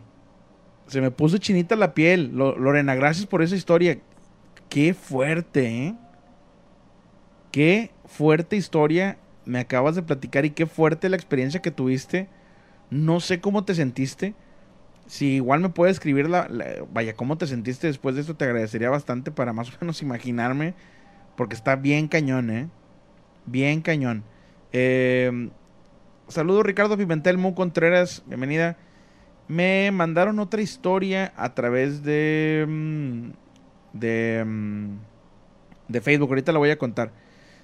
Se 0.88 1.00
me 1.00 1.10
puso 1.10 1.38
chinita 1.38 1.74
la 1.74 1.94
piel. 1.94 2.32
Lo- 2.34 2.58
Lorena, 2.58 2.94
gracias 2.94 3.24
por 3.24 3.40
esa 3.40 3.56
historia. 3.56 3.96
Qué 4.68 4.92
fuerte, 4.92 5.86
¿eh? 5.86 5.94
Qué 7.50 7.92
fuerte 8.04 8.56
historia 8.56 9.16
me 9.46 9.58
acabas 9.60 9.94
de 9.94 10.02
platicar 10.02 10.44
y 10.44 10.50
qué 10.50 10.66
fuerte 10.66 11.08
la 11.08 11.16
experiencia 11.16 11.62
que 11.62 11.70
tuviste. 11.70 12.28
No 12.90 13.20
sé 13.20 13.40
cómo 13.40 13.64
te 13.64 13.74
sentiste. 13.74 14.34
Si 15.10 15.26
igual 15.34 15.58
me 15.60 15.70
puedes 15.70 15.94
escribir 15.96 16.30
la, 16.30 16.48
vaya, 16.92 17.14
cómo 17.14 17.36
te 17.36 17.48
sentiste 17.48 17.88
después 17.88 18.14
de 18.14 18.20
esto, 18.20 18.36
te 18.36 18.44
agradecería 18.44 18.90
bastante 18.90 19.32
para 19.32 19.52
más 19.52 19.68
o 19.68 19.72
menos 19.80 20.02
imaginarme. 20.02 20.74
Porque 21.36 21.56
está 21.56 21.74
bien 21.74 22.06
cañón, 22.06 22.48
¿eh? 22.50 22.68
Bien 23.44 23.80
cañón. 23.82 24.22
Eh, 24.72 25.50
saludos 26.28 26.64
Ricardo 26.64 26.96
Pimentel, 26.96 27.38
Mu 27.38 27.54
Contreras, 27.56 28.22
bienvenida. 28.26 28.76
Me 29.48 29.90
mandaron 29.92 30.38
otra 30.38 30.62
historia 30.62 31.32
a 31.36 31.54
través 31.54 32.04
de... 32.04 32.64
mm, 32.68 33.30
De... 33.94 34.44
mm, 34.46 34.98
De 35.88 36.00
Facebook, 36.00 36.28
ahorita 36.28 36.52
la 36.52 36.58
voy 36.60 36.70
a 36.70 36.78
contar. 36.78 37.12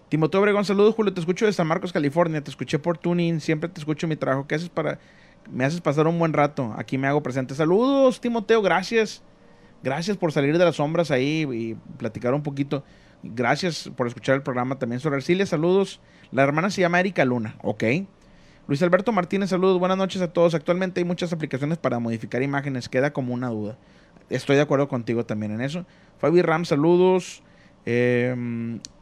Timoteo 0.08 0.40
Obregón, 0.40 0.64
saludos 0.64 0.94
Julio, 0.96 1.14
te 1.14 1.20
escucho 1.20 1.46
de 1.46 1.52
San 1.52 1.68
Marcos, 1.68 1.92
California, 1.92 2.42
te 2.42 2.50
escuché 2.50 2.78
por 2.80 2.98
Tuning, 2.98 3.40
siempre 3.40 3.68
te 3.68 3.80
escucho 3.80 4.08
mi 4.08 4.16
trabajo. 4.16 4.48
¿Qué 4.48 4.56
haces 4.56 4.68
para...? 4.68 4.98
Me 5.50 5.64
haces 5.64 5.80
pasar 5.80 6.06
un 6.06 6.18
buen 6.18 6.32
rato, 6.32 6.74
aquí 6.76 6.98
me 6.98 7.06
hago 7.06 7.22
presente. 7.22 7.54
Saludos 7.54 8.20
Timoteo, 8.20 8.62
gracias. 8.62 9.22
Gracias 9.82 10.16
por 10.16 10.32
salir 10.32 10.58
de 10.58 10.64
las 10.64 10.76
sombras 10.76 11.10
ahí 11.10 11.46
y 11.52 11.76
platicar 11.98 12.34
un 12.34 12.42
poquito. 12.42 12.82
Gracias 13.22 13.90
por 13.96 14.06
escuchar 14.06 14.34
el 14.34 14.42
programa 14.42 14.78
también. 14.78 15.00
Sor 15.00 15.14
Arcilia, 15.14 15.46
saludos. 15.46 16.00
La 16.32 16.42
hermana 16.42 16.70
se 16.70 16.80
llama 16.80 17.00
Erika 17.00 17.24
Luna, 17.24 17.56
ok. 17.62 17.84
Luis 18.68 18.82
Alberto 18.82 19.12
Martínez, 19.12 19.50
saludos. 19.50 19.78
Buenas 19.78 19.96
noches 19.96 20.20
a 20.22 20.32
todos. 20.32 20.54
Actualmente 20.54 21.00
hay 21.00 21.04
muchas 21.04 21.32
aplicaciones 21.32 21.78
para 21.78 22.00
modificar 22.00 22.42
imágenes. 22.42 22.88
Queda 22.88 23.12
como 23.12 23.32
una 23.32 23.48
duda. 23.48 23.78
Estoy 24.28 24.56
de 24.56 24.62
acuerdo 24.62 24.88
contigo 24.88 25.24
también 25.24 25.52
en 25.52 25.60
eso. 25.60 25.86
Fabi 26.18 26.42
Ram, 26.42 26.64
saludos. 26.64 27.44
Eh, 27.84 28.34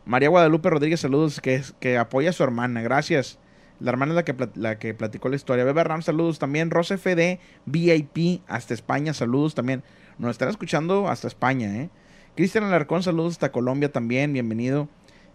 María 0.05 0.29
Guadalupe 0.29 0.69
Rodríguez, 0.69 1.01
saludos. 1.01 1.41
Que, 1.41 1.63
que 1.81 1.97
apoya 1.97 2.29
a 2.31 2.33
su 2.35 2.43
hermana. 2.43 2.83
Gracias. 2.83 3.39
La 3.81 3.91
hermana 3.91 4.13
es 4.13 4.17
la 4.17 4.25
que, 4.25 4.35
la 4.55 4.79
que 4.79 4.95
platicó 4.95 5.29
la 5.29 5.37
historia. 5.37 5.65
Bebe 5.65 5.85
Ram, 5.85 6.03
saludos 6.03 6.39
también. 6.39 6.71
Rosa 6.71 6.97
FD, 6.97 7.39
VIP, 7.67 8.43
hasta 8.47 8.75
España, 8.75 9.13
saludos 9.15 9.55
también. 9.55 9.83
Nos 10.19 10.31
están 10.31 10.49
escuchando 10.49 11.09
hasta 11.09 11.27
España, 11.27 11.77
¿eh? 11.77 11.91
Cristian 12.37 12.65
Alarcón, 12.65 13.03
saludos 13.03 13.35
hasta 13.35 13.53
Colombia 13.53 13.93
también, 13.93 14.33
bienvenido. 14.33 14.89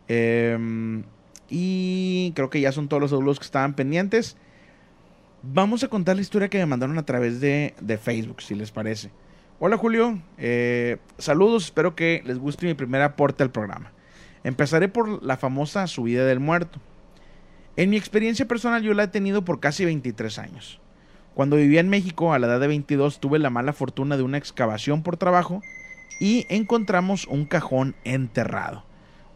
Eh, 0.07 1.03
y 1.49 2.31
creo 2.35 2.49
que 2.49 2.61
ya 2.61 2.71
son 2.71 2.87
todos 2.87 3.01
los 3.01 3.11
saludos 3.11 3.39
que 3.39 3.45
estaban 3.45 3.73
pendientes. 3.73 4.37
Vamos 5.41 5.83
a 5.83 5.87
contar 5.87 6.15
la 6.15 6.21
historia 6.21 6.49
que 6.49 6.57
me 6.57 6.65
mandaron 6.65 6.97
a 6.97 7.05
través 7.05 7.39
de, 7.39 7.73
de 7.79 7.97
Facebook, 7.97 8.41
si 8.41 8.55
les 8.55 8.71
parece. 8.71 9.09
Hola 9.61 9.77
Julio, 9.77 10.21
eh, 10.37 10.97
saludos, 11.17 11.65
espero 11.65 11.95
que 11.95 12.21
les 12.25 12.37
guste 12.37 12.65
mi 12.65 12.75
primer 12.75 13.01
aporte 13.01 13.43
al 13.43 13.51
programa. 13.51 13.91
Empezaré 14.43 14.87
por 14.87 15.21
la 15.23 15.37
famosa 15.37 15.85
subida 15.87 16.25
del 16.25 16.39
muerto. 16.39 16.79
En 17.79 17.89
mi 17.89 17.95
experiencia 17.95 18.45
personal 18.45 18.83
yo 18.83 18.93
la 18.93 19.03
he 19.03 19.07
tenido 19.07 19.45
por 19.45 19.61
casi 19.61 19.85
23 19.85 20.37
años. 20.39 20.81
Cuando 21.33 21.55
vivía 21.55 21.79
en 21.79 21.87
México 21.87 22.33
a 22.33 22.39
la 22.39 22.47
edad 22.47 22.59
de 22.59 22.67
22 22.67 23.21
tuve 23.21 23.39
la 23.39 23.49
mala 23.49 23.71
fortuna 23.71 24.17
de 24.17 24.23
una 24.23 24.37
excavación 24.37 25.01
por 25.01 25.15
trabajo 25.15 25.61
y 26.19 26.45
encontramos 26.49 27.25
un 27.25 27.45
cajón 27.45 27.95
enterrado. 28.03 28.83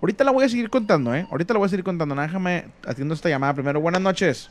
Ahorita 0.01 0.25
la 0.25 0.31
voy 0.31 0.43
a 0.43 0.49
seguir 0.49 0.69
contando, 0.69 1.15
¿eh? 1.15 1.25
Ahorita 1.31 1.53
la 1.53 1.59
voy 1.59 1.67
a 1.67 1.69
seguir 1.69 1.85
contando. 1.85 2.15
Déjame 2.15 2.65
haciendo 2.85 3.13
esta 3.13 3.29
llamada 3.29 3.53
primero. 3.53 3.79
Buenas 3.79 4.01
noches. 4.01 4.49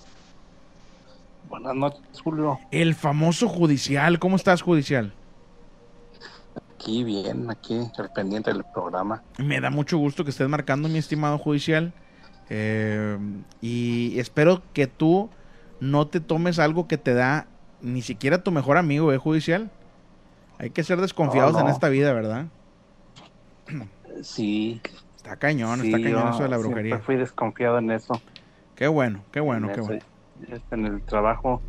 Buenas 1.50 1.74
noches, 1.74 2.00
Julio. 2.24 2.60
El 2.70 2.94
famoso 2.94 3.46
judicial. 3.46 4.18
¿Cómo 4.18 4.36
estás, 4.36 4.62
judicial? 4.62 5.12
Aquí 6.74 7.04
bien, 7.04 7.50
aquí 7.50 7.78
al 7.98 8.10
pendiente 8.14 8.54
del 8.54 8.64
programa. 8.72 9.22
Me 9.36 9.60
da 9.60 9.68
mucho 9.68 9.98
gusto 9.98 10.24
que 10.24 10.30
estés 10.30 10.48
marcando, 10.48 10.88
mi 10.88 10.96
estimado 10.96 11.36
judicial. 11.36 11.92
Eh, 12.54 13.18
y 13.62 14.18
espero 14.18 14.60
que 14.74 14.86
tú 14.86 15.30
no 15.80 16.06
te 16.06 16.20
tomes 16.20 16.58
algo 16.58 16.86
que 16.86 16.98
te 16.98 17.14
da 17.14 17.46
ni 17.80 18.02
siquiera 18.02 18.42
tu 18.44 18.52
mejor 18.52 18.76
amigo, 18.76 19.10
¿eh, 19.10 19.16
judicial? 19.16 19.70
Hay 20.58 20.68
que 20.70 20.84
ser 20.84 21.00
desconfiados 21.00 21.54
No, 21.54 21.60
no. 21.62 21.68
en 21.68 21.72
esta 21.74 21.88
vida, 21.88 22.12
¿verdad? 22.12 22.46
Sí, 24.22 24.80
Está 25.16 25.36
cañón, 25.36 25.80
sí, 25.80 25.86
está 25.86 26.02
cañón 26.02 26.28
eso 26.28 26.42
de 26.42 26.48
la 26.50 26.58
siempre 26.58 26.82
brujería. 26.82 26.98
fui 26.98 27.16
desconfiado 27.16 27.78
en 27.78 27.90
eso. 27.90 28.20
Qué 28.76 28.86
bueno, 28.86 29.24
qué 29.32 29.40
bueno, 29.40 29.68
en, 29.68 29.74
qué 29.74 29.80
ese- 29.80 29.86
bueno. 29.86 30.04
este, 30.54 30.74
en 30.74 30.86
el 30.86 31.02
trabajo 31.02 31.62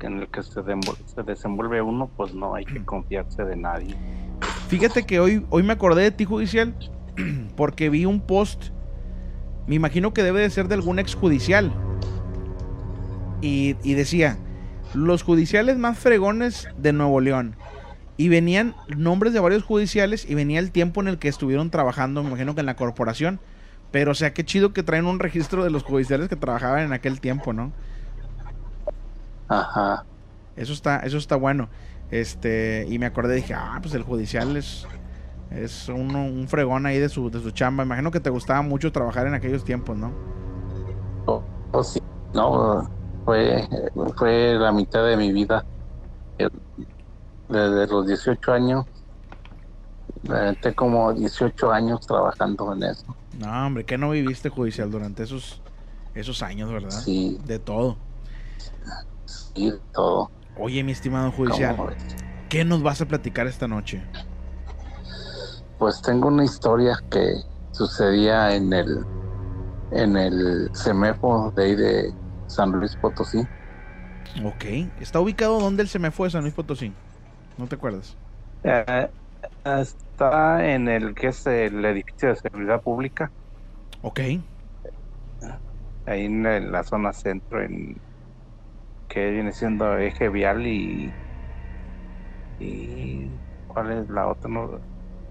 en 0.00 0.18
el 0.18 0.28
que 0.28 0.42
se, 0.42 0.60
se 0.62 1.22
desenvuelve 1.24 1.82
uno, 1.82 2.08
pues 2.16 2.32
no 2.32 2.54
hay 2.54 2.64
que 2.64 2.80
confiarse 2.84 3.44
de 3.44 3.56
nadie. 3.56 3.96
Fíjate 4.68 5.04
que 5.04 5.18
hoy, 5.18 5.44
hoy 5.50 5.62
me 5.64 5.72
acordé 5.72 6.02
de 6.04 6.10
ti, 6.12 6.24
judicial, 6.24 6.74
porque 7.56 7.90
vi 7.90 8.04
un 8.04 8.20
post. 8.20 8.68
Me 9.66 9.74
imagino 9.74 10.14
que 10.14 10.22
debe 10.22 10.40
de 10.40 10.50
ser 10.50 10.68
de 10.68 10.74
algún 10.74 10.98
exjudicial. 10.98 11.72
Y, 13.40 13.76
y 13.82 13.94
decía: 13.94 14.38
Los 14.94 15.22
judiciales 15.22 15.76
más 15.76 15.98
fregones 15.98 16.68
de 16.78 16.92
Nuevo 16.92 17.20
León. 17.20 17.56
Y 18.18 18.28
venían 18.28 18.74
nombres 18.96 19.34
de 19.34 19.40
varios 19.40 19.62
judiciales 19.62 20.24
y 20.28 20.34
venía 20.34 20.58
el 20.58 20.70
tiempo 20.70 21.02
en 21.02 21.08
el 21.08 21.18
que 21.18 21.28
estuvieron 21.28 21.70
trabajando, 21.70 22.22
me 22.22 22.30
imagino 22.30 22.54
que 22.54 22.60
en 22.60 22.66
la 22.66 22.76
corporación. 22.76 23.40
Pero, 23.90 24.12
o 24.12 24.14
sea, 24.14 24.32
qué 24.32 24.44
chido 24.44 24.72
que 24.72 24.82
traen 24.82 25.06
un 25.06 25.18
registro 25.18 25.64
de 25.64 25.70
los 25.70 25.82
judiciales 25.82 26.28
que 26.28 26.36
trabajaban 26.36 26.80
en 26.80 26.92
aquel 26.92 27.20
tiempo, 27.20 27.52
¿no? 27.52 27.72
Ajá. 29.48 30.04
Eso 30.56 30.72
está, 30.72 31.00
eso 31.00 31.18
está 31.18 31.36
bueno. 31.36 31.68
Este, 32.10 32.86
y 32.88 32.98
me 32.98 33.06
acordé, 33.06 33.36
dije, 33.36 33.54
ah, 33.54 33.78
pues 33.82 33.94
el 33.94 34.02
judicial 34.02 34.56
es, 34.56 34.86
es 35.50 35.88
uno, 35.88 36.24
un 36.24 36.48
fregón 36.48 36.86
ahí 36.86 36.98
de 36.98 37.08
su, 37.08 37.30
de 37.30 37.40
su 37.40 37.50
chamba. 37.50 37.84
Imagino 37.84 38.10
que 38.10 38.20
te 38.20 38.30
gustaba 38.30 38.62
mucho 38.62 38.92
trabajar 38.92 39.26
en 39.26 39.34
aquellos 39.34 39.64
tiempos, 39.64 39.96
¿no? 39.96 40.12
Oh, 41.26 41.42
oh, 41.72 41.82
sí. 41.82 42.00
No, 42.34 42.88
fue, 43.24 43.66
fue 44.16 44.54
la 44.58 44.72
mitad 44.72 45.04
de 45.06 45.16
mi 45.16 45.32
vida. 45.32 45.64
Desde 47.48 47.86
los 47.86 48.06
18 48.06 48.52
años, 48.52 48.84
aventé 50.28 50.74
como 50.74 51.12
18 51.12 51.70
años 51.72 52.00
trabajando 52.06 52.72
en 52.72 52.82
eso. 52.82 53.16
No, 53.38 53.66
hombre, 53.66 53.84
que 53.84 53.96
no 53.96 54.10
viviste 54.10 54.48
judicial 54.48 54.90
durante 54.90 55.22
esos, 55.22 55.62
esos 56.14 56.42
años, 56.42 56.70
¿verdad? 56.70 56.90
Sí, 56.90 57.38
De 57.44 57.58
todo. 57.58 57.96
y 59.54 59.72
todo. 59.92 60.30
Oye, 60.58 60.82
mi 60.82 60.92
estimado 60.92 61.30
judicial. 61.30 61.76
¿qué 62.48 62.64
nos 62.64 62.82
vas 62.82 63.00
a 63.00 63.06
platicar 63.06 63.46
esta 63.46 63.66
noche? 63.68 64.02
Pues 65.78 66.00
tengo 66.02 66.28
una 66.28 66.44
historia 66.44 66.98
que 67.10 67.34
sucedía 67.72 68.54
en 68.54 68.72
el 68.72 69.04
en 69.92 70.16
el 70.16 70.70
CEMEFO 70.74 71.52
de 71.54 71.64
ahí 71.64 71.74
de 71.76 72.12
San 72.46 72.72
Luis 72.72 72.96
Potosí. 72.96 73.38
Ok. 74.44 74.64
¿Está 75.00 75.20
ubicado 75.20 75.60
donde 75.60 75.82
el 75.82 75.88
se 75.88 75.98
me 75.98 76.10
fue 76.10 76.30
San 76.30 76.42
Luis 76.42 76.54
Potosí? 76.54 76.92
¿No 77.56 77.66
te 77.66 77.76
acuerdas? 77.76 78.16
Eh, 78.64 79.08
está 79.64 80.74
en 80.74 80.88
el 80.88 81.14
que 81.14 81.28
es 81.28 81.46
el 81.46 81.84
edificio 81.84 82.30
de 82.30 82.36
seguridad 82.36 82.82
pública. 82.82 83.30
Ok. 84.02 84.20
Ahí 86.06 86.24
en 86.24 86.72
la 86.72 86.84
zona 86.84 87.12
centro, 87.12 87.62
en 87.62 87.96
que 89.08 89.30
viene 89.30 89.52
siendo 89.52 89.96
eje 89.98 90.28
vial 90.28 90.66
y. 90.66 91.12
y 92.60 93.28
¿Cuál 93.66 93.92
es 93.92 94.08
la 94.08 94.28
otra? 94.28 94.50
No, 94.50 94.80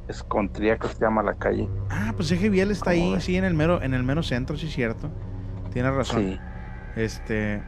es 0.07 0.23
Contría 0.23 0.77
que 0.77 0.87
se 0.87 0.99
llama 0.99 1.23
la 1.23 1.33
calle. 1.33 1.67
Ah, 1.89 2.13
pues 2.15 2.31
eje 2.31 2.49
vial 2.49 2.71
está 2.71 2.91
ahí, 2.91 3.13
ves? 3.13 3.23
sí, 3.23 3.35
en 3.35 3.43
el 3.43 3.53
mero, 3.53 3.81
en 3.81 3.93
el 3.93 4.03
mero 4.03 4.23
centro, 4.23 4.57
sí, 4.57 4.69
cierto. 4.69 5.09
Tienes 5.71 5.93
razón. 5.93 6.23
Sí. 6.23 6.39
Este. 6.95 7.63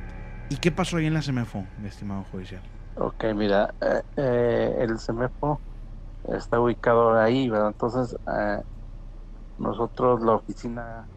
¿Y 0.49 0.57
qué 0.57 0.71
pasó 0.71 0.97
ahí 0.97 1.05
en 1.05 1.13
la 1.13 1.21
CEMEFO, 1.21 1.65
mi 1.81 1.89
estimado 1.89 2.23
judicial? 2.31 2.61
Ok, 2.95 3.25
mira, 3.35 3.73
eh, 3.81 4.01
eh, 4.15 4.75
el 4.79 4.97
CEMEFO 4.97 5.61
está 6.29 6.59
ubicado 6.59 7.19
ahí, 7.19 7.49
¿verdad? 7.49 7.67
Entonces, 7.67 8.17
eh, 8.27 8.61
nosotros, 9.57 10.21
la 10.21 10.33
oficina 10.33 11.07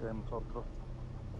de 0.00 0.14
nosotros 0.14 0.64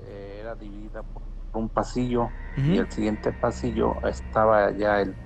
eh, 0.07 0.39
era 0.41 0.55
dividida 0.55 1.03
por 1.03 1.23
un 1.53 1.69
pasillo 1.69 2.29
y 2.57 2.79
el 2.79 2.91
siguiente 2.91 3.33
pasillo 3.33 3.97
estaba 4.05 4.71
ya 4.73 5.01
el, 5.01 5.17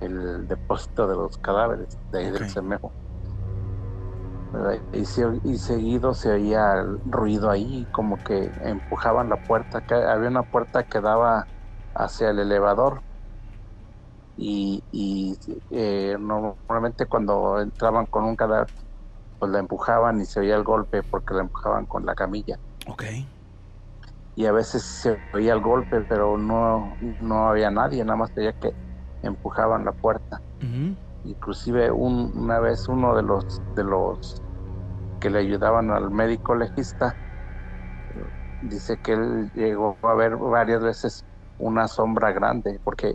el 0.00 0.46
depósito 0.48 1.06
de 1.08 1.16
los 1.16 1.38
cadáveres 1.38 1.98
de 2.10 2.18
ahí 2.20 2.30
Ok. 2.30 2.32
del. 2.32 2.80
¿verdad? 4.52 4.82
Y, 4.92 5.04
se- 5.06 5.40
y 5.44 5.58
seguido 5.58 6.14
se 6.14 6.30
oía 6.32 6.74
el 6.74 6.98
ruido 7.04 7.50
ahí, 7.50 7.86
como 7.92 8.18
que 8.22 8.52
empujaban 8.62 9.28
la 9.28 9.36
puerta, 9.36 9.80
que 9.82 9.94
había 9.94 10.28
una 10.28 10.42
puerta 10.44 10.84
que 10.84 11.00
daba 11.00 11.48
hacia 11.94 12.30
el 12.30 12.38
elevador 12.40 13.02
y, 14.36 14.82
y 14.90 15.36
eh, 15.70 16.16
normalmente 16.18 17.06
cuando 17.06 17.60
entraban 17.60 18.06
con 18.06 18.24
un 18.24 18.36
cadáver 18.36 18.68
pues 19.38 19.52
la 19.52 19.58
empujaban 19.60 20.20
y 20.20 20.26
se 20.26 20.40
oía 20.40 20.56
el 20.56 20.64
golpe 20.64 21.02
porque 21.04 21.34
la 21.34 21.42
empujaban 21.42 21.86
con 21.86 22.06
la 22.06 22.14
camilla 22.14 22.58
Ok. 22.86 23.02
y 24.34 24.46
a 24.46 24.52
veces 24.52 24.82
se 24.84 25.20
oía 25.32 25.52
el 25.52 25.60
golpe 25.60 26.02
pero 26.02 26.38
no 26.38 26.96
no 27.18 27.48
había 27.48 27.70
nadie 27.70 28.04
nada 28.04 28.16
más 28.16 28.32
veía 28.34 28.52
que 28.52 28.72
empujaban 29.22 29.84
la 29.84 29.92
puerta 29.92 30.40
Ujú. 30.62 30.96
inclusive 31.24 31.90
un- 31.90 32.30
una 32.34 32.58
vez 32.60 32.88
uno 32.88 33.14
de 33.16 33.22
los 33.22 33.44
de 33.74 33.84
los 33.84 34.42
que 35.20 35.30
le 35.30 35.40
ayudaban 35.40 35.90
al 35.90 36.10
médico 36.10 36.54
legista 36.54 37.16
dice 38.60 38.98
que 39.02 39.12
él 39.12 39.50
llegó 39.52 39.98
a 40.02 40.14
ver 40.14 40.36
varias 40.36 40.82
veces 40.82 41.24
una 41.58 41.88
sombra 41.88 42.32
grande 42.32 42.78
porque 42.82 43.14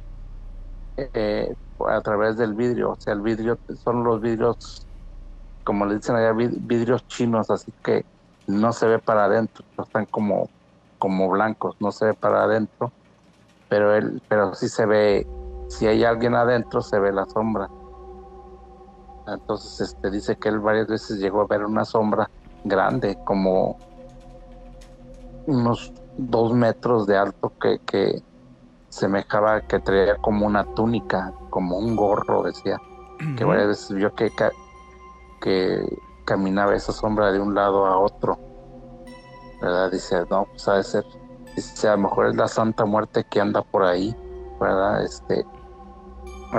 eh, 0.98 1.54
a 1.88 2.02
través 2.02 2.38
del 2.38 2.54
vidrio 2.54 2.92
o 2.92 2.96
sea 3.00 3.14
el 3.14 3.22
vidrio 3.22 3.58
son 3.84 4.04
los 4.04 4.22
vidrios 4.22 4.88
como 5.64 5.86
le 5.86 5.96
dicen 5.96 6.16
allá 6.16 6.32
vid- 6.32 6.58
vidrios 6.62 7.06
chinos 7.08 7.50
así 7.50 7.74
que 7.84 8.04
no 8.48 8.72
se 8.72 8.88
ve 8.88 9.00
para 9.00 9.26
adentro 9.26 9.66
están 9.84 10.06
como 10.10 10.50
como 10.98 11.30
blancos 11.30 11.76
no 11.80 11.92
se 11.92 12.06
ve 12.06 12.14
para 12.14 12.44
adentro 12.44 12.94
pero 13.68 13.94
él 13.96 14.22
pero 14.28 14.54
sí 14.54 14.70
se 14.70 14.86
ve 14.86 15.26
si 15.78 15.88
hay 15.88 16.04
alguien 16.04 16.36
adentro 16.36 16.82
se 16.82 17.00
ve 17.00 17.12
la 17.12 17.26
sombra. 17.26 17.68
Entonces 19.28 19.80
este 19.82 20.12
dice 20.12 20.36
que 20.36 20.50
él 20.50 20.60
varias 20.60 20.88
veces 20.88 21.18
llegó 21.20 21.42
a 21.42 21.48
ver 21.48 21.66
una 21.66 21.84
sombra 21.84 22.30
grande 22.64 23.18
como 23.26 23.76
unos 25.48 25.92
dos 26.18 26.54
metros 26.54 27.06
de 27.08 27.18
alto 27.18 27.52
que, 27.60 27.80
que 27.86 28.24
semejaba 28.90 29.62
que 29.62 29.80
traía 29.80 30.16
como 30.18 30.46
una 30.46 30.64
túnica 30.76 31.34
como 31.50 31.78
un 31.78 31.96
gorro 31.96 32.44
decía 32.44 32.78
que 33.38 33.44
varias 33.44 33.68
veces 33.68 33.96
vio 33.96 34.12
que, 34.14 34.30
ca- 34.32 34.52
que 35.42 35.84
caminaba 36.26 36.76
esa 36.76 36.92
sombra 36.94 37.32
de 37.32 37.40
un 37.40 37.54
lado 37.56 37.86
a 37.86 37.98
otro. 37.98 38.38
Verdad 39.62 39.92
dice 39.92 40.24
no 40.30 40.46
pues 40.46 40.68
ha 40.68 40.76
de 40.76 40.84
ser 40.84 41.04
dice 41.56 41.88
a 41.88 41.96
lo 41.96 42.04
mejor 42.04 42.28
es 42.28 42.36
la 42.36 42.48
santa 42.48 42.86
muerte 42.86 43.26
que 43.30 43.42
anda 43.42 43.62
por 43.62 43.84
ahí 43.84 44.16
verdad 44.60 45.04
este 45.04 45.46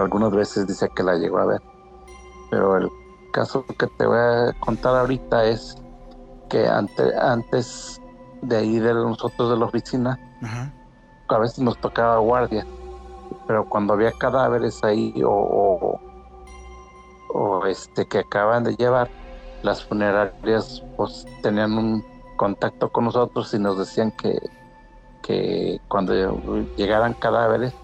algunas 0.02 0.30
veces 0.32 0.66
dice 0.66 0.88
que 0.94 1.02
la 1.02 1.14
llegó 1.16 1.38
a 1.38 1.46
ver 1.46 1.60
pero 2.50 2.76
el 2.76 2.88
caso 3.32 3.64
que 3.78 3.86
te 3.98 4.06
voy 4.06 4.18
a 4.18 4.52
contar 4.60 4.96
ahorita 4.96 5.44
es 5.44 5.74
que 6.48 6.66
ante- 6.68 7.14
antes 7.20 8.00
de 8.42 8.64
ir 8.64 8.82
de 8.84 8.94
nosotros 8.94 9.50
de 9.50 9.56
la 9.56 9.64
oficina 9.66 10.18
Ajá. 10.42 10.72
a 11.28 11.38
veces 11.38 11.58
nos 11.58 11.78
tocaba 11.80 12.18
guardia, 12.18 12.64
pero 13.48 13.68
cuando 13.68 13.94
había 13.94 14.12
cadáveres 14.12 14.78
ahí 14.84 15.12
o, 15.24 15.30
o, 15.30 16.00
o, 17.34 17.66
este 17.66 18.06
que 18.06 18.18
acaban 18.20 18.62
de 18.64 18.76
llevar, 18.76 19.10
las 19.62 19.84
funerarias 19.84 20.82
pues 20.96 21.24
tenían 21.42 21.72
un 21.76 22.04
contacto 22.36 22.88
con 22.90 23.04
nosotros 23.06 23.52
y 23.54 23.58
nos 23.58 23.78
decían 23.78 24.12
que, 24.12 24.38
que 25.22 25.80
cuando 25.88 26.14
llegaran 26.76 27.14
cadáveres, 27.14 27.74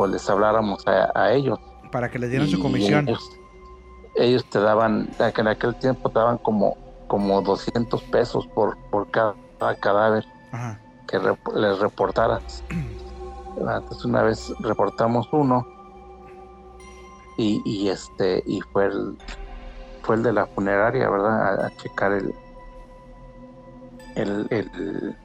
pues 0.00 0.12
les 0.12 0.30
habláramos 0.30 0.82
a, 0.86 1.10
a 1.14 1.30
ellos. 1.34 1.58
Para 1.92 2.10
que 2.10 2.18
les 2.18 2.30
dieran 2.30 2.48
su 2.48 2.58
comisión. 2.58 3.06
Ellos, 3.06 3.38
ellos 4.14 4.46
te 4.48 4.58
daban, 4.58 5.10
en 5.18 5.46
aquel 5.46 5.78
tiempo 5.78 6.08
te 6.08 6.18
daban 6.18 6.38
como, 6.38 6.74
como 7.06 7.42
200 7.42 8.02
pesos 8.04 8.46
por, 8.54 8.78
por 8.90 9.10
cada 9.10 9.34
cadáver 9.82 10.24
Ajá. 10.52 10.80
que 11.06 11.20
rep- 11.20 11.52
les 11.54 11.78
reportaras. 11.80 12.64
Entonces 13.58 14.02
una 14.06 14.22
vez 14.22 14.50
reportamos 14.60 15.28
uno 15.32 15.66
y, 17.36 17.60
y 17.66 17.90
este 17.90 18.42
y 18.46 18.62
fue 18.72 18.86
el 18.86 19.18
fue 20.04 20.16
el 20.16 20.22
de 20.22 20.32
la 20.32 20.46
funeraria, 20.46 21.10
¿verdad? 21.10 21.60
A, 21.62 21.66
a 21.66 21.70
checar 21.76 22.12
el 22.12 22.34
el, 24.16 24.46
el 24.48 25.16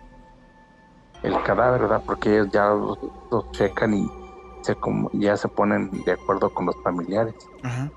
el 1.23 1.43
cadáver, 1.43 1.79
¿verdad? 1.83 2.03
Porque 2.05 2.33
ellos 2.33 2.49
ya 2.51 2.65
lo, 2.65 2.97
lo 3.31 3.49
checan 3.53 3.93
y 3.93 4.05
se 4.65 4.75
como 4.75 5.09
ya 5.13 5.37
se 5.37 5.47
ponen 5.47 5.91
de 6.05 6.13
acuerdo 6.13 6.49
con 6.49 6.65
los 6.65 6.75
familiares. 6.83 7.35
Ajá. 7.61 7.91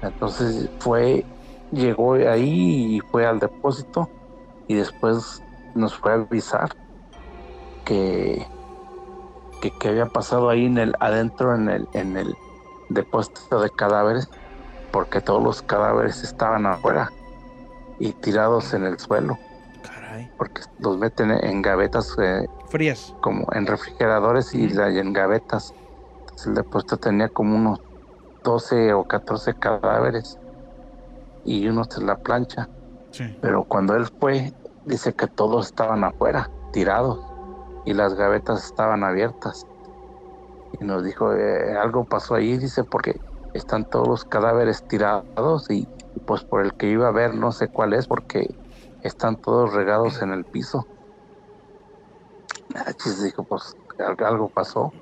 Entonces 0.00 0.70
fue, 0.78 1.24
llegó 1.70 2.14
ahí 2.14 2.96
y 2.96 3.00
fue 3.10 3.26
al 3.26 3.38
depósito 3.38 4.08
y 4.66 4.74
después 4.74 5.42
nos 5.74 5.94
fue 5.94 6.12
a 6.12 6.14
avisar 6.14 6.70
que, 7.84 8.46
que, 9.60 9.70
que 9.78 9.88
había 9.88 10.06
pasado 10.06 10.48
ahí 10.48 10.64
en 10.66 10.78
el, 10.78 10.94
adentro 11.00 11.54
en 11.54 11.68
el, 11.68 11.88
en 11.92 12.16
el 12.16 12.34
depósito 12.88 13.60
de 13.60 13.70
cadáveres, 13.70 14.28
porque 14.90 15.20
todos 15.20 15.42
los 15.42 15.62
cadáveres 15.62 16.22
estaban 16.22 16.66
afuera 16.66 17.10
y 17.98 18.12
tirados 18.12 18.72
en 18.74 18.84
el 18.84 18.98
suelo, 18.98 19.38
Caray. 19.82 20.30
porque 20.38 20.62
los 20.78 20.98
meten 20.98 21.30
en 21.32 21.62
gavetas 21.62 22.14
eh, 22.18 22.46
Frías. 22.68 23.14
como 23.20 23.46
en 23.52 23.66
refrigeradores 23.66 24.54
y 24.54 24.64
en 24.64 25.12
gavetas. 25.12 25.72
El 26.46 26.54
depósito 26.54 26.96
tenía 26.98 27.28
como 27.28 27.56
unos 27.56 27.80
12 28.44 28.92
o 28.94 29.04
14 29.06 29.54
cadáveres 29.54 30.38
y 31.42 31.66
unos 31.68 31.88
en 31.96 32.06
la 32.06 32.16
plancha. 32.16 32.70
Sí. 33.12 33.24
Pero 33.40 33.64
cuando 33.66 33.94
él 33.96 34.06
fue, 34.20 34.54
dice 34.84 35.14
que 35.14 35.28
todos 35.28 35.66
estaban 35.66 36.04
afuera, 36.04 36.50
tirados, 36.72 37.20
y 37.84 37.94
las 37.94 38.14
gavetas 38.14 38.64
estaban 38.64 39.04
abiertas. 39.04 39.66
Y 40.72 40.84
nos 40.84 41.04
dijo, 41.04 41.32
"Eh, 41.34 41.76
algo 41.76 42.04
pasó 42.06 42.34
ahí, 42.34 42.56
dice, 42.58 42.84
porque 42.84 43.20
están 43.52 43.84
todos 43.86 44.08
los 44.08 44.24
cadáveres 44.24 44.84
tirados 44.86 45.70
y, 45.70 45.88
pues 46.26 46.44
por 46.44 46.64
el 46.64 46.74
que 46.74 46.88
iba 46.88 47.08
a 47.08 47.12
ver 47.12 47.34
no 47.34 47.52
sé 47.52 47.68
cuál 47.68 47.92
es, 47.94 48.06
porque 48.06 48.46
están 49.00 49.36
todos 49.36 49.72
regados 49.72 50.22
en 50.22 50.32
el 50.32 50.44
piso. 50.46 50.88
Ah, 52.74 52.92
chis, 52.94 53.22
dijo, 53.22 53.44
pues 53.46 53.74
al- 53.98 54.16
algo 54.24 54.50
pasó. 54.50 54.92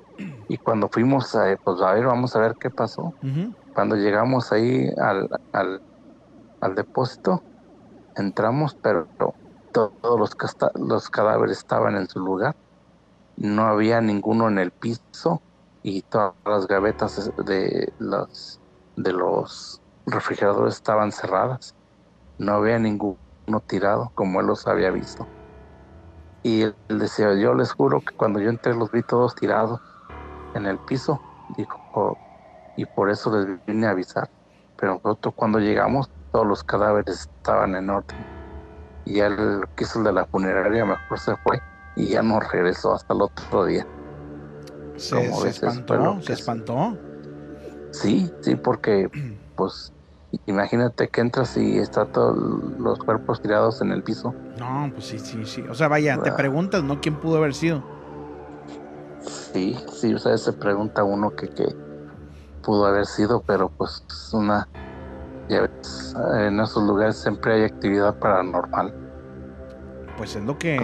Y 0.47 0.57
cuando 0.57 0.89
fuimos, 0.91 1.35
a, 1.35 1.57
pues 1.63 1.81
a 1.81 1.93
ver, 1.93 2.05
vamos 2.05 2.35
a 2.35 2.39
ver 2.39 2.55
qué 2.59 2.69
pasó. 2.71 3.15
Cuando 3.73 3.95
llegamos 3.95 4.51
ahí 4.51 4.89
al, 4.97 5.29
al, 5.51 5.83
al 6.61 6.75
depósito, 6.75 7.45
entramos, 8.15 8.75
pero 8.81 9.11
todos 9.71 10.19
los, 10.19 10.31
los 10.75 11.09
cadáveres 11.09 11.59
estaban 11.59 11.95
en 11.97 12.07
su 12.09 12.19
lugar. 12.19 12.55
No 13.37 13.63
había 13.67 14.01
ninguno 14.01 14.47
en 14.49 14.59
el 14.59 14.71
piso 14.71 15.43
y 15.83 16.03
todas 16.03 16.35
las 16.45 16.67
gavetas 16.67 17.31
de 17.37 17.93
los, 17.99 18.61
de 18.95 19.13
los 19.13 19.81
refrigeradores 20.05 20.75
estaban 20.75 21.11
cerradas. 21.11 21.75
No 22.37 22.53
había 22.55 22.79
ninguno 22.79 23.19
tirado 23.67 24.11
como 24.15 24.41
él 24.41 24.47
los 24.47 24.67
había 24.67 24.91
visto. 24.91 25.29
Y 26.43 26.63
él 26.63 26.77
decía, 26.89 27.33
yo 27.39 27.53
les 27.55 27.71
juro 27.73 28.01
que 28.01 28.13
cuando 28.15 28.39
yo 28.39 28.49
entré 28.49 28.75
los 28.75 28.91
vi 28.91 29.03
todos 29.03 29.35
tirados 29.35 29.81
en 30.55 30.65
el 30.65 30.77
piso. 30.79 31.19
Dijo, 31.57 32.17
y 32.75 32.85
por 32.85 33.09
eso 33.09 33.35
les 33.37 33.63
vine 33.65 33.87
a 33.87 33.91
avisar. 33.91 34.29
Pero 34.77 34.99
nosotros 35.03 35.33
cuando 35.35 35.59
llegamos, 35.59 36.09
todos 36.31 36.47
los 36.47 36.63
cadáveres 36.63 37.27
estaban 37.37 37.75
en 37.75 37.89
orden. 37.89 38.17
Y 39.05 39.15
ya 39.15 39.27
el 39.27 39.63
que 39.75 39.83
hizo 39.83 39.99
el 39.99 40.05
de 40.05 40.13
la 40.13 40.25
funeraria 40.25 40.85
mejor 40.85 41.19
se 41.19 41.35
fue 41.37 41.59
y 41.95 42.07
ya 42.07 42.23
no 42.23 42.39
regresó 42.39 42.93
hasta 42.93 43.13
el 43.13 43.21
otro 43.21 43.65
día. 43.65 43.85
Se, 44.97 45.15
Como 45.15 45.41
se 45.41 45.49
espantó. 45.49 46.21
Se 46.21 46.27
que- 46.27 46.33
espantó. 46.33 46.97
Sí, 47.91 48.31
sí, 48.41 48.55
porque 48.55 49.09
pues 49.55 49.91
Imagínate 50.47 51.09
que 51.09 51.21
entras 51.21 51.55
y 51.57 51.77
está 51.77 52.05
todos 52.05 52.35
los 52.79 52.97
cuerpos 52.97 53.39
tirados 53.39 53.83
en 53.83 53.91
el 53.91 54.01
piso. 54.01 54.33
No, 54.57 54.91
pues 54.95 55.05
sí, 55.05 55.19
sí, 55.19 55.45
sí. 55.45 55.63
O 55.69 55.75
sea, 55.75 55.87
vaya, 55.87 56.19
te 56.23 56.31
preguntas, 56.31 56.83
¿no? 56.83 56.99
¿Quién 56.99 57.19
pudo 57.19 57.37
haber 57.37 57.53
sido? 57.53 57.83
Sí, 59.25 59.77
sí, 59.91 60.13
o 60.13 60.19
sea, 60.19 60.37
se 60.37 60.53
pregunta 60.53 61.03
uno 61.03 61.35
que, 61.35 61.49
que 61.49 61.65
pudo 62.63 62.85
haber 62.85 63.05
sido, 63.05 63.41
pero 63.45 63.69
pues 63.69 64.03
una... 64.33 64.67
Ya 65.49 65.61
ves, 65.61 66.15
en 66.39 66.59
esos 66.59 66.83
lugares 66.83 67.17
siempre 67.17 67.55
hay 67.55 67.63
actividad 67.63 68.17
paranormal. 68.17 68.93
Pues 70.17 70.35
es 70.35 70.43
lo 70.43 70.57
que... 70.57 70.79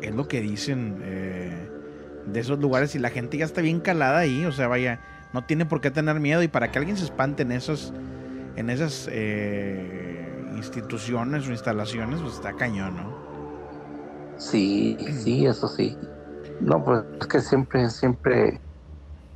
Es 0.00 0.14
lo 0.14 0.26
que 0.26 0.40
dicen 0.40 1.00
eh, 1.02 1.70
de 2.26 2.40
esos 2.40 2.58
lugares 2.58 2.94
y 2.94 2.98
la 2.98 3.10
gente 3.10 3.36
ya 3.36 3.44
está 3.44 3.60
bien 3.60 3.80
calada 3.80 4.18
ahí, 4.18 4.44
o 4.44 4.52
sea, 4.52 4.68
vaya, 4.68 5.00
no 5.32 5.44
tiene 5.44 5.66
por 5.66 5.80
qué 5.80 5.90
tener 5.90 6.18
miedo 6.20 6.42
y 6.42 6.48
para 6.48 6.70
que 6.70 6.78
alguien 6.78 6.96
se 6.96 7.04
espante 7.04 7.42
en 7.42 7.52
esos 7.52 7.92
en 8.56 8.68
esas 8.68 9.08
eh, 9.10 10.28
instituciones 10.56 11.48
o 11.48 11.50
instalaciones, 11.52 12.20
pues 12.20 12.34
está 12.34 12.52
cañón, 12.54 12.96
¿no? 12.96 13.14
Sí, 14.36 14.96
sí, 15.22 15.46
eso 15.46 15.68
sí. 15.68 15.96
No, 16.60 16.84
pues 16.84 17.02
es 17.20 17.26
que 17.26 17.40
siempre, 17.40 17.88
siempre, 17.88 18.60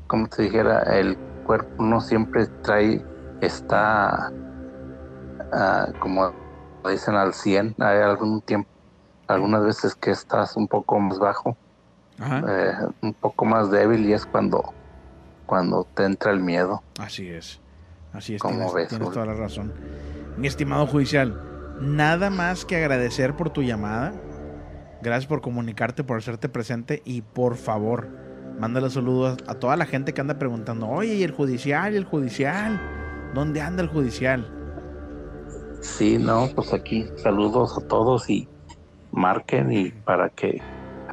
como 0.06 0.26
te 0.28 0.42
dijera, 0.42 0.82
el 0.82 1.16
cuerpo 1.44 1.82
no 1.82 2.00
siempre 2.00 2.46
trae, 2.62 3.02
está, 3.40 4.30
ah, 5.52 5.88
como 6.00 6.32
dicen, 6.88 7.14
al 7.14 7.32
100. 7.32 7.74
Hay 7.78 7.98
algún 7.98 8.40
tiempo, 8.42 8.68
algunas 9.26 9.64
veces 9.64 9.94
que 9.94 10.10
estás 10.10 10.56
un 10.56 10.68
poco 10.68 10.98
más 11.00 11.18
bajo, 11.18 11.56
eh, 12.20 12.72
un 13.00 13.14
poco 13.14 13.44
más 13.44 13.70
débil 13.70 14.06
y 14.06 14.12
es 14.12 14.26
cuando, 14.26 14.62
cuando 15.46 15.86
te 15.94 16.04
entra 16.04 16.32
el 16.32 16.40
miedo. 16.40 16.82
Así 16.98 17.28
es. 17.28 17.60
Así 18.12 18.34
es, 18.36 18.42
tienes, 18.42 18.72
tienes 18.88 19.10
toda 19.10 19.26
la 19.26 19.34
razón. 19.34 19.72
Mi 20.36 20.46
estimado 20.46 20.86
judicial, 20.86 21.40
nada 21.80 22.30
más 22.30 22.64
que 22.64 22.76
agradecer 22.76 23.34
por 23.34 23.50
tu 23.50 23.62
llamada. 23.62 24.12
Gracias 25.04 25.26
por 25.26 25.42
comunicarte, 25.42 26.02
por 26.02 26.16
hacerte 26.16 26.48
presente 26.48 27.02
y 27.04 27.20
por 27.20 27.56
favor, 27.56 28.08
mándale 28.58 28.88
saludos 28.88 29.36
a 29.46 29.54
toda 29.56 29.76
la 29.76 29.84
gente 29.84 30.14
que 30.14 30.22
anda 30.22 30.38
preguntando, 30.38 30.88
oye, 30.88 31.16
¿y 31.16 31.22
el 31.22 31.30
judicial? 31.30 31.92
¿Y 31.92 31.98
el 31.98 32.04
judicial? 32.04 32.80
¿Dónde 33.34 33.60
anda 33.60 33.82
el 33.82 33.90
judicial? 33.90 34.50
Sí, 35.82 36.16
no, 36.16 36.48
pues 36.54 36.72
aquí 36.72 37.06
saludos 37.16 37.76
a 37.76 37.86
todos 37.86 38.30
y 38.30 38.48
marquen 39.12 39.70
y 39.70 39.90
para 39.90 40.30
que 40.30 40.62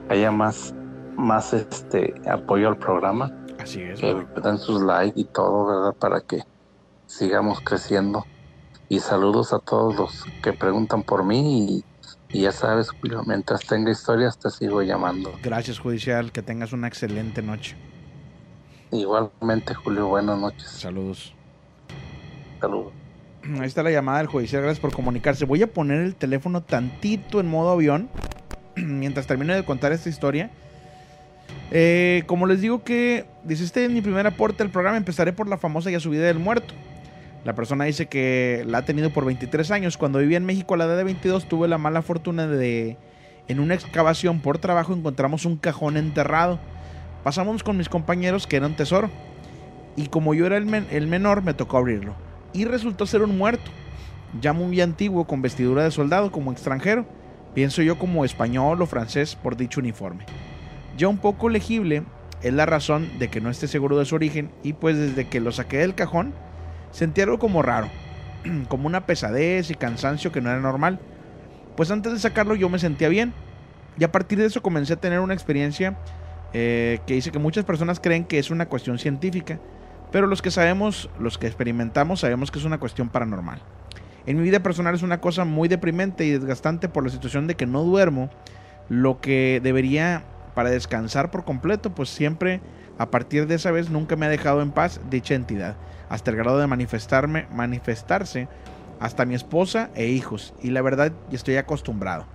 haya 0.08 0.32
más, 0.32 0.74
más 1.18 1.52
este 1.52 2.14
apoyo 2.30 2.70
al 2.70 2.78
programa. 2.78 3.30
Así 3.60 3.82
es. 3.82 4.00
Que 4.00 4.16
den 4.42 4.58
sus 4.58 4.82
likes 4.82 5.20
y 5.20 5.26
todo, 5.26 5.66
¿verdad? 5.66 6.00
Para 6.00 6.22
que 6.22 6.44
sigamos 7.08 7.60
creciendo. 7.60 8.26
Y 8.88 9.00
saludos 9.00 9.52
a 9.52 9.60
todos 9.60 9.98
los 9.98 10.24
que 10.42 10.54
preguntan 10.54 11.04
por 11.04 11.26
mí 11.26 11.66
y, 11.70 11.86
ya 12.40 12.52
sabes, 12.52 12.90
Julio, 12.90 13.24
mientras 13.26 13.62
tenga 13.68 13.92
historias 13.92 14.40
te 14.40 14.50
sigo 14.50 14.82
llamando. 14.82 15.34
Gracias, 15.44 15.80
Judicial, 15.80 16.32
que 16.32 16.42
tengas 16.42 16.72
una 16.72 16.88
excelente 16.88 17.42
noche. 17.42 17.76
Igualmente, 18.92 19.74
Julio, 19.74 20.08
buenas 20.08 20.40
noches. 20.40 20.68
Saludos. 20.68 21.34
Saludos. 22.60 22.94
Ahí 23.60 23.66
está 23.66 23.84
la 23.84 23.92
llamada 23.92 24.20
del 24.20 24.28
judicial, 24.28 24.62
gracias 24.62 24.80
por 24.80 24.94
comunicarse. 24.94 25.46
Voy 25.46 25.64
a 25.64 25.68
poner 25.74 26.02
el 26.02 26.16
teléfono 26.16 26.62
tantito 26.62 27.40
en 27.40 27.48
modo 27.48 27.72
avión 27.72 28.10
mientras 28.76 29.28
termino 29.28 29.54
de 29.54 29.66
contar 29.66 29.92
esta 29.92 30.10
historia. 30.10 30.52
Eh, 31.72 32.24
como 32.28 32.46
les 32.48 32.62
digo 32.62 32.84
que, 32.84 33.26
dice 33.44 33.64
este 33.64 33.86
en 33.86 33.94
mi 33.94 34.02
primer 34.02 34.28
aporte 34.28 34.62
al 34.64 34.70
programa, 34.70 34.98
empezaré 34.98 35.34
por 35.34 35.48
la 35.48 35.58
famosa 35.58 35.90
ya 35.90 36.00
subida 36.00 36.26
del 36.26 36.40
muerto. 36.40 36.74
La 37.44 37.56
persona 37.56 37.86
dice 37.86 38.06
que 38.06 38.64
la 38.68 38.80
ha 38.80 38.86
tenido 38.86 39.10
por 39.10 39.26
23 39.26 39.72
años. 39.72 39.98
Cuando 39.98 40.20
vivía 40.20 40.38
en 40.38 40.46
México 40.46 40.76
a 40.76 40.78
la 40.78 40.86
edad 40.86 40.98
de 40.98 41.04
22 41.04 41.46
tuve 41.46 41.68
la 41.68 41.78
mala 41.78 42.02
fortuna 42.02 42.48
de 42.48 42.98
en 43.48 43.60
una 43.60 43.74
excavación 43.74 44.40
por 44.40 44.60
trabajo 44.60 44.94
encontramos 44.94 45.46
un 45.46 45.58
cajón 45.58 45.98
enterrado. 45.98 46.60
Pasamos 47.24 47.64
con 47.64 47.78
mis 47.78 47.90
compañeros 47.90 48.48
que 48.48 48.58
era 48.58 48.68
un 48.68 48.76
tesoro. 48.76 49.10
Y 49.96 50.08
como 50.08 50.34
yo 50.34 50.46
era 50.46 50.58
el, 50.58 50.74
el 50.92 51.08
menor 51.08 51.42
me 51.42 51.54
tocó 51.54 51.78
abrirlo. 51.78 52.16
Y 52.54 52.66
resultó 52.66 53.06
ser 53.06 53.24
un 53.24 53.38
muerto. 53.38 53.72
Ya 54.40 54.54
muy 54.54 54.80
antiguo 54.80 55.26
con 55.26 55.42
vestidura 55.42 55.84
de 55.84 55.92
soldado 55.92 56.32
como 56.32 56.52
extranjero. 56.52 57.06
Pienso 57.56 57.82
yo 57.82 57.98
como 57.98 58.24
español 58.24 58.82
o 58.82 58.86
francés 58.86 59.36
por 59.36 59.58
dicho 59.58 59.80
uniforme. 59.80 60.26
Ya 60.98 61.08
un 61.08 61.18
poco 61.18 61.50
legible 61.50 62.04
es 62.42 62.54
la 62.54 62.66
razón 62.66 63.10
de 63.20 63.30
que 63.30 63.42
no 63.42 63.50
esté 63.50 63.68
seguro 63.68 63.98
de 63.98 64.06
su 64.06 64.16
origen 64.16 64.52
y 64.64 64.74
pues 64.74 64.98
desde 64.98 65.28
que 65.28 65.40
lo 65.40 65.52
saqué 65.52 65.78
del 65.78 65.96
cajón 65.96 66.34
Sentí 66.92 67.22
algo 67.22 67.40
como 67.40 67.62
raro, 67.62 67.90
como 68.68 68.88
una 68.88 69.06
pesadez 69.06 69.70
y 69.72 69.76
cansancio 69.76 70.32
que 70.32 70.42
no 70.42 70.50
era 70.50 70.60
normal. 70.60 71.00
Pues 71.76 71.90
antes 71.92 72.14
de 72.14 72.20
sacarlo 72.20 72.56
yo 72.56 72.70
me 72.70 72.80
sentía 72.80 73.10
bien. 73.10 73.34
Y 73.98 74.04
a 74.04 74.12
partir 74.12 74.40
de 74.40 74.46
eso 74.46 74.62
comencé 74.62 74.94
a 74.94 74.98
tener 74.98 75.20
una 75.20 75.34
experiencia 75.34 75.98
eh, 76.54 77.00
que 77.06 77.14
dice 77.14 77.32
que 77.32 77.40
muchas 77.40 77.66
personas 77.66 78.00
creen 78.00 78.26
que 78.26 78.40
es 78.40 78.52
una 78.52 78.68
cuestión 78.68 79.00
científica, 79.00 79.60
pero 80.12 80.28
los 80.28 80.42
que 80.42 80.52
sabemos, 80.52 81.10
los 81.20 81.38
que 81.38 81.48
experimentamos, 81.48 82.22
sabemos 82.22 82.52
que 82.52 82.60
es 82.60 82.66
una 82.66 82.80
cuestión 82.80 83.10
paranormal. 83.10 83.62
En 84.26 84.38
mi 84.38 84.44
vida 84.44 84.62
personal 84.62 84.94
es 84.96 85.02
una 85.02 85.20
cosa 85.20 85.46
muy 85.46 85.68
deprimente 85.68 86.26
y 86.26 86.32
desgastante 86.32 86.90
por 86.90 87.04
la 87.04 87.10
situación 87.10 87.48
de 87.48 87.56
que 87.56 87.66
no 87.66 87.84
duermo 87.84 88.30
lo 88.88 89.20
que 89.20 89.60
debería 89.64 90.24
para 90.54 90.70
descansar 90.70 91.32
por 91.32 91.44
completo, 91.44 91.96
pues 91.96 92.10
siempre 92.10 92.62
a 92.98 93.10
partir 93.10 93.48
de 93.48 93.56
esa 93.56 93.72
vez 93.72 93.90
nunca 93.90 94.16
me 94.16 94.26
ha 94.26 94.30
dejado 94.30 94.62
en 94.62 94.72
paz 94.72 95.00
dicha 95.10 95.34
entidad 95.34 95.76
hasta 96.12 96.30
el 96.30 96.36
grado 96.36 96.60
de 96.60 96.68
manifestarme, 96.68 97.48
manifestarse 97.54 98.50
hasta 99.00 99.26
mi 99.26 99.34
esposa 99.34 99.92
e 99.96 100.08
hijos, 100.08 100.54
y 100.62 100.72
la 100.72 100.82
verdad 100.82 101.14
estoy 101.32 101.56
acostumbrado. 101.56 102.26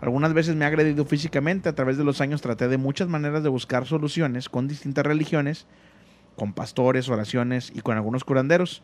Algunas 0.00 0.32
veces 0.32 0.56
me 0.56 0.64
ha 0.64 0.68
agredido 0.68 1.04
físicamente, 1.04 1.68
a 1.68 1.74
través 1.74 1.98
de 1.98 2.04
los 2.04 2.22
años 2.22 2.40
traté 2.40 2.68
de 2.68 2.78
muchas 2.78 3.06
maneras 3.06 3.42
de 3.42 3.50
buscar 3.50 3.84
soluciones 3.84 4.48
con 4.48 4.66
distintas 4.66 5.04
religiones, 5.04 5.66
con 6.36 6.54
pastores, 6.54 7.10
oraciones 7.10 7.70
y 7.74 7.82
con 7.82 7.98
algunos 7.98 8.24
curanderos, 8.24 8.82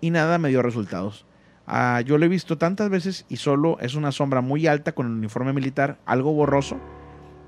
y 0.00 0.10
nada 0.10 0.38
me 0.38 0.48
dio 0.48 0.60
resultados. 0.60 1.24
Ah, 1.64 2.00
yo 2.04 2.18
lo 2.18 2.24
he 2.24 2.28
visto 2.28 2.58
tantas 2.58 2.90
veces 2.90 3.26
y 3.28 3.36
solo 3.36 3.78
es 3.78 3.94
una 3.94 4.10
sombra 4.10 4.40
muy 4.40 4.66
alta 4.66 4.90
con 4.90 5.06
el 5.06 5.12
uniforme 5.12 5.52
militar, 5.52 5.98
algo 6.04 6.32
borroso, 6.32 6.80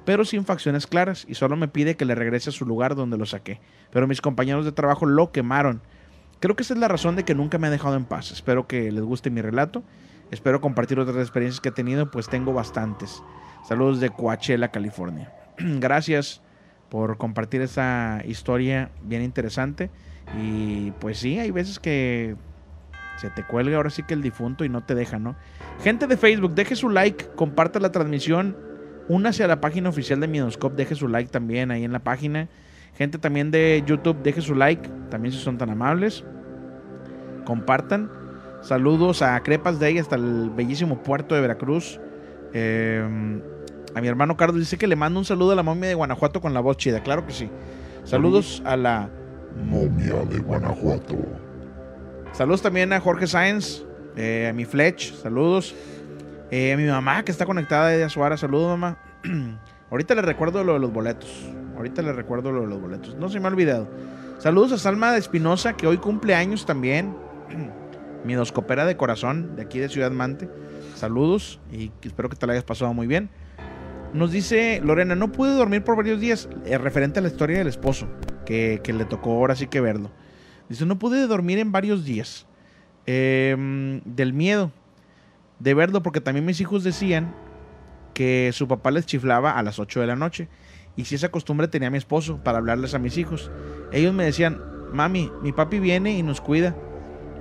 pero 0.04 0.24
sin 0.24 0.44
facciones 0.44 0.86
claras, 0.86 1.26
y 1.28 1.34
solo 1.34 1.56
me 1.56 1.66
pide 1.66 1.96
que 1.96 2.04
le 2.04 2.14
regrese 2.14 2.50
a 2.50 2.52
su 2.52 2.66
lugar 2.66 2.94
donde 2.94 3.18
lo 3.18 3.26
saqué. 3.26 3.60
Pero 3.90 4.06
mis 4.06 4.20
compañeros 4.20 4.64
de 4.64 4.70
trabajo 4.70 5.06
lo 5.06 5.32
quemaron 5.32 5.82
Creo 6.40 6.54
que 6.54 6.62
esa 6.62 6.74
es 6.74 6.80
la 6.80 6.88
razón 6.88 7.16
de 7.16 7.24
que 7.24 7.34
nunca 7.34 7.58
me 7.58 7.66
ha 7.66 7.70
dejado 7.70 7.96
en 7.96 8.04
paz. 8.04 8.30
Espero 8.30 8.66
que 8.66 8.90
les 8.92 9.02
guste 9.02 9.30
mi 9.30 9.40
relato. 9.40 9.82
Espero 10.30 10.60
compartir 10.60 10.98
otras 10.98 11.18
experiencias 11.18 11.60
que 11.60 11.68
he 11.68 11.72
tenido, 11.72 12.10
pues 12.10 12.28
tengo 12.28 12.52
bastantes. 12.52 13.22
Saludos 13.66 14.00
de 14.00 14.10
Coachella, 14.10 14.68
California. 14.68 15.32
Gracias 15.58 16.42
por 16.88 17.16
compartir 17.16 17.62
esa 17.62 18.22
historia 18.26 18.90
bien 19.02 19.22
interesante. 19.22 19.90
Y 20.40 20.90
pues 20.92 21.18
sí, 21.18 21.38
hay 21.38 21.50
veces 21.50 21.78
que 21.78 22.36
se 23.16 23.30
te 23.30 23.44
cuelga 23.44 23.76
ahora 23.76 23.90
sí 23.90 24.02
que 24.02 24.14
el 24.14 24.22
difunto 24.22 24.64
y 24.64 24.68
no 24.68 24.84
te 24.84 24.94
deja, 24.94 25.18
¿no? 25.18 25.36
Gente 25.82 26.06
de 26.06 26.16
Facebook, 26.16 26.54
deje 26.54 26.76
su 26.76 26.88
like, 26.88 27.28
comparte 27.34 27.80
la 27.80 27.92
transmisión, 27.92 28.56
únase 29.08 29.44
a 29.44 29.46
la 29.46 29.60
página 29.60 29.88
oficial 29.88 30.20
de 30.20 30.28
Minoscope, 30.28 30.76
deje 30.76 30.94
su 30.94 31.08
like 31.08 31.30
también 31.30 31.70
ahí 31.70 31.84
en 31.84 31.92
la 31.92 32.00
página. 32.00 32.48
Gente 32.96 33.18
también 33.18 33.50
de 33.50 33.82
YouTube, 33.86 34.22
deje 34.22 34.40
su 34.40 34.54
like, 34.54 34.88
también 35.10 35.32
si 35.32 35.38
son 35.38 35.58
tan 35.58 35.70
amables. 35.70 36.24
Compartan. 37.44 38.10
Saludos 38.62 39.20
a 39.22 39.38
Crepas 39.40 39.78
Day 39.78 39.98
hasta 39.98 40.16
el 40.16 40.50
bellísimo 40.50 41.02
puerto 41.02 41.34
de 41.34 41.42
Veracruz. 41.42 42.00
Em, 42.54 43.42
a 43.94 44.00
mi 44.00 44.08
hermano 44.08 44.36
Carlos 44.36 44.58
dice 44.58 44.78
que 44.78 44.86
le 44.86 44.96
mando 44.96 45.18
un 45.18 45.26
saludo 45.26 45.52
a 45.52 45.54
la 45.54 45.62
momia 45.62 45.88
de 45.88 45.94
Guanajuato 45.94 46.40
con 46.40 46.54
la 46.54 46.60
voz 46.60 46.78
chida. 46.78 47.02
Claro 47.02 47.26
que 47.26 47.32
sí. 47.32 47.50
Saludos 48.04 48.62
a 48.64 48.76
la 48.76 49.10
momia 49.64 50.14
de 50.24 50.38
Guanajuato. 50.38 51.16
Saludos 52.32 52.62
también 52.62 52.92
a 52.94 53.00
Jorge 53.00 53.26
Sáenz, 53.26 53.84
eh, 54.16 54.48
a 54.50 54.52
mi 54.54 54.64
Fletch. 54.64 55.12
Saludos. 55.14 55.74
Eh, 56.50 56.72
a 56.72 56.76
mi 56.78 56.86
mamá 56.86 57.24
que 57.24 57.30
está 57.30 57.44
conectada 57.44 57.88
de 57.88 58.04
Azuara. 58.04 58.38
Saludos, 58.38 58.68
mamá. 58.68 58.98
Ahorita 59.90 60.14
le 60.14 60.22
recuerdo 60.22 60.64
lo 60.64 60.74
de 60.74 60.78
los 60.78 60.92
boletos. 60.92 61.46
Ahorita 61.76 62.02
le 62.02 62.12
recuerdo 62.12 62.52
lo 62.52 62.62
de 62.62 62.66
los 62.68 62.80
boletos. 62.80 63.14
No 63.16 63.28
se 63.28 63.38
me 63.40 63.46
ha 63.46 63.50
olvidado. 63.50 63.88
Saludos 64.38 64.72
a 64.72 64.78
Salma 64.78 65.12
de 65.12 65.18
Espinosa, 65.18 65.76
que 65.76 65.86
hoy 65.86 65.98
cumple 65.98 66.34
años 66.34 66.66
también. 66.66 67.16
Mi 68.24 68.34
doscopera 68.34 68.86
de 68.86 68.96
corazón, 68.96 69.56
de 69.56 69.62
aquí 69.62 69.78
de 69.78 69.88
Ciudad 69.88 70.10
Mante. 70.10 70.48
Saludos 70.94 71.60
y 71.70 71.92
espero 72.02 72.28
que 72.28 72.36
te 72.36 72.46
la 72.46 72.54
hayas 72.54 72.64
pasado 72.64 72.92
muy 72.92 73.06
bien. 73.06 73.30
Nos 74.12 74.32
dice 74.32 74.80
Lorena, 74.82 75.14
no 75.14 75.30
pude 75.30 75.52
dormir 75.52 75.84
por 75.84 75.96
varios 75.96 76.20
días, 76.20 76.48
eh, 76.64 76.78
referente 76.78 77.18
a 77.18 77.22
la 77.22 77.28
historia 77.28 77.58
del 77.58 77.66
esposo, 77.66 78.08
que, 78.46 78.80
le 78.86 79.04
tocó 79.04 79.32
ahora 79.32 79.54
sí 79.54 79.66
que 79.66 79.80
verlo. 79.80 80.10
Dice, 80.68 80.86
no 80.86 80.98
pude 80.98 81.26
dormir 81.26 81.58
en 81.58 81.70
varios 81.70 82.04
días. 82.04 82.46
Em, 83.04 84.00
del 84.04 84.32
miedo 84.32 84.72
de 85.60 85.74
verlo, 85.74 86.02
porque 86.02 86.20
también 86.20 86.44
mis 86.44 86.60
hijos 86.60 86.82
decían 86.82 87.34
que 88.14 88.50
su 88.52 88.66
papá 88.66 88.90
les 88.90 89.06
chiflaba 89.06 89.52
a 89.52 89.62
las 89.62 89.78
8 89.78 90.00
de 90.00 90.06
la 90.06 90.16
noche. 90.16 90.48
Y 90.96 91.04
si 91.04 91.14
esa 91.14 91.30
costumbre 91.30 91.68
tenía 91.68 91.90
mi 91.90 91.98
esposo 91.98 92.38
para 92.42 92.58
hablarles 92.58 92.94
a 92.94 92.98
mis 92.98 93.18
hijos. 93.18 93.50
Ellos 93.92 94.14
me 94.14 94.24
decían, 94.24 94.60
mami, 94.92 95.30
mi 95.42 95.52
papi 95.52 95.78
viene 95.78 96.16
y 96.16 96.22
nos 96.22 96.40
cuida. 96.40 96.74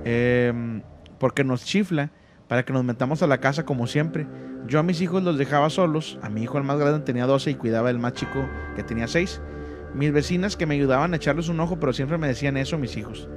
Em, 0.04 0.82
porque 1.20 1.44
nos 1.44 1.66
chifla 1.66 2.12
para 2.48 2.64
que 2.64 2.74
nos 2.74 2.84
metamos 2.84 3.24
a 3.24 3.28
la 3.28 3.40
casa 3.40 3.66
como 3.66 3.88
siempre. 3.88 4.28
Yo 4.68 4.80
a 4.80 4.84
mis 4.84 5.02
hijos 5.02 5.24
los 5.24 5.38
dejaba 5.38 5.70
solos, 5.70 6.20
a 6.22 6.30
mi 6.30 6.44
hijo 6.44 6.58
el 6.58 6.64
más 6.64 6.78
grande 6.78 7.06
tenía 7.06 7.26
12 7.26 7.52
y 7.52 7.56
cuidaba 7.56 7.90
el 7.90 8.00
más 8.00 8.14
chico 8.14 8.48
que 8.76 8.84
tenía 8.84 9.08
6. 9.08 9.42
Mis 9.94 10.12
vecinas 10.12 10.58
que 10.58 10.66
me 10.66 10.76
ayudaban 10.76 11.14
a 11.14 11.16
echarles 11.18 11.50
un 11.50 11.60
ojo, 11.60 11.80
pero 11.80 11.94
siempre 11.94 12.18
me 12.18 12.28
decían 12.28 12.58
eso 12.58 12.78
mis 12.78 12.98
hijos. 12.98 13.30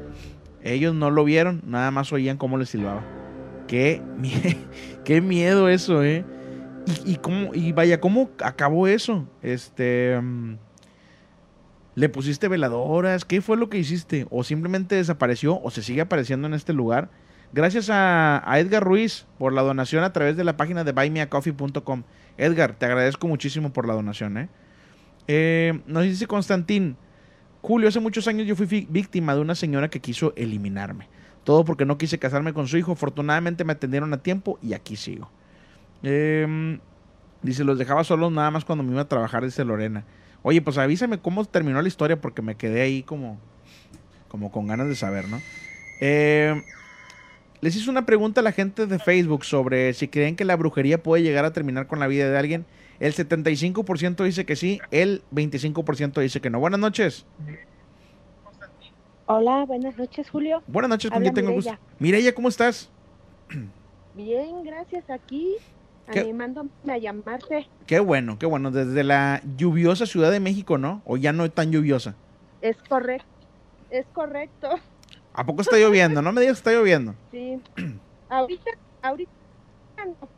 Ellos 0.62 0.94
no 0.94 1.10
lo 1.10 1.24
vieron, 1.24 1.62
nada 1.64 1.90
más 1.90 2.12
oían 2.12 2.36
cómo 2.36 2.58
les 2.58 2.70
silbaba. 2.70 3.04
Qué, 3.68 4.02
qué 5.04 5.20
miedo 5.20 5.68
eso, 5.68 6.02
¿eh? 6.02 6.24
Y, 7.04 7.16
cómo, 7.16 7.54
y 7.54 7.72
vaya, 7.72 8.00
¿cómo 8.00 8.30
acabó 8.42 8.86
eso? 8.86 9.26
Este... 9.42 10.18
Mm, 10.20 10.56
¿Le 11.94 12.08
pusiste 12.08 12.46
veladoras? 12.46 13.24
¿Qué 13.24 13.40
fue 13.40 13.56
lo 13.56 13.68
que 13.68 13.78
hiciste? 13.78 14.26
¿O 14.30 14.44
simplemente 14.44 14.94
desapareció 14.94 15.60
o 15.60 15.70
se 15.72 15.82
sigue 15.82 16.00
apareciendo 16.00 16.46
en 16.46 16.54
este 16.54 16.72
lugar? 16.72 17.10
Gracias 17.52 17.88
a, 17.90 18.44
Edgar 18.56 18.84
Ruiz 18.84 19.26
por 19.36 19.52
la 19.52 19.62
donación 19.62 20.04
a 20.04 20.12
través 20.12 20.36
de 20.36 20.44
la 20.44 20.56
página 20.56 20.84
de 20.84 20.92
buymeacoffee.com. 20.92 22.04
Edgar, 22.36 22.74
te 22.74 22.86
agradezco 22.86 23.26
muchísimo 23.26 23.72
por 23.72 23.88
la 23.88 23.94
donación. 23.94 24.38
¿eh? 24.38 24.48
Eh, 25.26 25.80
nos 25.86 26.04
dice 26.04 26.28
Constantín, 26.28 26.96
Julio, 27.62 27.88
hace 27.88 27.98
muchos 27.98 28.28
años 28.28 28.46
yo 28.46 28.54
fui 28.54 28.86
víctima 28.88 29.34
de 29.34 29.40
una 29.40 29.56
señora 29.56 29.88
que 29.88 30.00
quiso 30.00 30.32
eliminarme. 30.36 31.08
Todo 31.42 31.64
porque 31.64 31.84
no 31.84 31.98
quise 31.98 32.20
casarme 32.20 32.52
con 32.52 32.68
su 32.68 32.76
hijo. 32.76 32.92
Afortunadamente 32.92 33.64
me 33.64 33.72
atendieron 33.72 34.12
a 34.12 34.22
tiempo 34.22 34.58
y 34.62 34.74
aquí 34.74 34.94
sigo. 34.94 35.30
Em, 36.02 36.80
dice, 37.42 37.64
los 37.64 37.78
dejaba 37.78 38.04
solos 38.04 38.30
nada 38.32 38.50
más 38.50 38.64
cuando 38.64 38.84
me 38.84 38.92
iba 38.92 39.02
a 39.02 39.08
trabajar, 39.08 39.44
dice 39.44 39.64
Lorena. 39.64 40.04
Oye, 40.42 40.62
pues 40.62 40.78
avísame 40.78 41.18
cómo 41.18 41.44
terminó 41.44 41.82
la 41.82 41.88
historia 41.88 42.20
porque 42.20 42.42
me 42.42 42.54
quedé 42.54 42.82
ahí 42.82 43.02
como, 43.02 43.38
como 44.28 44.50
con 44.50 44.66
ganas 44.66 44.88
de 44.88 44.94
saber, 44.94 45.28
¿no? 45.28 45.40
Eh, 46.00 46.62
les 47.60 47.74
hice 47.74 47.90
una 47.90 48.06
pregunta 48.06 48.40
a 48.40 48.44
la 48.44 48.52
gente 48.52 48.86
de 48.86 48.98
Facebook 49.00 49.44
sobre 49.44 49.92
si 49.94 50.06
creen 50.06 50.36
que 50.36 50.44
la 50.44 50.54
brujería 50.54 51.02
puede 51.02 51.24
llegar 51.24 51.44
a 51.44 51.52
terminar 51.52 51.88
con 51.88 51.98
la 51.98 52.06
vida 52.06 52.30
de 52.30 52.38
alguien. 52.38 52.66
El 53.00 53.14
75% 53.14 54.24
dice 54.24 54.46
que 54.46 54.56
sí, 54.56 54.80
el 54.90 55.22
25% 55.32 56.20
dice 56.20 56.40
que 56.40 56.50
no. 56.50 56.60
Buenas 56.60 56.80
noches. 56.80 57.26
Hola, 59.26 59.64
buenas 59.66 59.96
noches, 59.98 60.30
Julio. 60.30 60.62
Buenas 60.68 60.88
noches, 60.88 61.10
¿con 61.10 61.20
quién 61.20 61.34
tengo 61.34 61.52
gusto? 61.52 61.76
Mireya, 61.98 62.34
¿cómo 62.34 62.48
estás? 62.48 62.90
Bien, 64.14 64.64
gracias, 64.64 65.10
aquí 65.10 65.56
animándome 66.08 66.70
a 66.88 66.98
llamarte. 66.98 67.68
Qué 67.86 68.00
bueno, 68.00 68.38
qué 68.38 68.46
bueno. 68.46 68.70
Desde 68.70 69.04
la 69.04 69.42
lluviosa 69.56 70.06
Ciudad 70.06 70.30
de 70.30 70.40
México, 70.40 70.78
¿no? 70.78 71.02
¿O 71.04 71.16
ya 71.16 71.32
no 71.32 71.44
es 71.44 71.52
tan 71.52 71.70
lluviosa? 71.70 72.14
Es 72.60 72.76
correcto, 72.88 73.26
es 73.90 74.06
correcto. 74.12 74.70
¿A 75.32 75.44
poco 75.44 75.62
está 75.62 75.76
lloviendo? 75.76 76.22
No 76.22 76.32
me 76.32 76.40
digas 76.40 76.56
que 76.56 76.70
está 76.70 76.72
lloviendo. 76.72 77.14
Sí. 77.30 77.60
ahorita, 78.28 78.70
ahorita 79.02 79.30
no. 80.04 80.28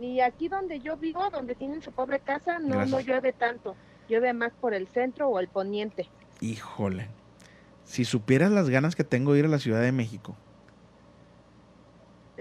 Y 0.00 0.20
aquí 0.20 0.48
donde 0.48 0.80
yo 0.80 0.96
vivo, 0.96 1.28
donde 1.30 1.54
tienen 1.54 1.82
su 1.82 1.92
pobre 1.92 2.20
casa, 2.20 2.58
no, 2.58 2.84
no 2.86 3.00
llueve 3.00 3.32
tanto. 3.32 3.76
Llueve 4.08 4.32
más 4.32 4.52
por 4.60 4.74
el 4.74 4.88
centro 4.88 5.28
o 5.28 5.40
el 5.40 5.48
poniente. 5.48 6.08
Híjole. 6.40 7.08
Si 7.84 8.04
supieras 8.04 8.50
las 8.50 8.68
ganas 8.68 8.94
que 8.94 9.04
tengo 9.04 9.32
de 9.32 9.40
ir 9.40 9.44
a 9.46 9.48
la 9.48 9.58
Ciudad 9.58 9.80
de 9.80 9.92
México. 9.92 10.36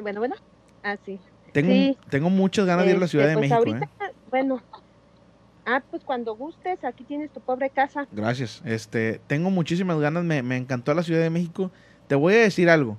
Bueno, 0.01 0.19
bueno. 0.19 0.35
Ah, 0.83 0.97
sí. 1.61 1.67
Tengo, 1.67 1.97
tengo 2.09 2.29
muchas 2.29 2.65
ganas 2.65 2.85
de 2.85 2.91
ir 2.91 2.97
a 2.97 2.99
la 2.99 3.07
Ciudad 3.07 3.25
de 3.25 3.33
este, 3.33 3.47
pues 3.47 3.65
México. 3.65 3.85
¿eh? 4.01 4.13
Bueno. 4.29 4.61
Ah, 5.65 5.81
pues 5.89 6.03
cuando 6.03 6.35
gustes, 6.35 6.83
aquí 6.83 7.03
tienes 7.03 7.31
tu 7.31 7.39
pobre 7.39 7.71
casa. 7.71 8.07
Gracias. 8.11 8.61
Este, 8.65 9.19
tengo 9.25 9.49
muchísimas 9.49 9.99
ganas, 9.99 10.23
me, 10.23 10.43
me 10.43 10.57
encantó 10.57 10.93
la 10.93 11.01
Ciudad 11.01 11.21
de 11.21 11.31
México. 11.31 11.71
Te 12.07 12.15
voy 12.15 12.35
a 12.35 12.39
decir 12.39 12.69
algo. 12.69 12.97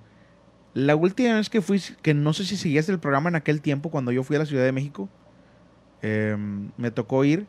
La 0.74 0.94
última 0.96 1.34
vez 1.36 1.48
que 1.48 1.62
fui, 1.62 1.80
que 2.02 2.12
no 2.12 2.32
sé 2.32 2.44
si 2.44 2.56
seguías 2.56 2.88
el 2.88 2.98
programa 2.98 3.30
en 3.30 3.36
aquel 3.36 3.62
tiempo, 3.62 3.90
cuando 3.90 4.12
yo 4.12 4.22
fui 4.24 4.36
a 4.36 4.40
la 4.40 4.46
Ciudad 4.46 4.64
de 4.64 4.72
México, 4.72 5.08
em, 6.02 6.70
me 6.76 6.90
tocó 6.90 7.24
ir. 7.24 7.46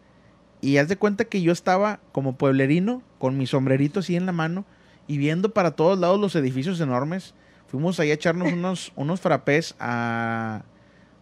Y 0.62 0.78
haz 0.78 0.88
de 0.88 0.98
cuenta 0.98 1.26
que 1.26 1.42
yo 1.42 1.52
estaba 1.52 2.00
como 2.12 2.38
pueblerino, 2.38 3.02
con 3.18 3.38
mi 3.38 3.46
sombrerito 3.46 4.00
así 4.00 4.16
en 4.16 4.28
la 4.28 4.32
mano, 4.32 4.66
y 5.08 5.18
viendo 5.18 5.54
para 5.54 5.72
todos 5.72 6.00
lados 6.00 6.20
los 6.20 6.36
edificios 6.36 6.80
enormes. 6.80 7.34
Fuimos 7.68 8.00
ahí 8.00 8.12
a 8.12 8.14
echarnos 8.14 8.54
unos, 8.54 8.94
unos 8.96 9.20
frappés 9.20 9.76
a, 9.80 10.64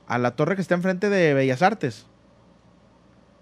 a 0.08 0.18
la 0.18 0.36
torre 0.36 0.56
que 0.56 0.62
está 0.62 0.76
enfrente 0.76 1.10
de 1.10 1.34
Bellas 1.34 1.62
Artes. 1.62 2.08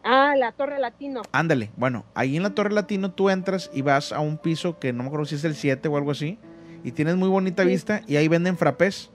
Ah, 0.03 0.36
la 0.38 0.51
Torre 0.51 0.80
Latino. 0.80 1.22
Ándale, 1.32 1.72
bueno, 1.78 2.03
ahí 2.14 2.36
en 2.36 2.43
la 2.43 2.53
Torre 2.53 2.74
Latino 2.74 3.11
tú 3.11 3.30
entras 3.30 3.72
y 3.74 3.82
vas 3.82 4.11
a 4.11 4.20
un 4.20 4.38
piso 4.38 4.78
que 4.78 4.91
no 4.91 5.03
me 5.03 5.07
acuerdo 5.07 5.26
si 5.26 5.36
es 5.36 5.45
el 5.45 5.55
7 5.55 5.88
o 5.88 5.95
algo 5.95 6.11
así 6.11 6.38
y 6.84 6.91
tienes 6.91 7.16
muy 7.16 7.30
bonita 7.30 7.64
vista 7.64 8.01
y 8.05 8.18
ahí 8.18 8.28
venden 8.28 8.57
frappés. 8.57 9.09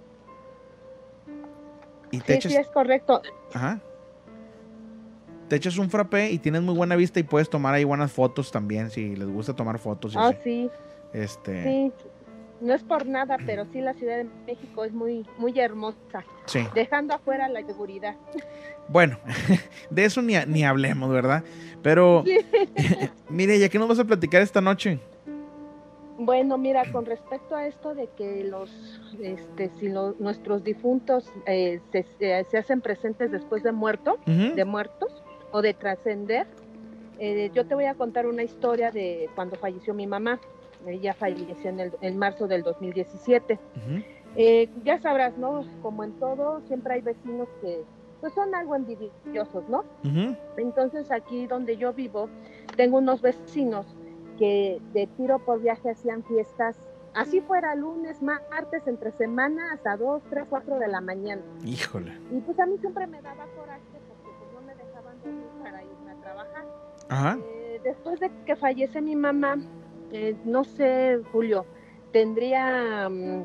Y 2.10 2.20
te 2.20 2.40
sí, 2.40 2.48
sí, 2.48 2.56
es 2.56 2.68
correcto. 2.68 3.20
Ajá. 3.52 3.80
Te 5.48 5.56
echas 5.56 5.76
un 5.76 5.90
frappé 5.90 6.30
y 6.30 6.38
tienes 6.38 6.62
muy 6.62 6.74
buena 6.74 6.96
vista 6.96 7.20
y 7.20 7.22
puedes 7.22 7.50
tomar 7.50 7.74
ahí 7.74 7.84
buenas 7.84 8.12
fotos 8.12 8.50
también, 8.50 8.90
si 8.90 9.14
les 9.14 9.28
gusta 9.28 9.54
tomar 9.54 9.78
fotos. 9.78 10.14
Ah, 10.16 10.32
sí. 10.42 10.70
Este... 11.12 11.64
Sí, 11.64 11.92
no 12.60 12.74
es 12.74 12.82
por 12.82 13.06
nada, 13.06 13.38
pero 13.46 13.64
sí 13.72 13.80
la 13.80 13.94
Ciudad 13.94 14.18
de 14.18 14.26
México 14.46 14.84
es 14.84 14.92
muy, 14.92 15.26
muy 15.38 15.58
hermosa. 15.58 16.24
Sí. 16.46 16.60
Dejando 16.74 17.14
afuera 17.14 17.48
la 17.48 17.64
seguridad. 17.64 18.16
Bueno, 18.88 19.18
de 19.90 20.04
eso 20.04 20.22
ni, 20.22 20.34
ni 20.46 20.64
hablemos, 20.64 21.10
¿verdad? 21.10 21.44
Pero, 21.82 22.24
mire, 23.28 23.58
¿ya 23.58 23.68
qué 23.68 23.78
nos 23.78 23.88
vas 23.88 23.98
a 23.98 24.04
platicar 24.04 24.42
esta 24.42 24.60
noche? 24.60 24.98
Bueno, 26.20 26.58
mira, 26.58 26.90
con 26.90 27.06
respecto 27.06 27.54
a 27.54 27.66
esto 27.66 27.94
de 27.94 28.08
que 28.16 28.42
los, 28.42 28.70
este, 29.20 29.70
si 29.78 29.88
nuestros 29.88 30.64
difuntos 30.64 31.30
eh, 31.46 31.80
se, 31.92 32.04
se, 32.18 32.58
hacen 32.58 32.80
presentes 32.80 33.30
después 33.30 33.62
de 33.62 33.70
muerto, 33.70 34.18
de 34.26 34.64
muertos 34.64 35.22
o 35.52 35.62
de 35.62 35.74
trascender, 35.74 36.48
eh, 37.20 37.50
yo 37.54 37.66
te 37.66 37.74
voy 37.76 37.84
a 37.84 37.94
contar 37.94 38.26
una 38.26 38.42
historia 38.42 38.90
de 38.90 39.30
cuando 39.36 39.56
falleció 39.56 39.94
mi 39.94 40.08
mamá. 40.08 40.40
Ella 40.86 41.14
falleció 41.14 41.70
en, 41.70 41.80
el, 41.80 41.92
en 42.00 42.18
marzo 42.18 42.46
del 42.46 42.62
2017. 42.62 43.58
Eh, 44.36 44.68
ya 44.84 44.98
sabrás, 45.00 45.36
¿no? 45.38 45.64
Como 45.82 46.04
en 46.04 46.12
todo, 46.12 46.60
siempre 46.66 46.94
hay 46.94 47.00
vecinos 47.00 47.48
que 47.60 47.84
pues 48.20 48.32
son 48.34 48.54
algo 48.54 48.74
envidiosos, 48.74 49.68
¿no? 49.68 49.84
Entonces 50.56 51.10
aquí 51.10 51.46
donde 51.46 51.76
yo 51.76 51.92
vivo, 51.92 52.28
tengo 52.76 52.98
unos 52.98 53.22
vecinos 53.22 53.86
que 54.38 54.80
de 54.92 55.06
tiro 55.16 55.38
por 55.38 55.60
viaje 55.60 55.90
hacían 55.90 56.24
fiestas, 56.24 56.76
así 57.14 57.40
fuera 57.40 57.74
lunes, 57.74 58.20
martes, 58.22 58.86
entre 58.86 59.12
semana, 59.12 59.72
hasta 59.72 59.96
2, 59.96 60.22
3, 60.30 60.44
4 60.48 60.78
de 60.78 60.88
la 60.88 61.00
mañana. 61.00 61.42
Híjole. 61.64 62.12
Y 62.32 62.40
pues 62.40 62.58
a 62.58 62.66
mí 62.66 62.76
siempre 62.78 63.06
me 63.06 63.20
daba 63.22 63.46
coraje 63.56 63.82
porque 64.08 64.36
pues 64.38 64.52
no 64.52 64.60
me 64.62 64.74
dejaban 64.74 65.20
dormir 65.22 65.48
para 65.62 65.82
irme 65.82 66.10
a 66.10 66.14
trabajar. 66.16 66.64
Ajá. 67.08 67.38
Eh, 67.40 67.80
después 67.84 68.20
de 68.20 68.30
que 68.46 68.56
fallece 68.56 69.00
mi 69.00 69.16
mamá, 69.16 69.58
eh, 70.12 70.36
no 70.44 70.64
sé, 70.64 71.20
Julio, 71.32 71.66
tendría 72.12 73.08
mm, 73.08 73.44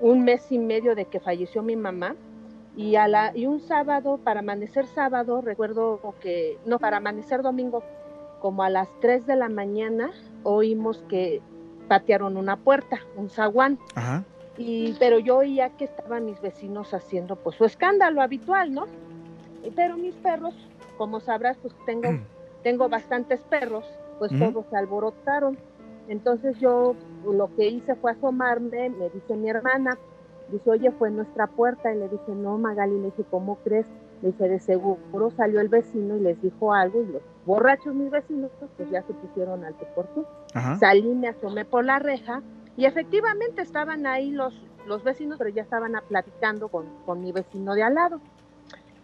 un 0.00 0.24
mes 0.24 0.50
y 0.50 0.58
medio 0.58 0.94
de 0.94 1.06
que 1.06 1.20
falleció 1.20 1.62
mi 1.62 1.76
mamá. 1.76 2.14
Y, 2.76 2.96
a 2.96 3.06
la, 3.06 3.32
y 3.34 3.46
un 3.46 3.60
sábado, 3.60 4.18
para 4.22 4.40
amanecer 4.40 4.86
sábado, 4.86 5.40
recuerdo 5.40 6.00
que, 6.20 6.58
no, 6.66 6.78
para 6.78 6.96
amanecer 6.96 7.42
domingo, 7.42 7.84
como 8.40 8.62
a 8.64 8.70
las 8.70 8.88
3 9.00 9.26
de 9.26 9.36
la 9.36 9.48
mañana 9.48 10.10
oímos 10.42 11.02
que 11.08 11.40
patearon 11.88 12.36
una 12.36 12.56
puerta, 12.56 13.00
un 13.16 13.30
zaguán. 13.30 13.78
Y, 14.58 14.94
pero 14.98 15.18
yo 15.18 15.38
oía 15.38 15.70
que 15.70 15.84
estaban 15.84 16.24
mis 16.26 16.40
vecinos 16.40 16.94
haciendo 16.94 17.36
pues 17.36 17.56
su 17.56 17.64
escándalo 17.64 18.22
habitual, 18.22 18.72
¿no? 18.72 18.86
Pero 19.74 19.96
mis 19.96 20.14
perros, 20.16 20.54
como 20.96 21.20
sabrás, 21.20 21.56
pues 21.58 21.74
tengo, 21.86 22.18
tengo 22.62 22.88
bastantes 22.88 23.40
perros, 23.40 23.84
pues 24.18 24.32
todos 24.38 24.64
se 24.70 24.76
alborotaron. 24.76 25.58
Entonces 26.08 26.58
yo 26.58 26.94
lo 27.24 27.54
que 27.56 27.68
hice 27.68 27.94
fue 27.94 28.12
asomarme, 28.12 28.90
me 28.90 29.08
dice 29.10 29.36
mi 29.36 29.48
hermana, 29.48 29.96
dice, 30.50 30.70
oye, 30.70 30.90
fue 30.92 31.10
nuestra 31.10 31.46
puerta, 31.46 31.92
y 31.92 31.98
le 31.98 32.08
dije, 32.08 32.34
no, 32.34 32.58
Magali, 32.58 32.98
le 32.98 33.06
dije, 33.06 33.24
¿cómo 33.30 33.56
crees? 33.64 33.86
Le 34.22 34.32
dije, 34.32 34.48
de 34.48 34.60
seguro 34.60 35.30
salió 35.36 35.60
el 35.60 35.68
vecino 35.68 36.16
y 36.16 36.20
les 36.20 36.40
dijo 36.42 36.72
algo 36.72 37.02
y 37.02 37.06
los 37.06 37.22
borrachos 37.46 37.94
mis 37.94 38.10
vecinos, 38.10 38.50
pues 38.76 38.90
ya 38.90 39.02
se 39.02 39.12
pusieron 39.14 39.64
al 39.64 39.74
por 39.94 40.06
tú. 40.08 40.24
Salí, 40.78 41.14
me 41.14 41.28
asomé 41.28 41.64
por 41.64 41.84
la 41.84 41.98
reja 41.98 42.42
y 42.76 42.86
efectivamente 42.86 43.62
estaban 43.62 44.06
ahí 44.06 44.30
los, 44.30 44.54
los 44.86 45.02
vecinos, 45.04 45.38
pero 45.38 45.50
ya 45.50 45.62
estaban 45.62 45.92
platicando 46.08 46.68
con, 46.68 46.86
con 47.04 47.20
mi 47.22 47.32
vecino 47.32 47.74
de 47.74 47.82
al 47.82 47.94
lado. 47.94 48.20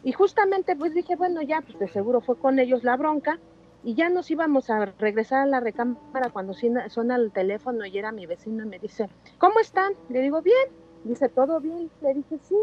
Y 0.02 0.12
justamente 0.12 0.74
pues 0.76 0.94
dije, 0.94 1.16
bueno, 1.16 1.42
ya, 1.42 1.60
pues 1.60 1.78
de 1.78 1.88
seguro 1.88 2.20
fue 2.20 2.36
con 2.36 2.58
ellos 2.58 2.84
la 2.84 2.96
bronca 2.96 3.38
y 3.82 3.94
ya 3.94 4.08
nos 4.10 4.30
íbamos 4.30 4.68
a 4.68 4.84
regresar 4.98 5.42
a 5.42 5.46
la 5.46 5.60
recámara 5.60 6.30
cuando 6.30 6.52
suena 6.52 7.16
el 7.16 7.32
teléfono 7.32 7.86
y 7.86 7.96
era 7.96 8.12
mi 8.12 8.26
vecino 8.26 8.64
y 8.64 8.68
me 8.68 8.78
dice, 8.78 9.08
¿cómo 9.38 9.60
están? 9.60 9.94
Le 10.08 10.20
digo, 10.20 10.42
bien. 10.42 10.68
Dice, 11.04 11.30
¿todo 11.30 11.60
bien? 11.60 11.90
Le 12.02 12.14
dije, 12.14 12.38
sí. 12.42 12.56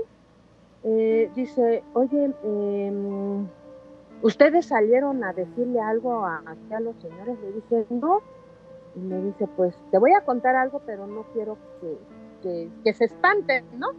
Eh, 0.84 1.32
dice, 1.34 1.84
oye, 1.94 2.32
eh, 2.44 2.92
¿ustedes 4.22 4.68
salieron 4.68 5.24
a 5.24 5.34
decirle 5.34 5.82
algo 5.82 6.24
a, 6.24 6.44
los 6.80 6.96
señores? 6.98 7.38
Le 7.42 7.52
dije, 7.54 7.86
no. 7.90 8.22
Y 8.96 9.00
me 9.00 9.22
dice, 9.22 9.48
pues 9.56 9.76
te 9.92 9.98
voy 9.98 10.14
a 10.14 10.22
contar 10.22 10.56
algo, 10.56 10.82
pero 10.86 11.08
no 11.08 11.24
quiero 11.34 11.58
que, 11.82 11.98
que, 12.42 12.70
que 12.84 12.94
se 12.94 13.06
espanten, 13.06 13.66
¿no? 13.78 13.90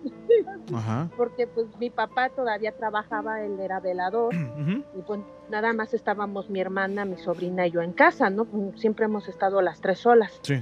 Ajá. 0.74 1.08
Porque 1.16 1.46
pues 1.46 1.66
mi 1.78 1.90
papá 1.90 2.28
todavía 2.30 2.72
trabajaba, 2.76 3.42
él 3.42 3.58
era 3.60 3.80
velador 3.80 4.34
y 4.96 5.02
pues 5.06 5.20
nada 5.50 5.72
más 5.72 5.94
estábamos 5.94 6.50
mi 6.50 6.60
hermana, 6.60 7.04
mi 7.04 7.16
sobrina 7.18 7.66
y 7.66 7.70
yo 7.70 7.82
en 7.82 7.92
casa, 7.92 8.30
¿no? 8.30 8.46
Siempre 8.76 9.06
hemos 9.06 9.28
estado 9.28 9.60
las 9.62 9.80
tres 9.80 9.98
solas. 10.00 10.38
Sí. 10.42 10.54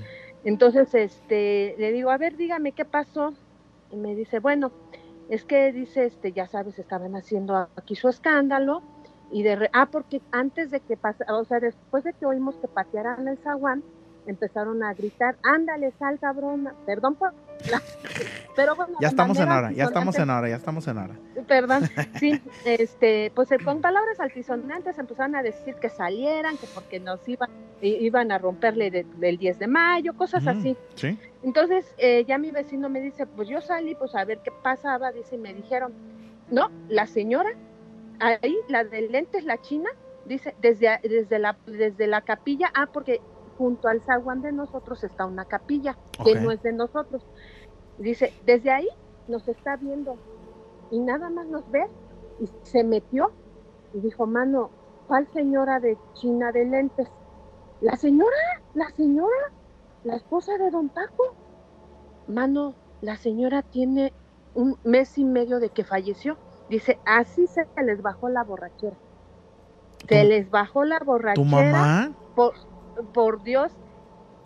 Entonces, 0.45 0.95
este, 0.95 1.75
le 1.79 1.91
digo, 1.93 2.11
a 2.11 2.19
ver, 2.19 2.37
dígame 2.37 2.73
qué 2.73 2.85
pasó. 2.85 3.35
Y 3.91 3.97
me 3.97 4.15
dice, 4.15 4.39
bueno, 4.39 4.71
es 5.29 5.45
que 5.45 5.73
dice, 5.73 6.05
este, 6.07 6.33
ya 6.33 6.47
sabes, 6.47 6.79
estaban 6.79 7.17
haciendo 7.17 7.69
aquí 7.77 7.97
su 7.97 8.09
escándalo. 8.09 8.83
Y 9.33 9.43
de, 9.43 9.57
re- 9.57 9.71
ah, 9.73 9.89
porque 9.91 10.23
antes 10.31 10.71
de 10.71 10.79
que 10.79 10.97
pasa, 10.97 11.25
o 11.35 11.45
sea, 11.45 11.59
después 11.59 12.05
de 12.05 12.13
que 12.13 12.27
oímos 12.27 12.55
que 12.59 12.69
patearan 12.69 13.27
el 13.27 13.39
zaguán, 13.39 13.83
empezaron 14.27 14.83
a 14.83 14.93
gritar, 14.95 15.37
ándale, 15.43 15.93
sal, 15.99 16.19
cabrón. 16.21 16.69
Perdón 16.85 17.15
por 17.15 17.33
la- 17.71 17.83
Pero 18.57 18.75
bueno, 18.75 18.95
Ya 19.01 19.09
estamos 19.09 19.39
en 19.39 19.49
hora, 19.51 19.71
ya 19.73 19.85
estamos 19.85 20.19
en 20.19 20.31
hora, 20.31 20.49
ya 20.49 20.57
estamos 20.57 20.89
en 20.89 20.99
hora. 20.99 21.15
Perdón, 21.47 21.83
sí, 22.21 22.41
este, 22.65 23.31
pues 23.35 23.51
eh, 23.53 23.59
con 23.63 23.81
palabras 23.81 24.19
altisonantes 24.21 24.99
empezaron 24.99 25.37
a 25.37 25.43
decir 25.43 25.75
que 25.77 25.89
salieran, 25.91 26.57
que 26.57 26.67
porque 26.75 26.99
nos 27.01 27.27
iban, 27.29 27.51
iban 27.83 28.33
a 28.33 28.39
romperle 28.39 28.91
de- 28.91 29.05
del 29.19 29.37
10 29.39 29.59
de 29.59 29.67
mayo, 29.67 30.15
cosas 30.15 30.43
Ujú. 30.47 30.51
así. 30.59 30.77
Sí. 30.95 31.19
Entonces 31.43 31.95
eh, 31.99 32.25
ya 32.27 32.39
mi 32.39 32.51
vecino 32.51 32.89
me 32.89 33.01
dice, 33.01 33.27
pues 33.27 33.49
yo 33.49 33.61
salí 33.61 33.95
pues 33.95 34.15
a 34.15 34.25
ver 34.25 34.39
qué 34.39 34.51
pasaba, 34.63 35.13
dice, 35.13 35.35
y 35.37 35.39
me 35.39 35.53
dijeron, 35.53 35.93
no, 36.51 36.71
la 36.89 37.07
señora, 37.07 37.51
ahí, 38.21 38.57
la 38.69 38.85
de 38.85 39.03
lentes, 39.03 39.45
la 39.45 39.61
china, 39.61 39.91
dice, 40.25 40.55
desde, 40.63 40.99
desde, 41.03 41.39
la, 41.39 41.57
desde 41.67 42.07
la 42.07 42.23
capilla, 42.23 42.71
ah, 42.75 42.87
porque 42.93 43.21
junto 43.57 43.89
al 43.89 44.03
zaguán 44.03 44.43
de 44.43 44.53
nosotros 44.53 45.03
está 45.05 45.27
una 45.27 45.45
capilla, 45.45 45.97
que 46.25 46.35
no 46.35 46.51
es 46.51 46.63
de 46.63 46.73
nosotros. 46.73 47.23
Dice, 47.99 48.33
desde 48.45 48.71
ahí 48.71 48.89
nos 49.27 49.47
está 49.49 49.77
viendo 49.77 50.19
y 50.91 50.99
nada 51.01 51.31
más 51.31 51.47
nos 51.47 51.69
ve 51.71 51.85
y 52.41 52.47
se 52.63 52.85
metió 52.85 53.31
y 53.93 54.01
dijo, 54.01 54.27
mano, 54.27 54.71
¿cuál 55.07 55.27
señora 55.33 55.81
de 55.81 55.97
China 56.15 56.53
de 56.53 56.65
lentes? 56.67 57.09
La 57.81 57.97
señora, 57.97 58.37
la 58.75 58.89
señora, 58.91 59.53
la 60.05 60.17
esposa 60.17 60.57
de 60.59 60.71
don 60.71 60.89
Paco. 60.89 61.37
Mano, 62.27 62.75
la 63.01 63.17
señora 63.17 63.63
tiene 63.63 64.13
un 64.55 64.79
mes 64.85 65.17
y 65.19 65.25
medio 65.25 65.61
de 65.61 65.71
que 65.71 65.85
falleció. 65.85 66.39
Dice, 66.69 66.99
así 67.05 67.47
se 67.47 67.67
les 67.83 68.03
bajó 68.03 68.29
la 68.29 68.43
borrachera. 68.45 68.97
Se 70.09 70.23
¿Tu- 70.23 70.29
les 70.29 70.51
bajó 70.51 70.85
la 70.85 70.99
borrachera 70.99 71.35
¿Tu 71.35 71.45
mamá? 71.45 72.13
por, 72.35 72.55
por 73.13 73.43
Dios, 73.43 73.73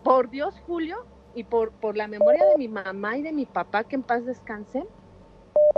por 0.03 0.31
Dios, 0.31 0.55
Julio, 0.67 1.05
y 1.35 1.45
por, 1.45 1.73
por 1.73 1.97
la 1.97 2.09
memoria 2.09 2.45
de 2.47 2.59
mi 2.59 2.69
mamá 2.69 3.17
y 3.17 3.23
de 3.23 3.33
mi 3.33 3.47
papá, 3.47 3.85
que 3.85 3.97
en 3.97 4.03
paz 4.03 4.25
descansen, 4.25 4.87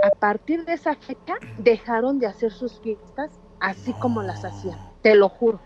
a 0.02 0.10
partir 0.18 0.64
de 0.64 0.74
esa 0.74 0.94
fecha 0.94 1.34
dejaron 1.58 2.18
de 2.18 2.26
hacer 2.26 2.52
sus 2.52 2.80
fiestas 2.80 3.30
así 3.60 3.92
como 3.94 4.22
las 4.22 4.44
hacían. 4.44 4.78
Te 5.02 5.14
lo 5.14 5.28
juro. 5.28 5.60